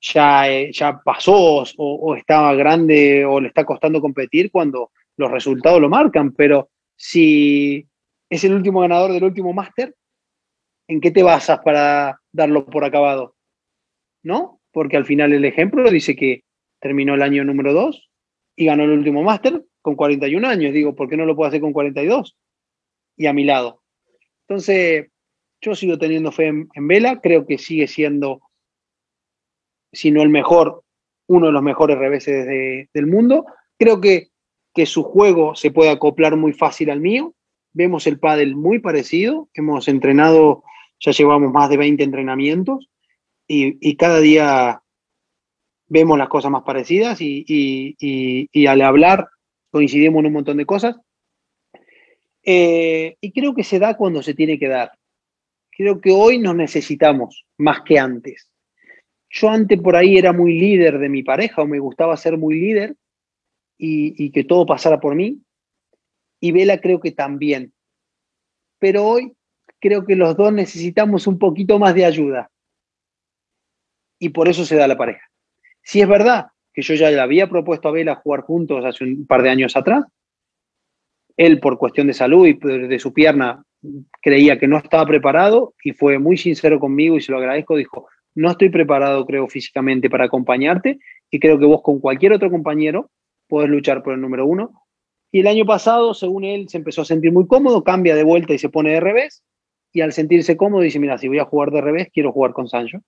ya, 0.00 0.50
eh, 0.50 0.70
ya 0.72 1.00
pasó 1.04 1.62
o, 1.62 1.64
o 1.76 2.14
estaba 2.14 2.54
grande 2.54 3.24
o 3.24 3.40
le 3.40 3.48
está 3.48 3.64
costando 3.64 4.00
competir 4.00 4.50
cuando 4.50 4.90
los 5.16 5.30
resultados 5.30 5.80
lo 5.80 5.88
marcan, 5.88 6.32
pero 6.32 6.70
si 6.96 7.86
es 8.30 8.44
el 8.44 8.54
último 8.54 8.80
ganador 8.80 9.12
del 9.12 9.24
último 9.24 9.52
máster, 9.52 9.94
¿en 10.88 11.00
qué 11.00 11.10
te 11.10 11.22
basas 11.22 11.60
para 11.60 12.20
darlo 12.32 12.66
por 12.66 12.84
acabado? 12.84 13.34
¿No? 14.22 14.60
Porque 14.72 14.96
al 14.96 15.04
final 15.04 15.32
el 15.32 15.44
ejemplo 15.44 15.90
dice 15.90 16.16
que 16.16 16.44
terminó 16.80 17.14
el 17.14 17.22
año 17.22 17.44
número 17.44 17.72
2 17.72 18.10
y 18.56 18.66
ganó 18.66 18.84
el 18.84 18.90
último 18.90 19.22
máster 19.22 19.64
con 19.82 19.96
41 19.96 20.46
años. 20.46 20.72
Digo, 20.72 20.94
¿por 20.94 21.08
qué 21.08 21.16
no 21.16 21.26
lo 21.26 21.36
puedo 21.36 21.48
hacer 21.48 21.60
con 21.60 21.72
42? 21.72 22.36
Y 23.16 23.26
a 23.26 23.32
mi 23.32 23.44
lado. 23.44 23.81
Entonces, 24.52 25.08
yo 25.62 25.74
sigo 25.74 25.96
teniendo 25.96 26.30
fe 26.30 26.48
en, 26.48 26.86
Vela, 26.86 27.22
creo 27.22 27.46
que 27.46 27.56
sigue 27.56 27.88
siendo, 27.88 28.42
si 29.90 30.10
no 30.10 30.20
el 30.20 30.28
mejor, 30.28 30.82
uno 31.26 31.46
de 31.46 31.52
los 31.52 31.62
mejores 31.62 31.96
reveses 31.96 32.44
de, 32.46 32.90
del 32.92 33.06
mundo. 33.06 33.46
Creo 33.78 34.02
que, 34.02 34.28
que 34.74 34.84
su 34.84 35.04
juego 35.04 35.54
se 35.54 35.70
puede 35.70 35.88
acoplar 35.88 36.36
muy 36.36 36.52
fácil 36.52 36.90
al 36.90 37.00
mío. 37.00 37.34
Vemos 37.72 38.06
el 38.06 38.18
pádel 38.18 38.54
muy 38.54 38.78
parecido. 38.78 39.48
Hemos 39.54 39.88
entrenado, 39.88 40.64
ya 41.00 41.12
llevamos 41.12 41.50
más 41.50 41.70
de 41.70 41.78
20 41.78 42.04
entrenamientos 42.04 42.90
y, 43.48 43.78
y 43.80 43.96
cada 43.96 44.20
día 44.20 44.82
vemos 45.86 46.18
las 46.18 46.28
cosas 46.28 46.50
más 46.50 46.64
parecidas 46.64 47.22
y, 47.22 47.42
y, 47.48 47.96
y 48.52 48.66
al 48.66 48.82
hablar 48.82 49.28
coincidimos 49.70 50.20
en 50.20 50.26
un 50.26 50.32
montón 50.34 50.58
de 50.58 50.66
cosas. 50.66 50.96
Eh, 52.44 53.16
y 53.20 53.32
creo 53.32 53.54
que 53.54 53.64
se 53.64 53.78
da 53.78 53.96
cuando 53.96 54.22
se 54.22 54.34
tiene 54.34 54.58
que 54.58 54.68
dar. 54.68 54.92
Creo 55.70 56.00
que 56.00 56.10
hoy 56.10 56.38
nos 56.38 56.54
necesitamos 56.54 57.46
más 57.58 57.82
que 57.82 57.98
antes. 57.98 58.52
Yo 59.30 59.48
antes 59.48 59.80
por 59.80 59.96
ahí 59.96 60.18
era 60.18 60.32
muy 60.32 60.58
líder 60.58 60.98
de 60.98 61.08
mi 61.08 61.22
pareja 61.22 61.62
o 61.62 61.66
me 61.66 61.78
gustaba 61.78 62.16
ser 62.16 62.36
muy 62.36 62.60
líder 62.60 62.96
y, 63.78 64.30
que 64.30 64.44
todo 64.44 64.66
pasara 64.66 65.00
por 65.00 65.14
mí. 65.14 65.40
Y 66.40 66.52
Vela 66.52 66.78
creo 66.78 67.00
que 67.00 67.12
también. 67.12 67.72
Pero 68.78 69.04
hoy 69.04 69.32
creo 69.80 70.04
que 70.04 70.16
los 70.16 70.36
dos 70.36 70.52
necesitamos 70.52 71.26
un 71.26 71.38
poquito 71.38 71.78
más 71.78 71.94
de 71.94 72.04
ayuda. 72.04 72.50
Y 74.18 74.28
por 74.28 74.48
eso 74.48 74.64
se 74.64 74.76
da 74.76 74.86
la 74.86 74.96
pareja. 74.96 75.26
Si 75.82 76.00
es 76.00 76.08
verdad 76.08 76.48
que 76.72 76.82
yo 76.82 76.94
ya 76.94 77.10
le 77.10 77.20
había 77.20 77.48
propuesto 77.48 77.88
a 77.88 77.92
Vela 77.92 78.16
jugar 78.16 78.42
juntos 78.42 78.84
hace 78.84 79.04
un 79.04 79.26
par 79.26 79.42
de 79.42 79.50
años 79.50 79.76
atrás, 79.76 80.04
él 81.36 81.60
por 81.60 81.78
cuestión 81.78 82.06
de 82.06 82.14
salud 82.14 82.46
y 82.46 82.54
de 82.54 82.98
su 82.98 83.12
pierna 83.12 83.64
creía 84.20 84.58
que 84.58 84.68
no 84.68 84.78
estaba 84.78 85.06
preparado 85.06 85.74
y 85.82 85.92
fue 85.92 86.18
muy 86.18 86.36
sincero 86.36 86.78
conmigo 86.78 87.16
y 87.16 87.20
se 87.20 87.32
lo 87.32 87.38
agradezco, 87.38 87.76
dijo, 87.76 88.06
no 88.34 88.50
estoy 88.50 88.70
preparado 88.70 89.26
creo 89.26 89.48
físicamente 89.48 90.08
para 90.08 90.24
acompañarte 90.24 90.98
y 91.30 91.40
creo 91.40 91.58
que 91.58 91.66
vos 91.66 91.82
con 91.82 91.98
cualquier 92.00 92.32
otro 92.32 92.50
compañero 92.50 93.10
podés 93.48 93.70
luchar 93.70 94.02
por 94.02 94.14
el 94.14 94.20
número 94.20 94.46
uno. 94.46 94.72
Y 95.30 95.40
el 95.40 95.46
año 95.46 95.64
pasado, 95.64 96.14
según 96.14 96.44
él, 96.44 96.68
se 96.68 96.76
empezó 96.76 97.02
a 97.02 97.06
sentir 97.06 97.32
muy 97.32 97.46
cómodo, 97.46 97.82
cambia 97.82 98.14
de 98.14 98.22
vuelta 98.22 98.52
y 98.52 98.58
se 98.58 98.68
pone 98.68 98.90
de 98.90 99.00
revés 99.00 99.42
y 99.92 100.00
al 100.00 100.12
sentirse 100.12 100.56
cómodo 100.56 100.82
dice, 100.82 100.98
mira, 100.98 101.18
si 101.18 101.28
voy 101.28 101.38
a 101.38 101.44
jugar 101.44 101.70
de 101.70 101.80
revés, 101.80 102.08
quiero 102.12 102.32
jugar 102.32 102.52
con 102.52 102.68
Sancho. 102.68 103.02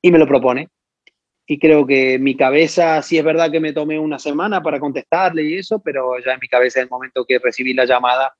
Y 0.00 0.10
me 0.10 0.18
lo 0.18 0.26
propone 0.26 0.68
y 1.46 1.58
creo 1.58 1.86
que 1.86 2.18
mi 2.18 2.36
cabeza, 2.36 3.02
sí 3.02 3.18
es 3.18 3.24
verdad 3.24 3.50
que 3.50 3.60
me 3.60 3.72
tomé 3.72 3.98
una 3.98 4.18
semana 4.18 4.62
para 4.62 4.78
contestarle 4.78 5.42
y 5.44 5.58
eso, 5.58 5.80
pero 5.80 6.18
ya 6.24 6.32
en 6.32 6.38
mi 6.40 6.48
cabeza, 6.48 6.80
en 6.80 6.84
el 6.84 6.90
momento 6.90 7.24
que 7.24 7.38
recibí 7.38 7.74
la 7.74 7.84
llamada, 7.84 8.34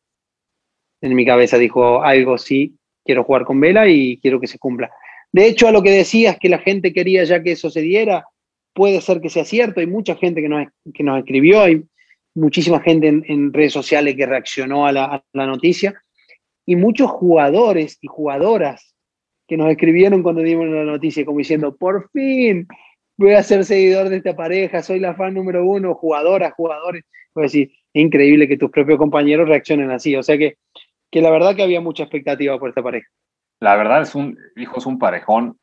en 1.01 1.15
mi 1.15 1.27
cabeza 1.27 1.59
dijo 1.59 2.03
algo, 2.03 2.39
sí, 2.39 2.77
quiero 3.05 3.25
jugar 3.25 3.45
con 3.45 3.61
Vela 3.61 3.89
y 3.89 4.19
quiero 4.19 4.41
que 4.41 4.47
se 4.47 4.59
cumpla. 4.59 4.91
De 5.33 5.47
hecho, 5.47 5.67
a 5.67 5.73
lo 5.73 5.83
que 5.83 5.91
decías 5.91 6.39
que 6.39 6.49
la 6.49 6.59
gente 6.59 6.93
quería 6.93 7.25
ya 7.25 7.43
que 7.43 7.53
eso 7.53 7.71
se 7.71 7.81
diera, 7.81 8.25
puede 8.73 9.01
ser 9.01 9.21
que 9.21 9.31
sea 9.31 9.45
cierto, 9.45 9.81
hay 9.81 9.87
mucha 9.87 10.15
gente 10.15 10.41
que 10.41 10.49
nos, 10.49 10.69
que 10.95 11.03
nos 11.03 11.19
escribió, 11.19 11.63
hay 11.63 11.83
muchísima 12.35 12.81
gente 12.81 13.09
en, 13.09 13.53
redes 13.53 13.73
sociales 13.73 14.15
que 14.15 14.27
reaccionó 14.27 14.87
a 14.87 14.93
la, 14.93 15.05
a 15.05 15.25
la 15.33 15.47
noticia 15.47 16.01
y 16.65 16.77
muchos 16.77 17.11
jugadores 17.11 17.99
y 18.01 18.07
jugadoras 18.07 18.95
que 19.49 19.57
nos 19.57 19.71
escribieron 19.71 20.23
cuando 20.23 20.41
dimos 20.41 20.69
la 20.69 20.85
noticia, 20.85 21.25
como 21.25 21.39
diciendo, 21.39 21.77
por 21.77 22.09
fin, 22.11 22.69
voy 23.23 23.35
a 23.35 23.43
ser 23.43 23.65
seguidor 23.65 24.09
de 24.09 24.17
esta 24.19 24.35
pareja, 24.37 24.83
soy 24.83 25.01
la 25.01 25.15
fan 25.15 25.35
número 25.35 25.65
uno, 25.65 25.95
jugadoras, 25.95 26.53
jugadores. 26.55 27.05
Voy 27.35 27.45
a 27.45 27.47
decir, 27.47 27.73
increíble 27.93 28.47
que 28.49 28.59
tus 28.59 28.71
propios 28.71 28.99
compañeros 28.99 29.49
reaccionen 29.49 29.91
así. 29.91 30.15
O 30.17 30.23
sea 30.23 30.37
que, 30.39 30.59
que 31.11 31.21
la 31.23 31.31
verdad 31.31 31.55
que 31.57 31.63
había 31.63 31.81
mucha 31.81 32.03
expectativa 32.05 32.59
por 32.59 32.69
esta 32.69 32.83
pareja. 32.83 33.09
La 33.61 33.77
verdad 33.77 34.03
es 34.03 34.15
un, 34.15 34.37
hijo, 34.57 34.79
es 34.79 34.87
un 34.87 34.99
parejón. 34.99 35.59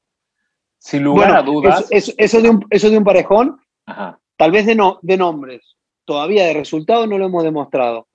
Sin 0.79 1.03
lugar 1.03 1.27
Bueno, 1.33 1.39
a 1.39 1.43
dudas. 1.43 1.87
Eso, 1.91 2.11
eso- 2.11 2.13
eso 2.17 2.41
de 2.41 2.49
un, 2.49 2.65
eso 2.69 2.89
de 2.89 2.97
un 2.97 3.03
parejón, 3.03 3.59
Ajá. 3.85 4.19
tal 4.37 4.51
vez 4.51 4.65
de, 4.65 4.75
no, 4.75 4.99
de 5.01 5.17
nombres, 5.17 5.75
todavía 6.05 6.45
de 6.45 6.53
resultados 6.53 7.07
no 7.07 7.17
lo 7.17 7.25
hemos 7.25 7.43
demostrado. 7.43 8.07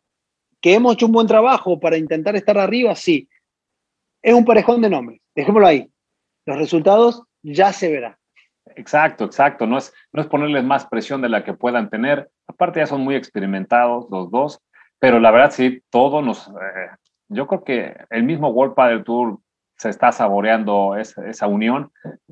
Que 0.61 0.75
hemos 0.75 0.95
hecho 0.95 1.07
un 1.07 1.13
buen 1.13 1.27
trabajo 1.27 1.79
para 1.79 1.99
intentar 1.99 2.35
estar 2.37 2.57
arriba, 2.59 2.95
sí. 2.97 3.29
Es 4.23 4.33
un 4.33 4.47
parejón 4.47 4.81
de 4.81 4.89
nombres, 4.89 5.21
dejémoslo 5.35 5.67
ahí. 5.67 5.87
Los 6.47 6.57
resultados 6.57 7.23
ya 7.43 7.71
se 7.75 7.91
verán. 7.91 8.17
Exacto, 8.77 9.25
exacto. 9.25 9.67
No 9.67 9.79
es, 9.79 9.93
no 10.13 10.21
es 10.23 10.27
ponerles 10.29 10.65
más 10.65 10.87
presión 10.87 11.21
de 11.21 11.29
la 11.29 11.45
que 11.45 11.55
puedan 11.55 11.91
tener. 11.91 12.31
Aparte 12.47 12.81
ya 12.81 12.87
son 12.87 13.03
muy 13.03 13.15
experimentados 13.15 14.07
los 14.11 14.31
dos, 14.31 14.61
pero 14.99 15.21
la 15.21 15.31
verdad 15.31 15.51
sí, 15.51 15.83
todo 15.91 16.23
nos... 16.23 16.49
eh, 16.49 16.91
yo 17.29 17.47
creo 17.47 17.65
que 17.65 17.97
el 18.11 18.23
mismo 18.25 18.49
World 18.49 18.75
Padel 18.75 19.05
Tour 19.05 19.39
se 19.77 19.89
está 19.89 20.13
saboreando 20.13 20.97
esa, 20.97 21.27
esa 21.29 21.47
unión, 21.47 21.91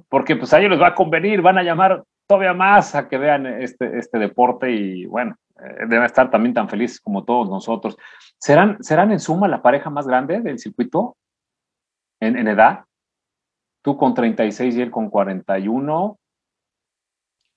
porque 0.08 0.36
pues 0.36 0.52
a 0.52 0.58
ellos 0.58 0.70
les 0.70 0.80
va 0.80 0.88
a 0.88 0.94
convenir, 0.94 1.42
van 1.42 1.58
a 1.58 1.62
llamar 1.62 2.04
todavía 2.26 2.54
más 2.54 2.94
a 2.94 3.08
que 3.08 3.18
vean 3.18 3.46
este, 3.46 3.98
este 3.98 4.18
deporte 4.18 4.70
y 4.70 5.06
bueno, 5.06 5.36
eh, 5.58 5.86
deben 5.88 6.04
estar 6.04 6.30
también 6.30 6.54
tan 6.54 6.68
felices 6.68 7.00
como 7.00 7.24
todos 7.24 7.48
nosotros. 7.48 7.96
¿Serán, 8.38 8.82
¿Serán 8.82 9.12
en 9.12 9.20
suma 9.20 9.48
la 9.48 9.62
pareja 9.62 9.90
más 9.90 10.06
grande 10.06 10.40
del 10.40 10.58
circuito 10.58 11.16
en, 12.20 12.38
en 12.38 12.48
edad? 12.48 12.84
Tú 13.82 13.96
con 13.96 14.14
36 14.14 14.76
y 14.76 14.82
él 14.82 14.90
con 14.90 15.10
41. 15.10 16.18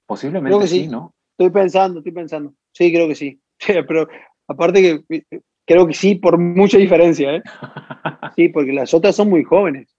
Posiblemente 0.05 0.49
Creo 0.51 0.61
que 0.61 0.67
sí, 0.67 0.83
sí. 0.83 0.87
¿no? 0.87 1.13
Estoy 1.37 1.51
pensando, 1.51 1.99
estoy 1.99 2.11
pensando. 2.13 2.53
Sí, 2.73 2.91
creo 2.91 3.07
que 3.07 3.15
sí. 3.15 3.39
Pero 3.87 4.07
aparte 4.47 4.81
que 4.81 5.15
eh, 5.31 5.41
creo 5.65 5.87
que 5.87 5.93
sí, 5.93 6.15
por 6.15 6.37
mucha 6.37 6.77
diferencia, 6.77 7.35
¿eh? 7.35 7.43
Sí, 8.35 8.49
porque 8.49 8.73
las 8.73 8.93
otras 8.93 9.15
son 9.15 9.29
muy 9.29 9.43
jóvenes. 9.43 9.95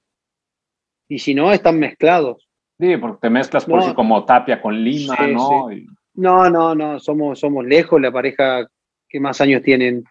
Y 1.09 1.19
si 1.19 1.35
no, 1.35 1.53
están 1.53 1.79
mezclados. 1.79 2.49
Sí, 2.79 2.97
porque 2.99 3.19
te 3.23 3.31
mezclas 3.31 3.65
por 3.65 3.77
No. 3.81 3.89
sí 3.89 3.95
como 3.95 4.25
Tapia 4.25 4.61
con 4.61 4.83
Lima, 4.83 5.17
Sí, 5.17 5.33
¿no? 5.33 5.73
Y- 5.73 5.87
No, 6.15 6.51
no, 6.51 6.75
no, 6.75 6.99
somos, 6.99 7.39
somos 7.41 7.65
lejos 7.65 8.01
la 8.01 8.13
pareja 8.13 8.67
que 9.09 9.21
más 9.21 9.41
años 9.41 9.63
tienen 9.63 10.05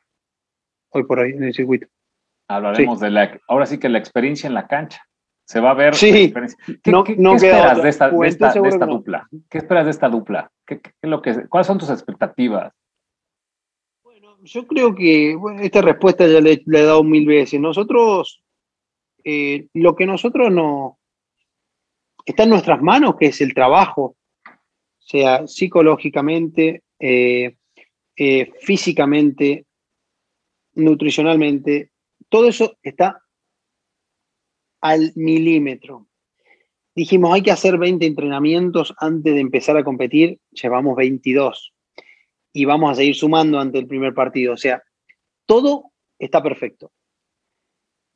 hoy 0.91 1.03
por 1.03 1.19
hoy 1.19 1.31
en 1.33 1.43
el 1.43 1.53
circuito. 1.53 1.87
hablaremos 2.47 2.99
de 2.99 3.09
la, 3.11 3.39
ahora 3.47 3.65
sí 3.65 3.77
que 3.79 3.89
la 3.89 3.97
experiencia 3.99 4.47
en 4.47 4.53
la 4.53 4.67
cancha. 4.67 5.04
Se 5.45 5.59
va 5.59 5.71
a 5.71 5.73
ver 5.75 5.93
Sí. 5.95 6.27
la. 6.33 6.55
¿Qué, 6.83 6.91
No- 6.91 7.03
qué- 7.03 7.15
no 7.17 7.33
qué 7.33 7.39
queda 7.41 7.57
esperas 7.57 7.83
de 7.83 7.89
esta, 7.89 8.05
de 8.05 8.11
Juventud 8.15 8.33
esta, 8.33 8.47
de 8.47 8.53
seguro 8.53 8.69
esta 8.69 8.85
que 8.85 8.91
no. 8.91 8.97
dupla? 8.97 9.29
¿Qué 9.49 9.57
esperas 9.59 9.85
de 9.85 9.91
esta 9.91 10.09
dupla? 10.09 10.51
¿Qué, 10.65 10.79
qué- 10.81 10.89
qué 10.89 10.95
es 11.03 11.09
lo 11.09 11.21
que, 11.21 11.47
¿Cuáles 11.47 11.67
son 11.67 11.77
tus 11.77 11.89
expectativas? 11.91 12.73
Bueno, 14.03 14.37
yo 14.43 14.65
creo 14.65 14.95
que 14.95 15.35
bueno, 15.35 15.61
esta 15.61 15.81
respuesta 15.81 16.25
ya 16.27 16.41
le, 16.41 16.63
le 16.65 16.79
he 16.79 16.83
dado 16.83 17.03
mil 17.03 17.27
veces. 17.27 17.59
Nosotros, 17.59 18.41
eh, 19.23 19.67
lo 19.73 19.95
que 19.95 20.05
nosotros 20.07 20.51
no 20.51 20.97
está 22.25 22.43
en 22.43 22.49
nuestras 22.49 22.81
manos, 22.81 23.15
que 23.19 23.27
es 23.27 23.39
el 23.41 23.53
trabajo, 23.53 24.15
sea 24.97 25.45
psicológicamente, 25.45 26.81
eh, 26.99 27.55
eh, 28.15 28.51
físicamente, 28.61 29.65
nutricionalmente, 30.73 31.91
todo 32.29 32.47
eso 32.47 32.77
está 32.81 33.21
al 34.81 35.11
milímetro. 35.15 36.07
Dijimos, 36.95 37.33
hay 37.33 37.41
que 37.41 37.51
hacer 37.51 37.77
20 37.77 38.05
entrenamientos 38.05 38.93
antes 38.97 39.33
de 39.33 39.41
empezar 39.41 39.75
a 39.75 39.83
competir, 39.83 40.39
llevamos 40.51 40.95
22 40.95 41.73
y 42.53 42.63
vamos 42.63 42.91
a 42.91 42.95
seguir 42.95 43.15
sumando 43.15 43.59
ante 43.59 43.79
el 43.79 43.87
primer 43.87 44.13
partido. 44.13 44.53
O 44.53 44.57
sea, 44.57 44.81
todo 45.45 45.91
está 46.17 46.41
perfecto. 46.41 46.93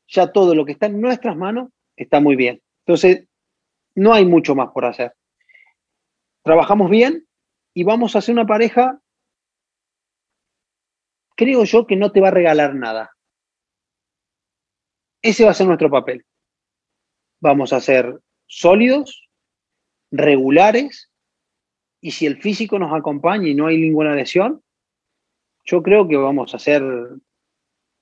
Ya 0.08 0.32
todo 0.32 0.56
lo 0.56 0.64
que 0.66 0.72
está 0.72 0.86
en 0.86 1.02
nuestras 1.02 1.36
manos 1.36 1.70
está 1.98 2.22
muy 2.22 2.36
bien. 2.36 2.62
Entonces, 2.86 3.26
No 3.96 4.14
hay 4.14 4.24
mucho 4.24 4.56
más 4.56 4.70
por 4.72 4.86
hacer. 4.86 5.14
Trabajamos 6.44 6.90
bien 6.90 7.28
y 7.74 7.84
vamos 7.84 8.16
a 8.16 8.20
hacer 8.20 8.34
una 8.34 8.46
pareja, 8.46 9.02
creo 11.36 11.66
yo, 11.66 11.86
que 11.86 11.98
no 11.98 12.12
te 12.14 12.22
va 12.22 12.30
a 12.30 12.32
regalar 12.32 12.76
nada. 12.76 13.12
Ese 15.22 15.44
va 15.44 15.52
a 15.52 15.54
ser 15.54 15.68
nuestro 15.68 15.90
papel. 15.90 16.26
Vamos 17.42 17.74
a 17.74 17.82
ser 17.82 18.20
sólidos, 18.48 19.30
regulares, 20.12 21.10
y 22.02 22.12
si 22.12 22.26
el 22.26 22.42
físico 22.42 22.80
nos 22.80 22.94
acompaña 22.94 23.48
y 23.48 23.56
no 23.56 23.68
hay 23.68 23.78
ninguna 23.78 24.16
lesión, 24.16 24.62
yo 25.66 25.84
creo 25.84 26.08
que 26.08 26.18
vamos 26.18 26.56
a 26.56 26.60
ser 26.60 26.84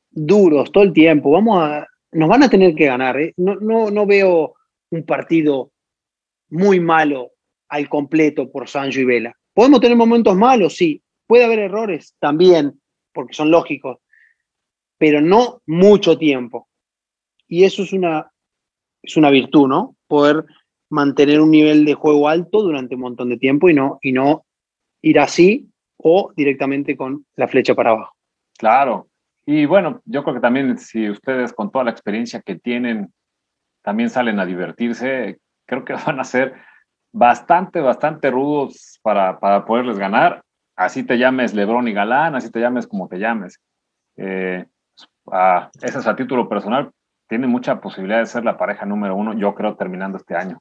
duros 0.09 0.71
todo 0.71 0.83
el 0.83 0.93
tiempo. 0.93 1.31
Vamos 1.31 1.59
a, 1.61 1.88
nos 2.11 2.29
van 2.29 2.43
a 2.43 2.49
tener 2.49 2.75
que 2.75 2.85
ganar. 2.85 3.19
¿eh? 3.19 3.33
No, 3.38 3.55
no, 3.55 3.89
no 3.91 4.05
veo 4.05 4.55
un 4.91 5.03
partido 5.03 5.71
muy 6.49 6.79
malo 6.79 7.31
al 7.69 7.89
completo 7.89 8.49
por 8.51 8.69
Sancho 8.69 9.01
y 9.01 9.05
Vela. 9.05 9.35
¿Podemos 9.53 9.81
tener 9.81 9.97
momentos 9.97 10.35
malos? 10.35 10.75
Sí. 10.75 11.01
¿Puede 11.25 11.43
haber 11.43 11.59
errores? 11.59 12.15
También, 12.19 12.79
porque 13.11 13.33
son 13.33 13.51
lógicos, 13.51 13.97
pero 14.97 15.19
no 15.19 15.61
mucho 15.65 16.17
tiempo. 16.17 16.69
Y 17.47 17.65
eso 17.65 17.83
es 17.83 17.91
una, 17.91 18.31
es 19.07 19.17
una 19.17 19.29
virtud, 19.29 19.67
¿no? 19.67 19.95
Poder 20.07 20.45
mantener 20.89 21.41
un 21.41 21.51
nivel 21.51 21.85
de 21.85 21.93
juego 21.93 22.29
alto 22.29 22.61
durante 22.61 22.95
un 22.95 23.01
montón 23.01 23.29
de 23.29 23.37
tiempo 23.37 23.69
y 23.69 23.73
no, 23.73 23.99
y 24.01 24.11
no 24.11 24.45
ir 25.01 25.19
así 25.19 25.69
o 25.97 26.31
directamente 26.35 26.95
con 26.95 27.25
la 27.35 27.47
flecha 27.47 27.75
para 27.75 27.91
abajo. 27.91 28.13
Claro. 28.57 29.07
Y 29.45 29.65
bueno, 29.65 30.01
yo 30.05 30.23
creo 30.23 30.35
que 30.35 30.41
también 30.41 30.77
si 30.77 31.09
ustedes 31.09 31.53
con 31.53 31.71
toda 31.71 31.85
la 31.85 31.91
experiencia 31.91 32.41
que 32.41 32.55
tienen 32.55 33.13
también 33.81 34.09
salen 34.09 34.39
a 34.39 34.45
divertirse, 34.45 35.39
creo 35.65 35.85
que 35.85 35.93
van 36.05 36.19
a 36.19 36.23
ser 36.23 36.53
bastante, 37.13 37.79
bastante 37.79 38.29
rudos 38.29 38.99
para, 39.01 39.39
para 39.39 39.65
poderles 39.65 39.97
ganar. 39.97 40.43
Así 40.75 41.03
te 41.03 41.17
llames 41.17 41.53
Lebron 41.53 41.87
y 41.87 41.93
Galán, 41.93 42.35
así 42.35 42.51
te 42.51 42.59
llames 42.59 42.85
como 42.85 43.07
te 43.07 43.17
llames. 43.17 43.59
Eh, 44.17 44.65
a, 45.31 45.69
ese 45.81 45.99
es 45.99 46.07
a 46.07 46.15
título 46.15 46.47
personal, 46.47 46.91
tiene 47.28 47.47
mucha 47.47 47.82
posibilidad 47.82 48.19
de 48.19 48.25
ser 48.25 48.43
la 48.43 48.57
pareja 48.57 48.86
número 48.86 49.15
uno, 49.15 49.34
yo 49.34 49.53
creo, 49.55 49.75
terminando 49.75 50.17
este 50.17 50.36
año. 50.36 50.59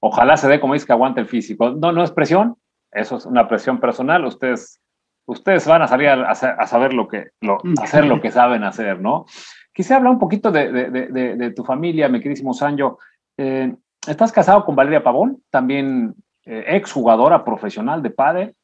Ojalá 0.00 0.36
se 0.36 0.48
dé, 0.48 0.60
como 0.60 0.74
dice, 0.74 0.86
que 0.86 0.92
aguante 0.92 1.20
el 1.20 1.26
físico. 1.26 1.70
No, 1.70 1.92
no 1.92 2.02
es 2.04 2.12
presión, 2.12 2.56
eso 2.92 3.16
es 3.16 3.26
una 3.26 3.48
presión 3.48 3.80
personal. 3.80 4.24
Ustedes, 4.24 4.80
ustedes 5.26 5.66
van 5.66 5.82
a 5.82 5.88
salir 5.88 6.08
a, 6.08 6.30
a 6.30 6.66
saber 6.66 6.92
lo 6.92 7.08
que, 7.08 7.30
lo, 7.40 7.58
hacer 7.82 8.04
lo 8.04 8.20
que 8.20 8.30
saben 8.30 8.64
hacer, 8.64 9.00
¿no? 9.00 9.24
Quisiera 9.72 9.96
hablar 9.96 10.12
un 10.12 10.18
poquito 10.18 10.52
de, 10.52 10.70
de, 10.70 10.90
de, 10.90 11.36
de 11.36 11.50
tu 11.50 11.64
familia, 11.64 12.08
mi 12.08 12.20
queridísimo 12.20 12.54
Sancho. 12.54 12.98
Eh, 13.36 13.74
estás 14.06 14.30
casado 14.30 14.64
con 14.64 14.76
Valeria 14.76 15.02
Pavón, 15.02 15.42
también 15.50 16.14
eh, 16.44 16.64
exjugadora 16.68 17.44
profesional 17.44 18.02
de 18.02 18.10
padre. 18.10 18.54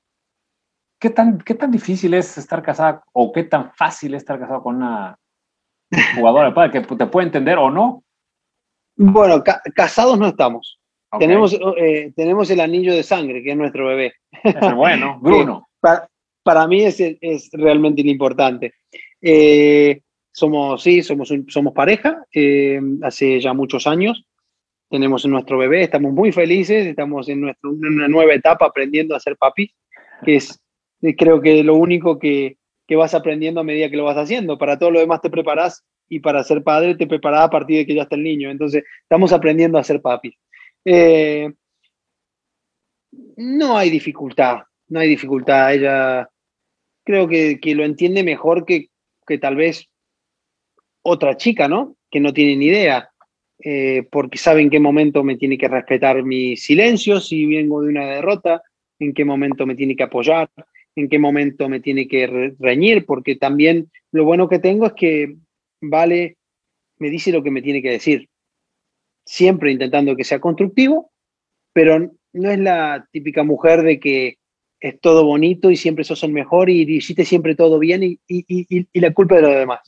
¿Qué 1.01 1.11
tan, 1.11 1.39
¿Qué 1.39 1.55
tan 1.55 1.71
difícil 1.71 2.15
es 2.15 2.37
estar 2.39 2.63
casada 2.63 3.03
o 3.13 3.33
qué 3.33 3.43
tan 3.45 3.73
fácil 3.73 4.15
es 4.15 4.23
estar 4.23 4.39
casado 4.39 4.63
con 4.63 4.77
una 4.77 5.17
jugadora 6.15 6.49
de 6.49 6.55
padre 6.55 6.71
que 6.71 6.97
te 6.97 7.07
puede 7.07 7.27
entender 7.27 7.59
o 7.59 7.71
no? 7.71 8.05
Bueno, 8.97 9.43
ca 9.43 9.63
casados 9.75 10.19
no 10.19 10.29
estamos. 10.29 10.79
Okay. 11.11 11.27
Tenemos, 11.27 11.59
eh, 11.77 12.13
tenemos 12.15 12.51
el 12.51 12.61
anillo 12.61 12.95
de 12.95 13.03
sangre, 13.03 13.43
que 13.43 13.51
es 13.51 13.57
nuestro 13.57 13.87
bebé. 13.87 14.13
Es 14.45 14.75
bueno, 14.75 15.19
Bruno. 15.23 15.69
para, 15.81 16.09
para, 16.43 16.69
mí 16.69 16.83
es, 16.83 17.01
es 17.01 17.51
realmente 17.53 18.03
importante. 18.03 18.75
Eh, 19.21 20.03
somos, 20.33 20.83
sí, 20.83 21.03
somos, 21.03 21.31
un, 21.31 21.51
somos 21.51 21.73
pareja, 21.73 22.25
eh, 22.33 22.81
hace 23.03 23.41
ya 23.41 23.53
muchos 23.53 23.87
años. 23.87 24.25
Tenemos 24.89 25.25
nuestro 25.27 25.59
bebé, 25.59 25.83
estamos 25.83 26.13
muy 26.13 26.33
felices, 26.33 26.87
estamos 26.87 27.29
en, 27.29 27.41
nuestro, 27.41 27.71
en 27.71 27.95
una 27.95 28.09
nueva 28.09 28.35
etapa 28.35 28.67
aprendiendo 28.67 29.15
a 29.15 29.21
ser 29.21 29.37
papi, 29.37 29.73
que 30.25 30.37
es 30.37 30.61
creo 31.17 31.41
que 31.41 31.65
lo 31.65 31.77
único 31.77 32.19
que, 32.19 32.59
que 32.91 32.97
vas 32.97 33.15
aprendiendo 33.15 33.61
a 33.61 33.65
medida 33.65 33.89
que 33.89 33.97
lo 33.97 34.03
vas 34.03 34.17
haciendo. 34.17 34.59
Para 34.59 34.77
todo 34.77 34.91
lo 34.91 34.99
demás 34.99 35.21
te 35.21 35.31
preparás 35.31 35.85
y 36.09 36.19
para 36.19 36.43
ser 36.43 36.65
padre 36.65 36.97
te 36.97 37.07
preparás 37.07 37.43
a 37.43 37.49
partir 37.49 37.77
de 37.77 37.87
que 37.87 37.95
ya 37.95 38.03
está 38.03 38.17
el 38.17 38.25
niño. 38.25 38.51
Entonces, 38.51 38.83
estamos 39.03 39.33
aprendiendo 39.33 39.79
a 39.79 39.85
ser 39.85 40.03
papi. 40.03 40.37
Eh, 40.85 41.53
no 43.37 43.79
hay 43.79 43.91
dificultad, 43.91 44.63
no 44.89 44.99
hay 44.99 45.09
dificultad. 45.09 45.73
Ella 45.73 46.29
creo 47.05 47.29
que, 47.29 47.61
que 47.61 47.77
lo 47.77 47.85
entiende 47.85 48.25
mejor 48.25 48.67
que, 48.67 48.89
que, 49.25 49.39
tal 49.39 49.55
vez 49.55 49.89
otra 51.03 51.37
chica, 51.37 51.69
¿no? 51.69 51.95
Que 52.11 52.19
no 52.19 52.33
tiene 52.33 52.57
ni 52.57 52.67
idea, 52.67 53.09
eh, 53.63 54.03
porque 54.11 54.37
sabe 54.37 54.63
en 54.63 54.71
qué 54.71 54.81
momento 54.81 55.23
me 55.23 55.37
tiene 55.37 55.57
que 55.57 55.69
respetar 55.69 56.25
mi 56.25 56.57
silencio 56.57 57.21
si 57.21 57.47
vengo 57.47 57.83
de 57.83 57.91
una 57.91 58.07
derrota, 58.07 58.65
en 58.99 59.15
qué 59.15 59.25
momento 59.25 59.65
me 59.65 59.77
tiene 59.77 59.95
que 59.95 60.03
apoyar, 60.03 60.51
en 60.97 61.09
qué 61.09 61.19
momento 61.19 61.69
me 61.69 61.81
tiene 61.81 62.09
que 62.09 62.27
re 62.27 62.55
reñir, 62.59 63.07
porque 63.07 63.37
también 63.37 63.91
lo 64.13 64.25
bueno 64.25 64.49
que 64.49 64.59
tengo 64.59 64.87
es 64.87 64.93
que 64.95 65.37
Vale 65.83 66.37
me 66.99 67.09
dice 67.09 67.33
lo 67.33 67.43
que 67.43 67.51
me 67.51 67.63
tiene 67.63 67.81
que 67.81 67.91
decir 67.91 68.29
siempre 69.25 69.73
intentando 69.73 70.17
que 70.17 70.25
sea 70.25 70.41
constructivo, 70.41 71.11
pero 71.73 72.11
no 72.33 72.51
es 72.51 72.59
la 72.59 73.07
típica 73.13 73.45
mujer 73.45 73.83
de 73.83 74.01
que 74.01 74.37
es 74.81 75.01
todo 75.01 75.25
bonito 75.25 75.71
y 75.71 75.77
siempre 75.77 76.05
sos 76.05 76.23
el 76.25 76.33
mejor 76.33 76.71
y 76.71 76.83
hiciste 76.83 77.25
siempre 77.25 77.55
todo 77.55 77.79
bien 77.79 78.03
y, 78.03 78.19
y, 78.27 78.45
y, 78.49 78.87
y, 78.93 79.01
la 79.01 79.13
culpa 79.13 79.37
de 79.37 79.43
los 79.43 79.55
demás. 79.55 79.81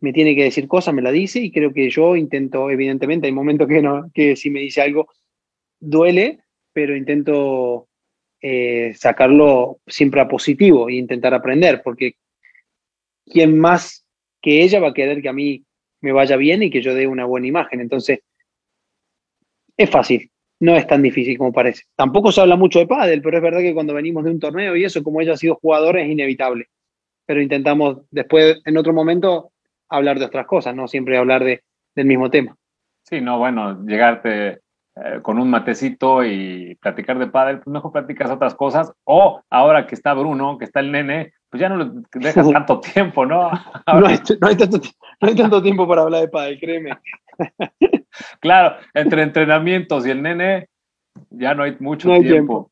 Me 0.00 0.12
tiene 0.12 0.36
que 0.36 0.44
decir 0.44 0.68
cosas, 0.68 0.94
me 0.94 1.02
la 1.02 1.10
dice 1.10 1.40
y 1.40 1.50
creo 1.50 1.72
que 1.72 1.88
yo 1.90 2.14
intento, 2.14 2.70
evidentemente, 2.70 3.26
hay 3.26 3.32
momentos 3.32 3.66
que, 3.66 3.80
no, 3.80 4.10
que 4.12 4.36
si 4.36 4.50
me 4.50 4.60
dice 4.60 4.82
algo 4.82 5.08
duele, 5.80 6.40
pero 6.72 6.94
intento 6.96 7.88
eh, 8.46 8.92
sacarlo 8.92 9.78
siempre 9.86 10.20
a 10.20 10.28
positivo 10.28 10.90
e 10.90 10.96
intentar 10.96 11.32
aprender, 11.32 11.80
porque 11.82 12.16
¿quién 13.24 13.58
más 13.58 14.04
que 14.42 14.62
ella 14.62 14.80
va 14.80 14.88
a 14.88 14.92
querer 14.92 15.22
que 15.22 15.30
a 15.30 15.32
mí 15.32 15.64
me 16.02 16.12
vaya 16.12 16.36
bien 16.36 16.62
y 16.62 16.68
que 16.68 16.82
yo 16.82 16.94
dé 16.94 17.06
una 17.06 17.24
buena 17.24 17.46
imagen? 17.46 17.80
Entonces, 17.80 18.20
es 19.78 19.88
fácil, 19.88 20.30
no 20.60 20.76
es 20.76 20.86
tan 20.86 21.00
difícil 21.00 21.38
como 21.38 21.54
parece. 21.54 21.84
Tampoco 21.96 22.32
se 22.32 22.42
habla 22.42 22.56
mucho 22.56 22.80
de 22.80 22.86
pádel, 22.86 23.22
pero 23.22 23.38
es 23.38 23.42
verdad 23.42 23.60
que 23.60 23.72
cuando 23.72 23.94
venimos 23.94 24.24
de 24.24 24.32
un 24.32 24.40
torneo 24.40 24.76
y 24.76 24.84
eso, 24.84 25.02
como 25.02 25.22
ella 25.22 25.32
ha 25.32 25.38
sido 25.38 25.54
jugadora, 25.54 26.02
es 26.02 26.10
inevitable. 26.10 26.66
Pero 27.24 27.40
intentamos 27.40 28.02
después, 28.10 28.60
en 28.66 28.76
otro 28.76 28.92
momento, 28.92 29.52
hablar 29.88 30.18
de 30.18 30.26
otras 30.26 30.46
cosas, 30.46 30.76
no 30.76 30.86
siempre 30.86 31.16
hablar 31.16 31.44
de, 31.44 31.62
del 31.94 32.04
mismo 32.04 32.28
tema. 32.28 32.54
Sí, 33.04 33.22
no, 33.22 33.38
bueno, 33.38 33.86
llegarte 33.86 34.60
eh, 34.96 35.20
con 35.22 35.40
un 35.40 35.50
matecito 35.50 36.24
y 36.24 36.76
platicar 36.76 37.18
de 37.18 37.26
pádel, 37.26 37.58
pues 37.58 37.72
mejor 37.72 37.90
platicas 37.90 38.30
otras 38.30 38.54
cosas. 38.54 38.92
O 39.02 39.42
ahora 39.50 39.88
que 39.88 39.96
está 39.96 40.14
Bruno, 40.14 40.56
que 40.56 40.66
está 40.66 40.78
el 40.78 40.92
nene, 40.92 41.32
pues 41.50 41.60
ya 41.60 41.68
no 41.68 41.76
le 41.78 41.90
dejas 42.12 42.48
tanto 42.52 42.78
tiempo, 42.78 43.26
¿no? 43.26 43.50
no, 43.50 43.56
hay, 44.06 44.18
no, 44.40 44.46
hay 44.46 44.56
tanto, 44.56 44.80
no 45.20 45.28
hay 45.28 45.34
tanto 45.34 45.62
tiempo 45.62 45.88
para 45.88 46.02
hablar 46.02 46.20
de 46.20 46.28
pádel, 46.28 46.60
créeme. 46.60 46.90
claro, 48.40 48.76
entre 48.94 49.22
entrenamientos 49.22 50.06
y 50.06 50.10
el 50.10 50.22
nene 50.22 50.68
ya 51.30 51.54
no 51.54 51.64
hay 51.64 51.76
mucho 51.80 52.08
no 52.08 52.14
hay 52.14 52.22
tiempo. 52.22 52.36
tiempo. 52.36 52.70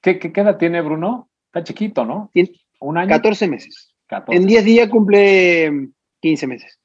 ¿Qué, 0.00 0.18
¿Qué, 0.20 0.32
¿Qué, 0.32 0.40
edad 0.42 0.58
tiene 0.58 0.80
Bruno? 0.80 1.28
Está 1.46 1.64
chiquito, 1.64 2.04
¿no? 2.04 2.30
¿Un 2.80 2.98
año? 2.98 3.08
14 3.08 3.48
meses. 3.48 3.94
14. 4.06 4.40
En 4.40 4.46
10 4.46 4.64
días 4.64 4.88
cumple 4.88 5.88
15 6.20 6.46
meses. 6.46 6.78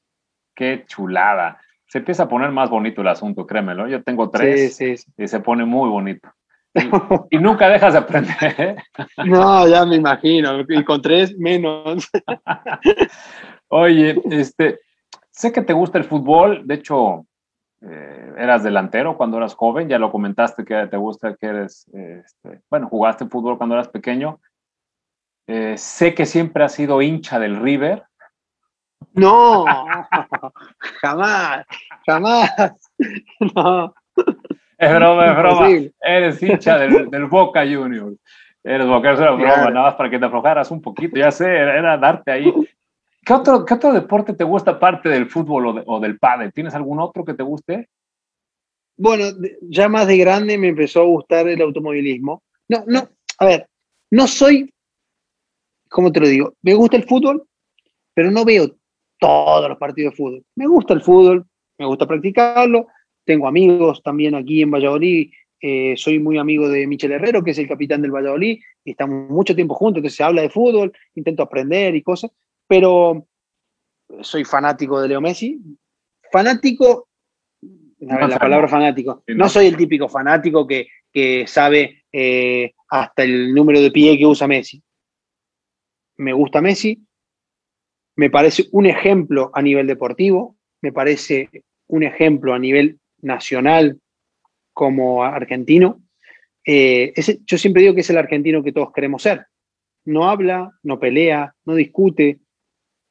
Qué 0.55 0.83
chulada. 0.87 1.59
Se 1.89 1.97
empieza 1.97 2.23
a 2.23 2.29
poner 2.29 2.51
más 2.51 2.69
bonito 2.69 3.01
el 3.01 3.07
asunto, 3.09 3.45
créemelo. 3.45 3.87
Yo 3.87 4.03
tengo 4.03 4.29
tres 4.29 4.75
sí, 4.75 4.95
sí, 4.95 4.97
sí. 4.97 5.11
y 5.17 5.27
se 5.27 5.41
pone 5.41 5.65
muy 5.65 5.89
bonito. 5.89 6.29
Y, 6.73 6.81
y 7.37 7.39
nunca 7.39 7.67
dejas 7.67 7.93
de 7.93 7.99
aprender. 7.99 8.55
¿eh? 8.57 8.75
No, 9.25 9.67
ya 9.67 9.85
me 9.85 9.97
imagino. 9.97 10.61
Y 10.69 10.83
con 10.85 11.01
tres, 11.01 11.37
menos. 11.37 12.07
Oye, 13.67 14.21
este, 14.29 14.79
sé 15.31 15.51
que 15.51 15.61
te 15.61 15.73
gusta 15.73 15.97
el 15.97 16.05
fútbol. 16.05 16.65
De 16.65 16.75
hecho, 16.75 17.25
eh, 17.81 18.33
eras 18.37 18.63
delantero 18.63 19.15
cuando 19.15 19.37
eras 19.37 19.55
joven, 19.55 19.87
ya 19.87 19.97
lo 19.97 20.11
comentaste 20.11 20.65
que 20.65 20.87
te 20.87 20.97
gusta 20.97 21.35
que 21.35 21.47
eres, 21.47 21.87
eh, 21.93 22.23
este, 22.25 22.61
bueno, 22.69 22.89
jugaste 22.89 23.25
fútbol 23.25 23.57
cuando 23.57 23.75
eras 23.75 23.87
pequeño. 23.87 24.39
Eh, 25.47 25.77
sé 25.77 26.13
que 26.13 26.25
siempre 26.25 26.63
has 26.63 26.73
sido 26.73 27.01
hincha 27.01 27.39
del 27.39 27.59
River. 27.59 28.03
No, 29.13 29.65
jamás, 31.01 31.65
jamás. 32.05 32.91
No. 33.55 33.93
Es 34.77 34.95
broma, 34.95 35.27
es 35.27 35.37
broma. 35.37 35.67
Eres 36.01 36.43
hincha 36.43 36.77
del, 36.77 37.09
del, 37.09 37.25
Boca 37.25 37.61
Juniors. 37.61 38.17
Eres 38.63 38.87
Boca, 38.87 39.13
es 39.13 39.19
una 39.19 39.31
broma, 39.31 39.53
claro. 39.53 39.71
nada 39.71 39.85
más 39.87 39.95
para 39.95 40.09
que 40.09 40.19
te 40.19 40.25
aflojaras 40.25 40.71
un 40.71 40.81
poquito, 40.81 41.17
ya 41.17 41.31
sé, 41.31 41.45
era, 41.45 41.77
era 41.77 41.97
darte 41.97 42.31
ahí. 42.31 42.53
¿Qué 43.25 43.33
otro, 43.33 43.65
¿Qué 43.65 43.73
otro, 43.73 43.93
deporte 43.93 44.33
te 44.33 44.43
gusta 44.43 44.71
aparte 44.71 45.09
del 45.09 45.29
fútbol 45.29 45.67
o, 45.67 45.73
de, 45.73 45.83
o, 45.85 45.99
del 45.99 46.19
pádel? 46.19 46.51
¿Tienes 46.53 46.73
algún 46.75 46.99
otro 46.99 47.23
que 47.23 47.33
te 47.33 47.43
guste? 47.43 47.89
Bueno, 48.97 49.25
ya 49.61 49.87
más 49.87 50.07
de 50.07 50.17
grande 50.17 50.57
me 50.57 50.69
empezó 50.69 51.01
a 51.01 51.05
gustar 51.05 51.47
el 51.47 51.61
automovilismo. 51.61 52.43
No, 52.67 52.83
no, 52.85 53.07
a 53.37 53.45
ver, 53.45 53.69
no 54.11 54.27
soy, 54.27 54.73
¿cómo 55.89 56.11
te 56.11 56.19
lo 56.19 56.27
digo? 56.27 56.53
Me 56.61 56.73
gusta 56.73 56.97
el 56.97 57.03
fútbol, 57.03 57.45
pero 58.13 58.31
no 58.31 58.43
veo 58.43 58.75
todos 59.19 59.69
los 59.69 59.77
partidos 59.77 60.13
de 60.13 60.17
fútbol. 60.17 60.45
Me 60.55 60.67
gusta 60.67 60.93
el 60.93 61.01
fútbol, 61.01 61.45
me 61.77 61.85
gusta 61.85 62.07
practicarlo, 62.07 62.87
tengo 63.25 63.47
amigos 63.47 64.01
también 64.01 64.35
aquí 64.35 64.61
en 64.61 64.71
Valladolid, 64.71 65.31
eh, 65.61 65.95
soy 65.97 66.19
muy 66.19 66.37
amigo 66.37 66.69
de 66.69 66.87
Michel 66.87 67.11
Herrero, 67.11 67.43
que 67.43 67.51
es 67.51 67.57
el 67.57 67.67
capitán 67.67 68.01
del 68.01 68.11
Valladolid, 68.11 68.59
y 68.83 68.91
estamos 68.91 69.29
mucho 69.29 69.55
tiempo 69.55 69.75
juntos, 69.75 69.97
entonces 69.97 70.15
se 70.17 70.23
habla 70.23 70.41
de 70.41 70.49
fútbol, 70.49 70.93
intento 71.15 71.43
aprender 71.43 71.95
y 71.95 72.01
cosas, 72.01 72.31
pero 72.67 73.27
soy 74.21 74.45
fanático 74.45 75.01
de 75.01 75.09
Leo 75.09 75.21
Messi. 75.21 75.59
Fanático, 76.31 77.09
a 78.09 78.15
ver, 78.15 78.29
la 78.29 78.39
palabra 78.39 78.67
fanático, 78.67 79.23
no. 79.27 79.49
soy 79.49 79.65
el 79.65 79.75
típico 79.75 80.07
fanático 80.07 80.65
que, 80.65 80.87
que 81.11 81.45
sabe 81.45 82.03
eh, 82.11 82.73
hasta 82.89 83.23
el 83.23 83.53
número 83.53 83.81
de 83.81 83.91
pie 83.91 84.17
que 84.17 84.25
usa 84.25 84.47
Messi. 84.47 84.81
Me 86.17 86.33
gusta 86.33 86.61
Messi, 86.61 87.01
me 88.19 88.29
parece 88.29 88.65
un 88.73 88.85
ejemplo 88.85 89.49
a 89.53 89.61
nivel 89.61 89.87
deportivo, 89.87 90.57
me 90.81 90.91
parece 90.91 91.49
un 91.87 92.03
ejemplo 92.03 92.53
a 92.53 92.59
nivel 92.59 92.99
nacional 93.21 93.97
como 94.73 95.23
argentino. 95.23 96.01
Eh, 96.65 97.13
yo 97.45 97.57
siempre 97.57 97.81
digo 97.81 97.95
que 97.95 98.01
es 98.01 98.09
el 98.09 98.17
argentino 98.17 98.61
que 98.61 98.73
todos 98.73 98.91
queremos 98.91 99.21
ser. 99.21 99.45
No 100.03 100.29
habla, 100.29 100.69
no 100.83 100.99
pelea, 100.99 101.55
no 101.63 101.75
discute, 101.75 102.39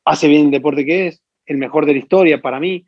hace 0.04 0.28
bien 0.28 0.44
el 0.44 0.50
deporte 0.50 0.84
que 0.84 1.06
es, 1.06 1.22
el 1.46 1.56
mejor 1.56 1.86
de 1.86 1.92
la 1.92 2.00
historia 2.00 2.42
para 2.42 2.60
mí. 2.60 2.84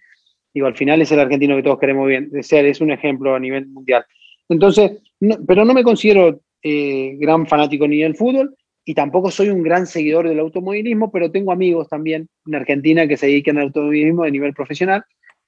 Digo, 0.52 0.66
al 0.66 0.76
final 0.76 1.00
es 1.00 1.10
el 1.12 1.20
argentino 1.20 1.56
que 1.56 1.62
todos 1.62 1.78
queremos 1.78 2.06
bien, 2.06 2.30
ser, 2.42 2.66
es 2.66 2.82
un 2.82 2.90
ejemplo 2.90 3.34
a 3.34 3.40
nivel 3.40 3.66
mundial. 3.68 4.04
Entonces, 4.46 4.92
pero 5.46 5.64
no 5.64 5.72
me 5.72 5.82
considero 5.82 6.42
eh, 6.62 7.16
gran 7.18 7.46
fanático 7.46 7.88
ni 7.88 8.02
del 8.02 8.14
fútbol 8.14 8.54
y 8.90 8.94
tampoco 8.94 9.30
soy 9.30 9.50
un 9.50 9.62
gran 9.62 9.86
seguidor 9.86 10.28
del 10.28 10.40
automovilismo, 10.40 11.12
pero 11.12 11.30
tengo 11.30 11.52
amigos 11.52 11.88
también 11.88 12.28
en 12.44 12.54
Argentina 12.56 13.06
que 13.06 13.16
se 13.16 13.26
dedican 13.26 13.56
al 13.56 13.66
automovilismo 13.66 14.24
de 14.24 14.32
nivel 14.32 14.52
profesional 14.52 15.04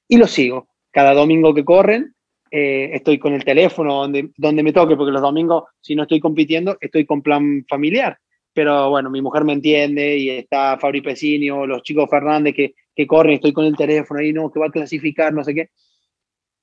y 0.06 0.16
los 0.16 0.30
sigo. 0.30 0.68
Cada 0.92 1.12
domingo 1.12 1.52
que 1.52 1.64
corren, 1.64 2.14
eh, 2.52 2.90
estoy 2.92 3.18
con 3.18 3.32
el 3.32 3.44
teléfono 3.44 3.94
donde, 3.94 4.30
donde 4.36 4.62
me 4.62 4.72
toque, 4.72 4.94
porque 4.94 5.10
los 5.10 5.20
domingos, 5.20 5.64
si 5.80 5.96
no 5.96 6.04
estoy 6.04 6.20
compitiendo, 6.20 6.78
estoy 6.80 7.04
con 7.04 7.20
plan 7.20 7.66
familiar. 7.68 8.16
Pero 8.52 8.90
bueno, 8.90 9.10
mi 9.10 9.20
mujer 9.20 9.42
me 9.42 9.54
entiende 9.54 10.16
y 10.18 10.30
está 10.30 10.78
Fabri 10.78 11.00
Pesini 11.00 11.50
o 11.50 11.66
los 11.66 11.82
chicos 11.82 12.08
Fernández 12.08 12.54
que, 12.54 12.74
que 12.94 13.08
corren, 13.08 13.34
estoy 13.34 13.52
con 13.52 13.64
el 13.64 13.76
teléfono 13.76 14.20
ahí, 14.20 14.32
no, 14.32 14.52
que 14.52 14.60
va 14.60 14.66
a 14.66 14.70
clasificar, 14.70 15.34
no 15.34 15.42
sé 15.42 15.52
qué. 15.52 15.70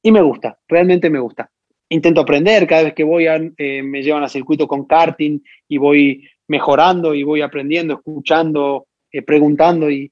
Y 0.01 0.13
me 0.13 0.21
gusta, 0.21 0.57
realmente 0.65 1.09
me 1.09 1.19
gusta. 1.19 1.51
Intento 1.89 2.21
aprender, 2.21 2.65
cada 2.67 2.83
vez 2.83 2.93
que 2.93 3.03
voy 3.03 3.27
a, 3.27 3.35
eh, 3.57 3.83
me 3.83 4.01
llevan 4.01 4.23
a 4.23 4.29
circuito 4.29 4.65
con 4.65 4.85
karting 4.85 5.41
y 5.67 5.77
voy 5.77 6.23
mejorando 6.49 7.15
y 7.15 7.23
voy 7.23 7.41
aprendiendo, 7.41 7.93
escuchando, 7.95 8.87
eh, 9.11 9.21
preguntando 9.21 9.89
y 9.89 10.11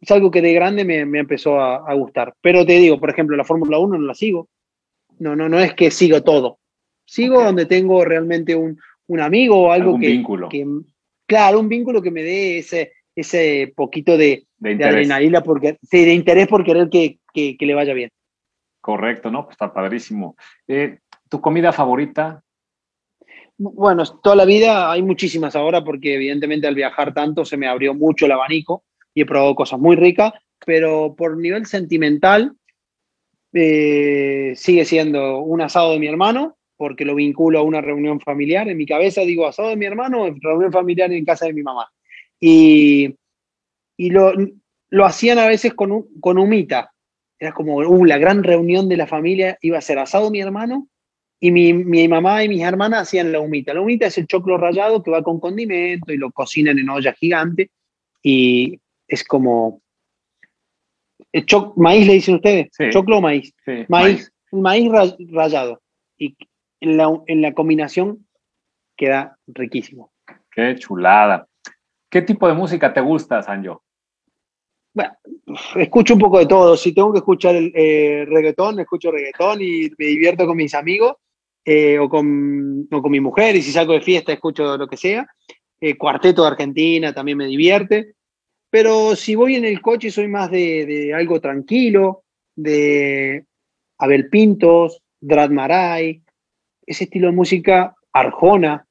es 0.00 0.10
algo 0.10 0.30
que 0.30 0.42
de 0.42 0.52
grande 0.52 0.84
me, 0.84 1.04
me 1.06 1.20
empezó 1.20 1.60
a, 1.60 1.76
a 1.88 1.94
gustar. 1.94 2.34
Pero 2.40 2.64
te 2.66 2.74
digo, 2.74 2.98
por 2.98 3.10
ejemplo, 3.10 3.36
la 3.36 3.44
Fórmula 3.44 3.78
1 3.78 3.98
no 3.98 4.06
la 4.06 4.14
sigo. 4.14 4.48
No, 5.18 5.34
no, 5.36 5.48
no 5.48 5.58
es 5.60 5.74
que 5.74 5.90
sigo 5.90 6.22
todo. 6.22 6.58
Sigo 7.04 7.42
donde 7.42 7.66
tengo 7.66 8.04
realmente 8.04 8.54
un, 8.54 8.78
un 9.08 9.20
amigo 9.20 9.56
o 9.62 9.72
algo 9.72 9.86
Algún 9.90 10.00
que, 10.00 10.08
vínculo. 10.08 10.48
que- 10.48 10.66
claro, 11.26 11.58
un 11.60 11.68
vínculo 11.68 12.00
que 12.00 12.10
me 12.10 12.22
dé 12.22 12.58
ese, 12.58 12.92
ese 13.16 13.72
poquito 13.74 14.16
de, 14.16 14.44
de 14.58 14.74
de 14.76 14.84
adrenalina, 14.84 15.42
porque, 15.42 15.78
sí, 15.82 16.04
de 16.04 16.14
interés 16.14 16.46
por 16.46 16.64
querer 16.64 16.88
que, 16.88 17.18
que- 17.34 17.56
que 17.56 17.66
le 17.66 17.74
vaya 17.74 17.92
bien. 17.94 18.10
Correcto, 18.80 19.30
¿no? 19.30 19.44
Pues 19.44 19.54
está 19.54 19.72
padrísimo. 19.72 20.36
Eh, 20.68 20.98
¿Tu 21.28 21.40
comida 21.40 21.72
favorita? 21.72 22.42
Bueno, 23.60 24.04
toda 24.22 24.36
la 24.36 24.44
vida 24.44 24.90
hay 24.90 25.02
muchísimas 25.02 25.56
ahora 25.56 25.82
porque 25.82 26.14
evidentemente 26.14 26.68
al 26.68 26.76
viajar 26.76 27.12
tanto 27.12 27.44
se 27.44 27.56
me 27.56 27.66
abrió 27.66 27.92
mucho 27.92 28.26
el 28.26 28.32
abanico 28.32 28.84
y 29.12 29.22
he 29.22 29.26
probado 29.26 29.56
cosas 29.56 29.80
muy 29.80 29.96
ricas, 29.96 30.32
pero 30.64 31.16
por 31.16 31.36
nivel 31.36 31.66
sentimental 31.66 32.54
eh, 33.52 34.52
sigue 34.54 34.84
siendo 34.84 35.38
un 35.40 35.60
asado 35.60 35.92
de 35.92 35.98
mi 35.98 36.06
hermano 36.06 36.56
porque 36.76 37.04
lo 37.04 37.16
vinculo 37.16 37.58
a 37.58 37.62
una 37.62 37.80
reunión 37.80 38.20
familiar. 38.20 38.68
En 38.68 38.76
mi 38.76 38.86
cabeza 38.86 39.22
digo 39.22 39.44
asado 39.44 39.70
de 39.70 39.76
mi 39.76 39.86
hermano, 39.86 40.32
reunión 40.40 40.70
familiar 40.70 41.12
en 41.12 41.24
casa 41.24 41.46
de 41.46 41.52
mi 41.52 41.64
mamá. 41.64 41.90
Y, 42.38 43.16
y 43.96 44.10
lo, 44.10 44.32
lo 44.90 45.04
hacían 45.04 45.40
a 45.40 45.48
veces 45.48 45.74
con, 45.74 46.06
con 46.20 46.38
humita. 46.38 46.92
Era 47.40 47.52
como 47.52 47.78
uh, 47.78 48.04
la 48.04 48.18
gran 48.18 48.44
reunión 48.44 48.88
de 48.88 48.96
la 48.96 49.08
familia, 49.08 49.58
iba 49.62 49.78
a 49.78 49.80
ser 49.82 49.98
asado 49.98 50.26
de 50.26 50.30
mi 50.30 50.40
hermano 50.40 50.88
y 51.40 51.50
mi, 51.50 51.72
mi 51.72 52.08
mamá 52.08 52.42
y 52.42 52.48
mis 52.48 52.62
hermanas 52.62 53.02
hacían 53.02 53.30
la 53.32 53.40
humita. 53.40 53.72
La 53.74 53.80
humita 53.80 54.06
es 54.06 54.18
el 54.18 54.26
choclo 54.26 54.56
rallado 54.58 55.02
que 55.02 55.10
va 55.10 55.22
con 55.22 55.38
condimento 55.40 56.12
y 56.12 56.16
lo 56.16 56.30
cocinan 56.32 56.78
en 56.78 56.90
olla 56.90 57.12
gigante. 57.12 57.70
Y 58.22 58.80
es 59.06 59.22
como. 59.24 59.80
el 61.32 61.46
choc- 61.46 61.74
¿Maíz 61.76 62.06
le 62.06 62.14
dicen 62.14 62.36
ustedes? 62.36 62.68
Sí. 62.72 62.90
¿Choclo 62.90 63.18
o 63.18 63.20
maíz? 63.20 63.52
Sí, 63.64 63.84
Maíz. 63.88 64.32
Maíz 64.50 64.90
ra- 64.90 65.16
rallado. 65.30 65.80
Y 66.16 66.36
en 66.80 66.96
la, 66.96 67.10
en 67.26 67.42
la 67.42 67.52
combinación 67.54 68.26
queda 68.96 69.38
riquísimo. 69.46 70.10
Qué 70.50 70.74
chulada. 70.76 71.46
¿Qué 72.10 72.22
tipo 72.22 72.48
de 72.48 72.54
música 72.54 72.92
te 72.92 73.00
gusta, 73.00 73.42
Sanjo? 73.42 73.84
Bueno, 74.94 75.12
escucho 75.76 76.14
un 76.14 76.20
poco 76.20 76.38
de 76.40 76.46
todo. 76.46 76.76
Si 76.76 76.92
tengo 76.92 77.12
que 77.12 77.18
escuchar 77.18 77.54
el 77.54 77.70
eh, 77.76 78.24
reggaetón, 78.26 78.80
escucho 78.80 79.12
reggaetón 79.12 79.60
y 79.60 79.90
me 79.96 80.06
divierto 80.06 80.46
con 80.46 80.56
mis 80.56 80.74
amigos 80.74 81.14
eh, 81.64 81.98
o, 81.98 82.08
con, 82.08 82.88
o 82.90 83.02
con 83.02 83.10
mi 83.10 83.20
mujer. 83.20 83.56
Y 83.56 83.62
si 83.62 83.72
salgo 83.72 83.92
de 83.92 84.00
fiesta, 84.00 84.32
escucho 84.32 84.76
lo 84.76 84.86
que 84.86 84.96
sea. 84.96 85.26
Eh, 85.80 85.96
cuarteto 85.96 86.42
de 86.42 86.48
Argentina 86.48 87.12
también 87.12 87.38
me 87.38 87.46
divierte. 87.46 88.14
Pero 88.70 89.16
si 89.16 89.34
voy 89.34 89.56
en 89.56 89.64
el 89.64 89.80
coche, 89.80 90.10
soy 90.10 90.28
más 90.28 90.50
de, 90.50 90.84
de 90.86 91.14
algo 91.14 91.40
tranquilo, 91.40 92.24
de 92.54 93.44
Abel 93.98 94.28
Pintos, 94.28 95.02
Drad 95.20 95.50
Maray, 95.50 96.22
ese 96.86 97.04
estilo 97.04 97.28
de 97.28 97.34
música, 97.34 97.94
Arjona. 98.12 98.86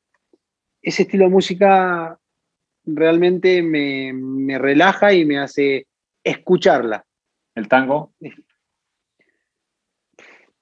Ese 0.82 1.04
estilo 1.04 1.26
de 1.26 1.32
música 1.32 2.20
realmente 2.86 3.62
me, 3.62 4.14
me 4.14 4.58
relaja 4.58 5.14
y 5.14 5.26
me 5.26 5.40
hace 5.40 5.88
escucharla. 6.24 7.06
¿El 7.56 7.68
tango? 7.68 8.14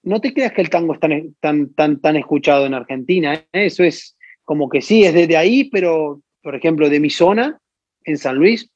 No 0.05 0.21
te 0.21 0.33
creas 0.33 0.53
que 0.53 0.61
el 0.61 0.69
tango 0.69 0.93
es 0.93 0.99
tan, 0.99 1.35
tan, 1.39 1.73
tan, 1.73 1.99
tan 1.99 2.15
escuchado 2.15 2.65
en 2.65 2.73
Argentina. 2.73 3.33
¿eh? 3.33 3.47
Eso 3.51 3.83
es 3.83 4.15
como 4.43 4.69
que 4.69 4.81
sí, 4.81 5.03
es 5.03 5.13
desde 5.13 5.35
ahí, 5.35 5.69
pero, 5.69 6.21
por 6.41 6.55
ejemplo, 6.55 6.89
de 6.89 6.99
mi 6.99 7.09
zona, 7.09 7.59
en 8.03 8.17
San 8.17 8.35
Luis, 8.35 8.69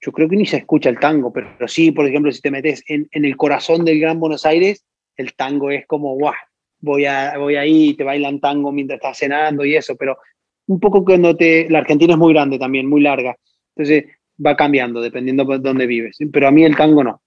yo 0.00 0.12
creo 0.12 0.28
que 0.28 0.36
ni 0.36 0.46
se 0.46 0.58
escucha 0.58 0.90
el 0.90 0.98
tango, 0.98 1.32
pero, 1.32 1.54
pero 1.58 1.68
sí, 1.68 1.90
por 1.90 2.06
ejemplo, 2.06 2.30
si 2.32 2.40
te 2.40 2.50
metes 2.50 2.82
en, 2.86 3.08
en 3.10 3.24
el 3.24 3.36
corazón 3.36 3.84
del 3.84 3.98
Gran 3.98 4.20
Buenos 4.20 4.46
Aires, 4.46 4.84
el 5.16 5.34
tango 5.34 5.70
es 5.70 5.86
como, 5.86 6.14
guau, 6.14 6.34
voy, 6.80 7.04
a, 7.06 7.36
voy 7.38 7.56
ahí 7.56 7.94
te 7.94 8.04
bailan 8.04 8.40
tango 8.40 8.72
mientras 8.72 8.98
estás 8.98 9.18
cenando 9.18 9.64
y 9.64 9.76
eso, 9.76 9.96
pero 9.96 10.18
un 10.66 10.80
poco 10.80 11.04
cuando 11.04 11.36
te... 11.36 11.68
La 11.68 11.78
Argentina 11.78 12.14
es 12.14 12.18
muy 12.18 12.32
grande 12.32 12.58
también, 12.58 12.88
muy 12.88 13.00
larga, 13.00 13.36
entonces 13.74 14.04
va 14.44 14.56
cambiando 14.56 15.00
dependiendo 15.00 15.44
de 15.44 15.58
dónde 15.58 15.86
vives, 15.86 16.18
pero 16.32 16.48
a 16.48 16.50
mí 16.50 16.64
el 16.64 16.76
tango 16.76 17.04
no. 17.04 17.22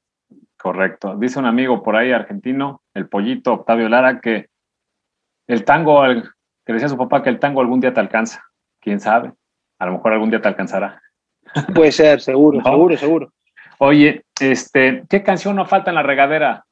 Correcto. 0.64 1.18
Dice 1.18 1.40
un 1.40 1.46
amigo 1.46 1.84
por 1.84 1.98
ahí 1.98 2.14
argentino, 2.14 2.82
el 2.94 3.10
pollito 3.10 3.52
Octavio 3.52 3.90
Lara, 3.90 4.22
que 4.22 4.48
el 5.46 5.66
tango, 5.66 6.02
que 6.66 6.72
decía 6.72 6.88
su 6.88 6.98
papá 6.98 7.22
que 7.22 7.30
el 7.30 7.38
tango 7.38 7.60
algún 7.60 7.82
día 7.82 7.94
te 7.94 8.00
alcanza. 8.00 8.46
¿Quién 8.80 9.02
sabe? 9.02 9.34
A 9.78 9.86
lo 9.88 9.92
mejor 9.92 10.14
algún 10.14 10.30
día 10.30 10.42
te 10.42 10.48
alcanzará. 10.48 11.02
Puede 11.76 11.92
ser, 11.92 12.22
seguro, 12.22 12.60
No. 12.60 12.64
seguro, 12.64 12.98
seguro. 12.98 13.34
Oye, 13.80 14.24
este, 14.40 15.04
¿qué 15.10 15.22
canción 15.22 15.58
no 15.58 15.66
falta 15.66 15.92
en 15.92 15.96
la 15.96 16.04
regadera? 16.04 16.66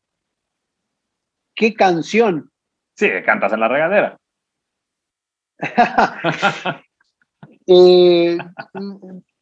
¿Qué 1.53 1.73
canción? 1.73 2.49
Sí, 2.95 3.09
cantas 3.25 3.51
en 3.51 3.59
la 3.59 3.67
regadera. 3.67 4.17
Eh, 7.67 8.37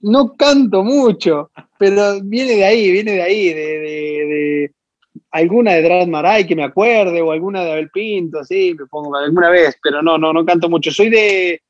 no 0.01 0.35
canto 0.35 0.83
mucho, 0.83 1.49
pero 1.79 2.21
viene 2.21 2.53
de 2.55 2.65
ahí, 2.65 2.91
viene 2.91 3.13
de 3.13 3.21
ahí, 3.21 3.53
de, 3.53 3.61
de- 3.79 4.18
de 4.29 4.71
alguna 5.31 5.73
de 5.73 5.83
Drad 5.83 6.07
Maray 6.07 6.47
que 6.47 6.55
me 6.55 6.63
acuerde, 6.63 7.21
o 7.21 7.31
alguna 7.31 7.63
de 7.63 7.71
Abel 7.71 7.89
Pinto, 7.89 8.43
sí, 8.43 8.75
me 8.77 8.85
pongo 8.85 9.15
alguna 9.15 9.49
vez, 9.49 9.77
pero 9.81 10.01
no, 10.01 10.17
no, 10.17 10.31
no 10.31 10.45
canto 10.45 10.69
mucho. 10.69 10.91
Soy 10.91 11.09
de, 11.09 11.61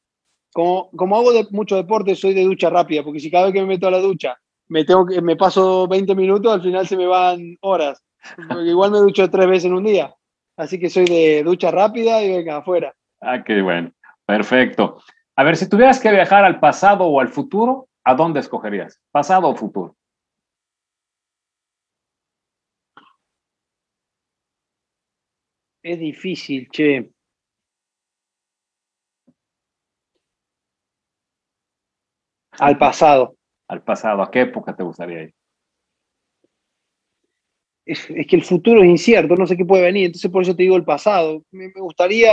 como, 0.54 0.92
como 0.92 1.18
hago 1.18 1.34
de, 1.34 1.48
mucho 1.52 1.76
deporte, 1.76 2.16
soy 2.16 2.34
de 2.34 2.44
ducha 2.44 2.70
rápida, 2.70 3.04
porque 3.04 3.20
si 3.20 3.32
cada 3.32 3.46
vez 3.46 3.54
que 3.54 3.62
me 3.62 3.68
meto 3.68 3.88
a 3.88 3.92
la 3.92 4.00
ducha 4.00 4.38
me 4.68 4.86
tengo 4.86 5.06
que, 5.06 5.22
me 5.22 5.36
paso 5.36 5.88
20 5.88 6.14
minutos, 6.16 6.54
al 6.54 6.62
final 6.62 6.88
se 6.88 6.96
me 6.96 7.08
van 7.08 7.58
horas, 7.62 8.04
igual 8.66 8.92
me 8.92 9.00
ducho 9.00 9.30
tres 9.30 9.48
veces 9.48 9.66
en 9.66 9.74
un 9.74 9.84
día. 9.84 10.14
Así 10.58 10.78
que 10.78 10.90
soy 10.90 11.06
de 11.06 11.42
ducha 11.44 11.72
rápida 11.72 12.22
y 12.22 12.30
venga, 12.30 12.58
afuera. 12.58 12.94
Ah, 13.22 13.44
qué 13.44 13.62
bueno. 13.62 13.92
Perfecto. 14.26 15.02
A 15.36 15.44
ver, 15.44 15.56
si 15.56 15.70
tuvieras 15.70 16.00
que 16.00 16.12
viajar 16.12 16.44
al 16.44 16.60
pasado 16.60 17.06
o 17.06 17.22
al 17.22 17.30
futuro, 17.30 17.88
¿a 18.04 18.14
dónde 18.14 18.42
escogerías? 18.42 19.00
¿Pasado 19.10 19.48
o 19.48 19.56
futuro? 19.56 19.96
Es 25.84 26.00
difícil, 26.00 26.70
che. 26.72 27.12
Al 32.60 32.78
pasado. 32.78 33.36
Al 33.68 33.82
pasado, 33.84 34.22
¿a 34.22 34.30
qué 34.30 34.42
época 34.42 34.76
te 34.76 34.84
gustaría 34.84 35.24
ir? 35.24 35.34
es, 37.86 38.10
es 38.10 38.28
que 38.28 38.36
el 38.36 38.44
futuro 38.44 38.84
es 38.84 38.90
incierto, 38.90 39.36
no 39.36 39.48
sé 39.48 39.58
qué 39.58 39.66
puede 39.66 39.84
venir, 39.84 40.06
entonces 40.08 40.32
por 40.32 40.44
eso 40.44 40.56
te 40.56 40.64
digo 40.64 40.76
el 40.76 40.84
pasado. 40.86 41.44
Me, 41.52 41.68
me 41.74 41.82
gustaría, 41.82 42.32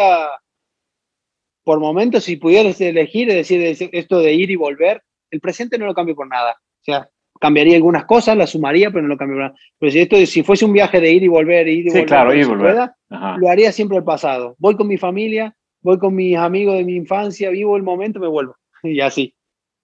por 1.64 1.80
momentos, 1.80 2.24
si 2.24 2.36
pudieras 2.36 2.80
elegir, 2.80 3.28
es 3.30 3.34
decir, 3.36 3.60
es- 3.62 3.88
esto 3.92 4.20
de 4.20 4.32
ir 4.34 4.50
y 4.50 4.56
volver, 4.56 5.02
el 5.30 5.40
presente 5.40 5.78
no 5.78 5.86
lo 5.86 5.94
cambio 5.94 6.14
por 6.14 6.28
nada. 6.28 6.52
O 6.52 6.84
sea, 6.84 7.10
cambiaría 7.40 7.76
algunas 7.76 8.04
cosas, 8.04 8.36
las 8.36 8.50
sumaría, 8.50 8.90
pero 8.90 9.06
no 9.06 9.14
lo 9.14 9.26
nada. 9.26 9.54
Pero 9.78 9.92
si 9.92 10.00
esto, 10.00 10.16
si 10.26 10.42
fuese 10.42 10.64
un 10.64 10.72
viaje 10.72 11.00
de 11.00 11.12
ir 11.12 11.22
y 11.22 11.28
volver, 11.28 11.66
ir 11.68 11.78
y 11.86 11.90
Sí, 11.90 11.98
volver, 11.98 12.06
claro, 12.06 12.34
ir 12.34 12.46
volver. 12.46 12.72
pueda, 12.72 12.96
Ajá. 13.10 13.36
lo 13.38 13.48
haría 13.48 13.72
siempre 13.72 13.96
al 13.98 14.04
pasado. 14.04 14.54
Voy 14.58 14.76
con 14.76 14.86
mi 14.88 14.96
familia, 14.98 15.54
voy 15.82 15.98
con 15.98 16.14
mis 16.14 16.36
amigos 16.36 16.76
de 16.76 16.84
mi 16.84 16.96
infancia, 16.96 17.50
vivo 17.50 17.76
el 17.76 17.82
momento, 17.82 18.20
me 18.20 18.28
vuelvo. 18.28 18.56
Y 18.82 19.00
así. 19.00 19.34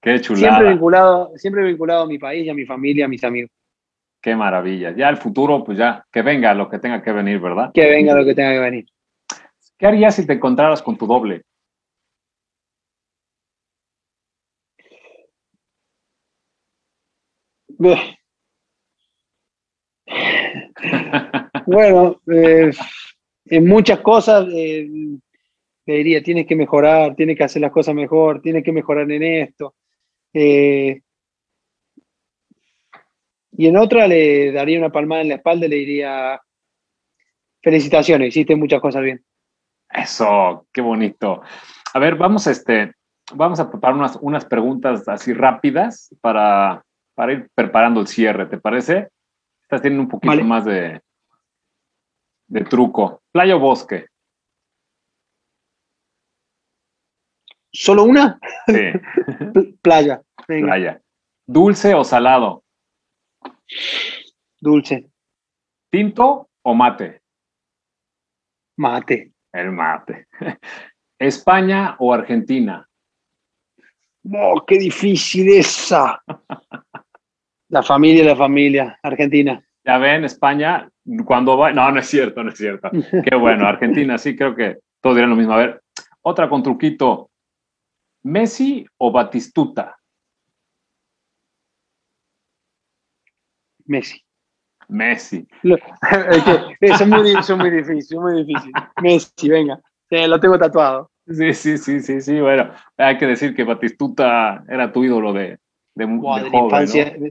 Qué 0.00 0.18
Siempre 0.18 0.36
chulada. 0.42 0.70
vinculado, 0.70 1.30
siempre 1.36 1.64
vinculado 1.64 2.02
a 2.02 2.06
mi 2.06 2.18
país, 2.18 2.48
a 2.50 2.54
mi 2.54 2.64
familia, 2.64 3.04
a 3.04 3.08
mis 3.08 3.22
amigos. 3.22 3.50
Qué 4.20 4.34
maravilla. 4.36 4.94
Ya 4.96 5.08
el 5.08 5.16
futuro, 5.16 5.62
pues 5.64 5.78
ya, 5.78 6.04
que 6.12 6.22
venga 6.22 6.54
lo 6.54 6.68
que 6.68 6.78
tenga 6.78 7.02
que 7.02 7.12
venir, 7.12 7.40
¿verdad? 7.40 7.70
Que 7.72 7.86
venga 7.88 8.14
lo 8.14 8.24
que 8.24 8.34
tenga 8.34 8.52
que 8.52 8.58
venir. 8.58 8.86
¿Qué 9.78 9.86
harías 9.86 10.14
si 10.14 10.26
te 10.26 10.34
encontraras 10.34 10.82
con 10.82 10.96
tu 10.96 11.06
doble? 11.06 11.42
Bueno, 21.66 22.20
en 22.26 23.66
muchas 23.66 24.00
cosas 24.00 24.46
eh, 24.52 24.88
le 25.86 25.94
diría, 25.94 26.22
tienes 26.22 26.46
que 26.46 26.56
mejorar, 26.56 27.14
tienes 27.14 27.36
que 27.36 27.44
hacer 27.44 27.62
las 27.62 27.72
cosas 27.72 27.94
mejor, 27.94 28.40
tienes 28.40 28.64
que 28.64 28.72
mejorar 28.72 29.10
en 29.10 29.22
esto. 29.22 29.74
Eh, 30.32 31.00
y 33.52 33.66
en 33.66 33.76
otra 33.76 34.06
le 34.06 34.52
daría 34.52 34.78
una 34.78 34.90
palmada 34.90 35.22
en 35.22 35.28
la 35.28 35.34
espalda 35.36 35.66
y 35.66 35.68
le 35.68 35.76
diría, 35.76 36.40
felicitaciones, 37.62 38.28
hiciste 38.28 38.56
muchas 38.56 38.80
cosas 38.80 39.02
bien. 39.02 39.22
Eso, 39.90 40.66
qué 40.72 40.80
bonito. 40.80 41.42
A 41.92 41.98
ver, 41.98 42.16
vamos, 42.16 42.46
este, 42.46 42.94
vamos 43.34 43.60
a 43.60 43.70
preparar 43.70 44.10
unas 44.20 44.44
preguntas 44.46 45.06
así 45.06 45.34
rápidas 45.34 46.14
para, 46.20 46.82
para 47.22 47.34
ir 47.34 47.48
preparando 47.54 48.00
el 48.00 48.08
cierre, 48.08 48.46
¿te 48.46 48.58
parece? 48.58 49.08
Estás 49.62 49.80
teniendo 49.80 50.02
un 50.02 50.08
poquito 50.08 50.32
Vale. 50.32 50.42
más 50.42 50.64
de, 50.64 51.00
de 52.48 52.64
truco. 52.64 53.22
¿Playa 53.30 53.54
o 53.54 53.60
bosque? 53.60 54.06
¿Solo 57.70 58.02
una? 58.02 58.40
Sí, 58.66 58.74
Pl- 59.54 59.78
Playa. 59.80 60.20
Venga, 60.48 60.66
playa. 60.66 61.00
¿Dulce 61.46 61.94
o 61.94 62.02
salado? 62.02 62.64
dulce, 64.60 65.08
¿Tinto 65.90 66.48
o 66.62 66.74
mate? 66.74 67.22
mate. 68.78 69.32
El 69.52 69.70
mate. 69.70 70.26
¿España 71.20 71.94
o 72.00 72.12
Argentina? 72.12 72.84
Oh, 74.34 74.64
qué 74.66 74.76
difícil 74.76 75.48
esa. 75.50 76.20
La 77.72 77.82
familia, 77.82 78.22
la 78.22 78.36
familia, 78.36 78.98
Argentina. 79.02 79.58
Ya 79.82 79.96
ven, 79.96 80.24
España, 80.24 80.90
cuando 81.24 81.56
va. 81.56 81.72
No, 81.72 81.90
no 81.90 82.00
es 82.00 82.06
cierto, 82.06 82.44
no 82.44 82.50
es 82.50 82.58
cierto. 82.58 82.90
Qué 83.24 83.34
bueno, 83.34 83.66
Argentina, 83.66 84.18
sí, 84.18 84.36
creo 84.36 84.54
que 84.54 84.76
todos 85.00 85.16
dirán 85.16 85.30
lo 85.30 85.36
mismo. 85.36 85.54
A 85.54 85.56
ver, 85.56 85.82
otra 86.20 86.50
con 86.50 86.62
truquito. 86.62 87.30
¿Messi 88.24 88.84
o 88.98 89.10
Batistuta? 89.10 89.96
Messi. 93.86 94.20
Messi. 94.88 95.48
Lo- 95.62 95.76
eso 96.80 97.04
es 97.04 97.08
muy, 97.08 97.32
es 97.32 97.56
muy 97.56 97.70
difícil, 97.70 98.20
muy 98.20 98.44
difícil. 98.44 98.72
Messi, 99.00 99.48
venga. 99.48 99.80
Lo 100.10 100.38
tengo 100.38 100.58
tatuado. 100.58 101.10
Sí, 101.26 101.54
sí, 101.54 101.78
sí, 101.78 102.00
sí, 102.00 102.20
sí. 102.20 102.38
Bueno, 102.38 102.70
hay 102.98 103.16
que 103.16 103.26
decir 103.26 103.54
que 103.54 103.64
Batistuta 103.64 104.62
era 104.68 104.92
tu 104.92 105.02
ídolo 105.04 105.32
de, 105.32 105.56
de, 105.94 106.04
Buah, 106.06 106.38
de 106.38 106.44
de, 106.44 106.50
la 106.50 106.58
joven, 106.58 106.64
infancia, 106.64 107.16
¿no? 107.18 107.24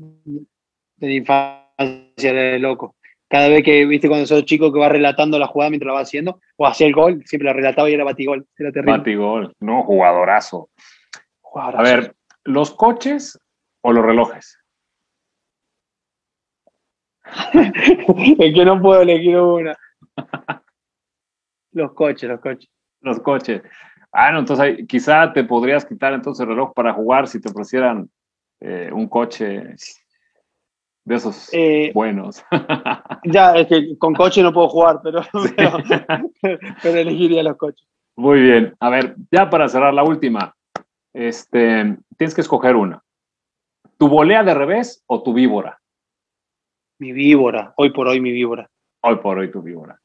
de, 0.97 1.07
la 1.07 1.13
infancia 1.13 2.33
de 2.33 2.59
loco. 2.59 2.95
Cada 3.27 3.47
vez 3.47 3.63
que, 3.63 3.85
viste, 3.85 4.09
cuando 4.09 4.25
sos 4.25 4.43
chico 4.43 4.73
que 4.73 4.79
va 4.79 4.89
relatando 4.89 5.39
la 5.39 5.47
jugada 5.47 5.69
mientras 5.69 5.87
la 5.87 5.93
va 5.93 6.01
haciendo, 6.01 6.41
o 6.57 6.67
hacía 6.67 6.87
el 6.87 6.93
gol, 6.93 7.23
siempre 7.25 7.47
la 7.47 7.53
relataba 7.53 7.89
y 7.89 7.93
era 7.93 8.03
batigol. 8.03 8.45
Era 8.57 8.71
terrible. 8.71 8.97
Batigol, 8.97 9.53
no, 9.61 9.83
jugadorazo. 9.83 10.69
Jugadorazo. 11.39 11.79
A 11.79 11.83
ver, 11.83 12.15
¿los 12.43 12.71
coches 12.71 13.39
o 13.81 13.93
los 13.93 14.05
relojes? 14.05 14.57
es 17.53 18.53
que 18.53 18.65
no 18.65 18.81
puedo 18.81 19.01
elegir 19.01 19.37
una. 19.37 19.77
Los 21.71 21.93
coches, 21.93 22.29
los 22.29 22.41
coches. 22.41 22.69
Los 22.99 23.19
coches. 23.21 23.61
Ah, 24.11 24.31
no, 24.31 24.39
entonces 24.39 24.85
quizá 24.87 25.31
te 25.31 25.45
podrías 25.45 25.85
quitar 25.85 26.11
entonces 26.13 26.41
el 26.41 26.49
reloj 26.49 26.73
para 26.73 26.93
jugar 26.93 27.27
si 27.27 27.39
te 27.39 27.49
ofrecieran 27.49 28.09
eh, 28.61 28.89
un 28.93 29.07
coche 29.07 29.75
de 31.03 31.15
esos 31.15 31.49
Eh, 31.51 31.91
buenos. 31.93 32.43
Ya, 33.23 33.53
es 33.55 33.67
que 33.67 33.97
con 33.97 34.13
coche 34.13 34.41
no 34.41 34.53
puedo 34.53 34.69
jugar, 34.69 34.99
pero, 35.03 35.21
pero, 35.55 35.77
pero 36.81 36.97
elegiría 36.97 37.43
los 37.43 37.57
coches. 37.57 37.87
Muy 38.15 38.41
bien. 38.41 38.75
A 38.79 38.89
ver, 38.89 39.15
ya 39.31 39.49
para 39.49 39.67
cerrar 39.67 39.93
la 39.93 40.03
última. 40.03 40.55
Este, 41.13 41.97
tienes 42.17 42.33
que 42.33 42.41
escoger 42.41 42.75
una. 42.75 43.03
¿Tu 43.97 44.07
volea 44.07 44.43
de 44.43 44.53
revés 44.53 45.03
o 45.07 45.21
tu 45.21 45.33
víbora? 45.33 45.79
Mi 46.99 47.11
víbora, 47.11 47.73
hoy 47.77 47.91
por 47.91 48.07
hoy 48.07 48.21
mi 48.21 48.31
víbora. 48.31 48.69
Hoy 49.03 49.17
por 49.17 49.37
hoy 49.37 49.51
tu 49.51 49.61
víbora. 49.61 49.99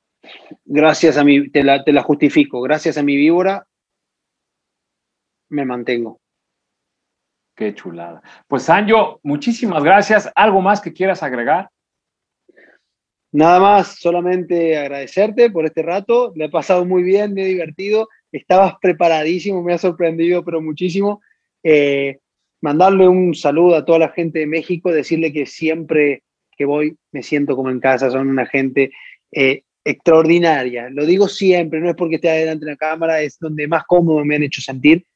Gracias 0.65 1.17
a 1.17 1.25
mi, 1.25 1.49
te 1.51 1.63
la, 1.63 1.85
te 1.85 1.93
la 1.93 2.03
justifico, 2.03 2.61
gracias 2.61 2.99
a 2.99 3.03
mi 3.03 3.17
víbora 3.17 3.67
me 5.49 5.65
mantengo. 5.65 6.21
Qué 7.57 7.75
chulada. 7.75 8.23
Pues 8.47 8.65
Sancho, 8.65 9.19
muchísimas 9.23 9.83
gracias. 9.83 10.31
¿Algo 10.35 10.61
más 10.61 10.83
que 10.83 10.93
quieras 10.93 11.23
agregar? 11.23 11.71
Nada 13.33 13.59
más, 13.59 13.99
solamente 13.99 14.77
agradecerte 14.77 15.51
por 15.51 15.65
este 15.65 15.83
rato. 15.83 16.35
Le 16.37 16.45
he 16.45 16.51
pasado 16.51 16.85
muy 16.85 17.03
bien, 17.03 17.33
me 17.33 17.45
he 17.45 17.47
divertido. 17.47 18.09
Estabas 18.31 18.75
preparadísimo, 18.81 19.63
me 19.63 19.73
ha 19.73 19.79
sorprendido, 19.79 20.45
pero 20.45 20.61
muchísimo. 20.61 21.23
Eh, 21.63 22.19
mandarle 22.61 23.09
un 23.09 23.35
saludo 23.35 23.77
a 23.77 23.87
toda 23.87 24.01
la 24.01 24.11
gente 24.11 24.41
de 24.41 24.47
México, 24.47 24.93
decirle 24.93 25.33
que 25.33 25.47
siempre 25.47 26.25
que 26.59 26.67
voy 26.67 26.97
me 27.11 27.23
siento 27.23 27.57
como 27.57 27.71
en 27.71 27.81
casa. 27.81 28.11
Son 28.11 28.29
una 28.29 28.45
gente 28.45 28.93
eh, 29.33 29.63
extraordinaria. 29.83 30.91
Lo 30.91 31.07
digo 31.07 31.27
siempre, 31.27 31.81
no 31.81 31.89
es 31.89 31.97
porque 31.97 32.17
esté 32.17 32.29
delante 32.29 32.67
de 32.67 32.73
la 32.73 32.77
cámara, 32.77 33.23
es 33.23 33.39
donde 33.39 33.67
más 33.67 33.85
cómodo 33.85 34.23
me 34.27 34.37
han 34.37 34.43
hecho 34.43 34.61
sentir 34.61 35.07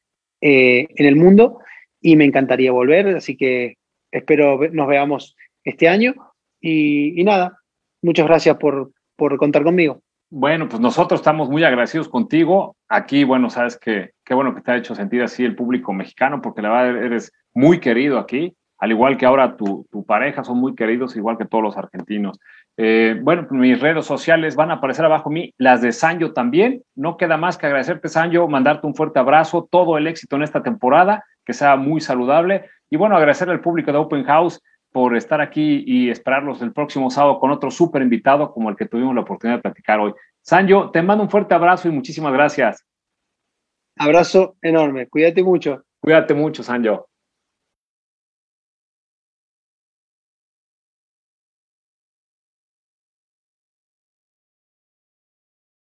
eh, 0.41 0.87
en 0.95 1.05
el 1.05 1.15
mundo 1.15 1.59
y 2.01 2.15
me 2.15 2.25
encantaría 2.25 2.71
volver. 2.71 3.15
Así 3.15 3.37
que 3.37 3.77
espero 4.11 4.59
nos 4.71 4.87
veamos 4.87 5.35
este 5.63 5.87
año. 5.87 6.13
Y, 6.59 7.23
nada, 7.23 7.57
muchas 8.01 8.27
gracias 8.27 8.57
por, 8.57 8.91
por 9.15 9.37
contar 9.37 9.63
conmigo. 9.63 10.01
Bueno, 10.29 10.69
pues 10.69 10.79
nosotros 10.79 11.19
estamos 11.19 11.49
muy 11.49 11.63
agradecidos 11.63 12.07
contigo. 12.07 12.75
Aquí, 12.87 13.23
bueno, 13.23 13.49
sabes 13.49 13.77
que 13.77 14.11
qué 14.23 14.33
bueno 14.33 14.55
que 14.55 14.61
te 14.61 14.71
ha 14.71 14.77
hecho 14.77 14.95
sentir 14.95 15.21
así 15.21 15.43
el 15.43 15.55
público 15.55 15.91
mexicano, 15.93 16.41
porque 16.41 16.61
la 16.61 16.69
verdad 16.69 17.03
eres 17.03 17.33
muy 17.53 17.79
querido 17.79 18.17
aquí, 18.17 18.55
al 18.77 18.91
igual 18.91 19.17
que 19.17 19.25
ahora 19.25 19.57
tu, 19.57 19.85
tu 19.91 20.05
pareja, 20.05 20.43
son 20.43 20.57
muy 20.57 20.73
queridos, 20.73 21.17
igual 21.17 21.37
que 21.37 21.45
todos 21.45 21.63
los 21.63 21.77
argentinos. 21.77 22.39
Eh, 22.77 23.19
bueno, 23.21 23.45
pues 23.47 23.59
mis 23.59 23.79
redes 23.79 24.05
sociales 24.05 24.55
van 24.55 24.71
a 24.71 24.75
aparecer 24.75 25.05
abajo 25.05 25.29
mí, 25.29 25.53
las 25.57 25.81
de 25.81 25.91
Sancho 25.91 26.33
también. 26.33 26.81
No 26.95 27.17
queda 27.17 27.37
más 27.37 27.57
que 27.57 27.65
agradecerte, 27.65 28.07
Sancho, 28.07 28.47
mandarte 28.47 28.87
un 28.87 28.95
fuerte 28.95 29.19
abrazo, 29.19 29.67
todo 29.69 29.97
el 29.97 30.07
éxito 30.07 30.37
en 30.37 30.43
esta 30.43 30.63
temporada, 30.63 31.25
que 31.51 31.57
sea 31.57 31.75
muy 31.75 31.99
saludable. 31.99 32.69
Y 32.89 32.95
bueno, 32.95 33.17
agradecerle 33.17 33.53
al 33.53 33.59
público 33.59 33.91
de 33.91 33.97
Open 33.97 34.23
House 34.23 34.61
por 34.91 35.17
estar 35.17 35.41
aquí 35.41 35.83
y 35.85 36.09
esperarlos 36.09 36.61
el 36.61 36.71
próximo 36.71 37.09
sábado 37.09 37.39
con 37.39 37.51
otro 37.51 37.69
súper 37.69 38.01
invitado 38.01 38.53
como 38.53 38.69
el 38.69 38.77
que 38.77 38.85
tuvimos 38.85 39.13
la 39.13 39.21
oportunidad 39.21 39.57
de 39.57 39.63
platicar 39.63 39.99
hoy. 39.99 40.13
Sancho, 40.41 40.89
te 40.91 41.01
mando 41.01 41.23
un 41.25 41.29
fuerte 41.29 41.53
abrazo 41.53 41.89
y 41.89 41.91
muchísimas 41.91 42.31
gracias. 42.31 42.85
Abrazo 43.97 44.55
enorme, 44.61 45.07
cuídate 45.07 45.43
mucho. 45.43 45.83
Cuídate 45.99 46.33
mucho, 46.33 46.63
Sancho. 46.63 47.10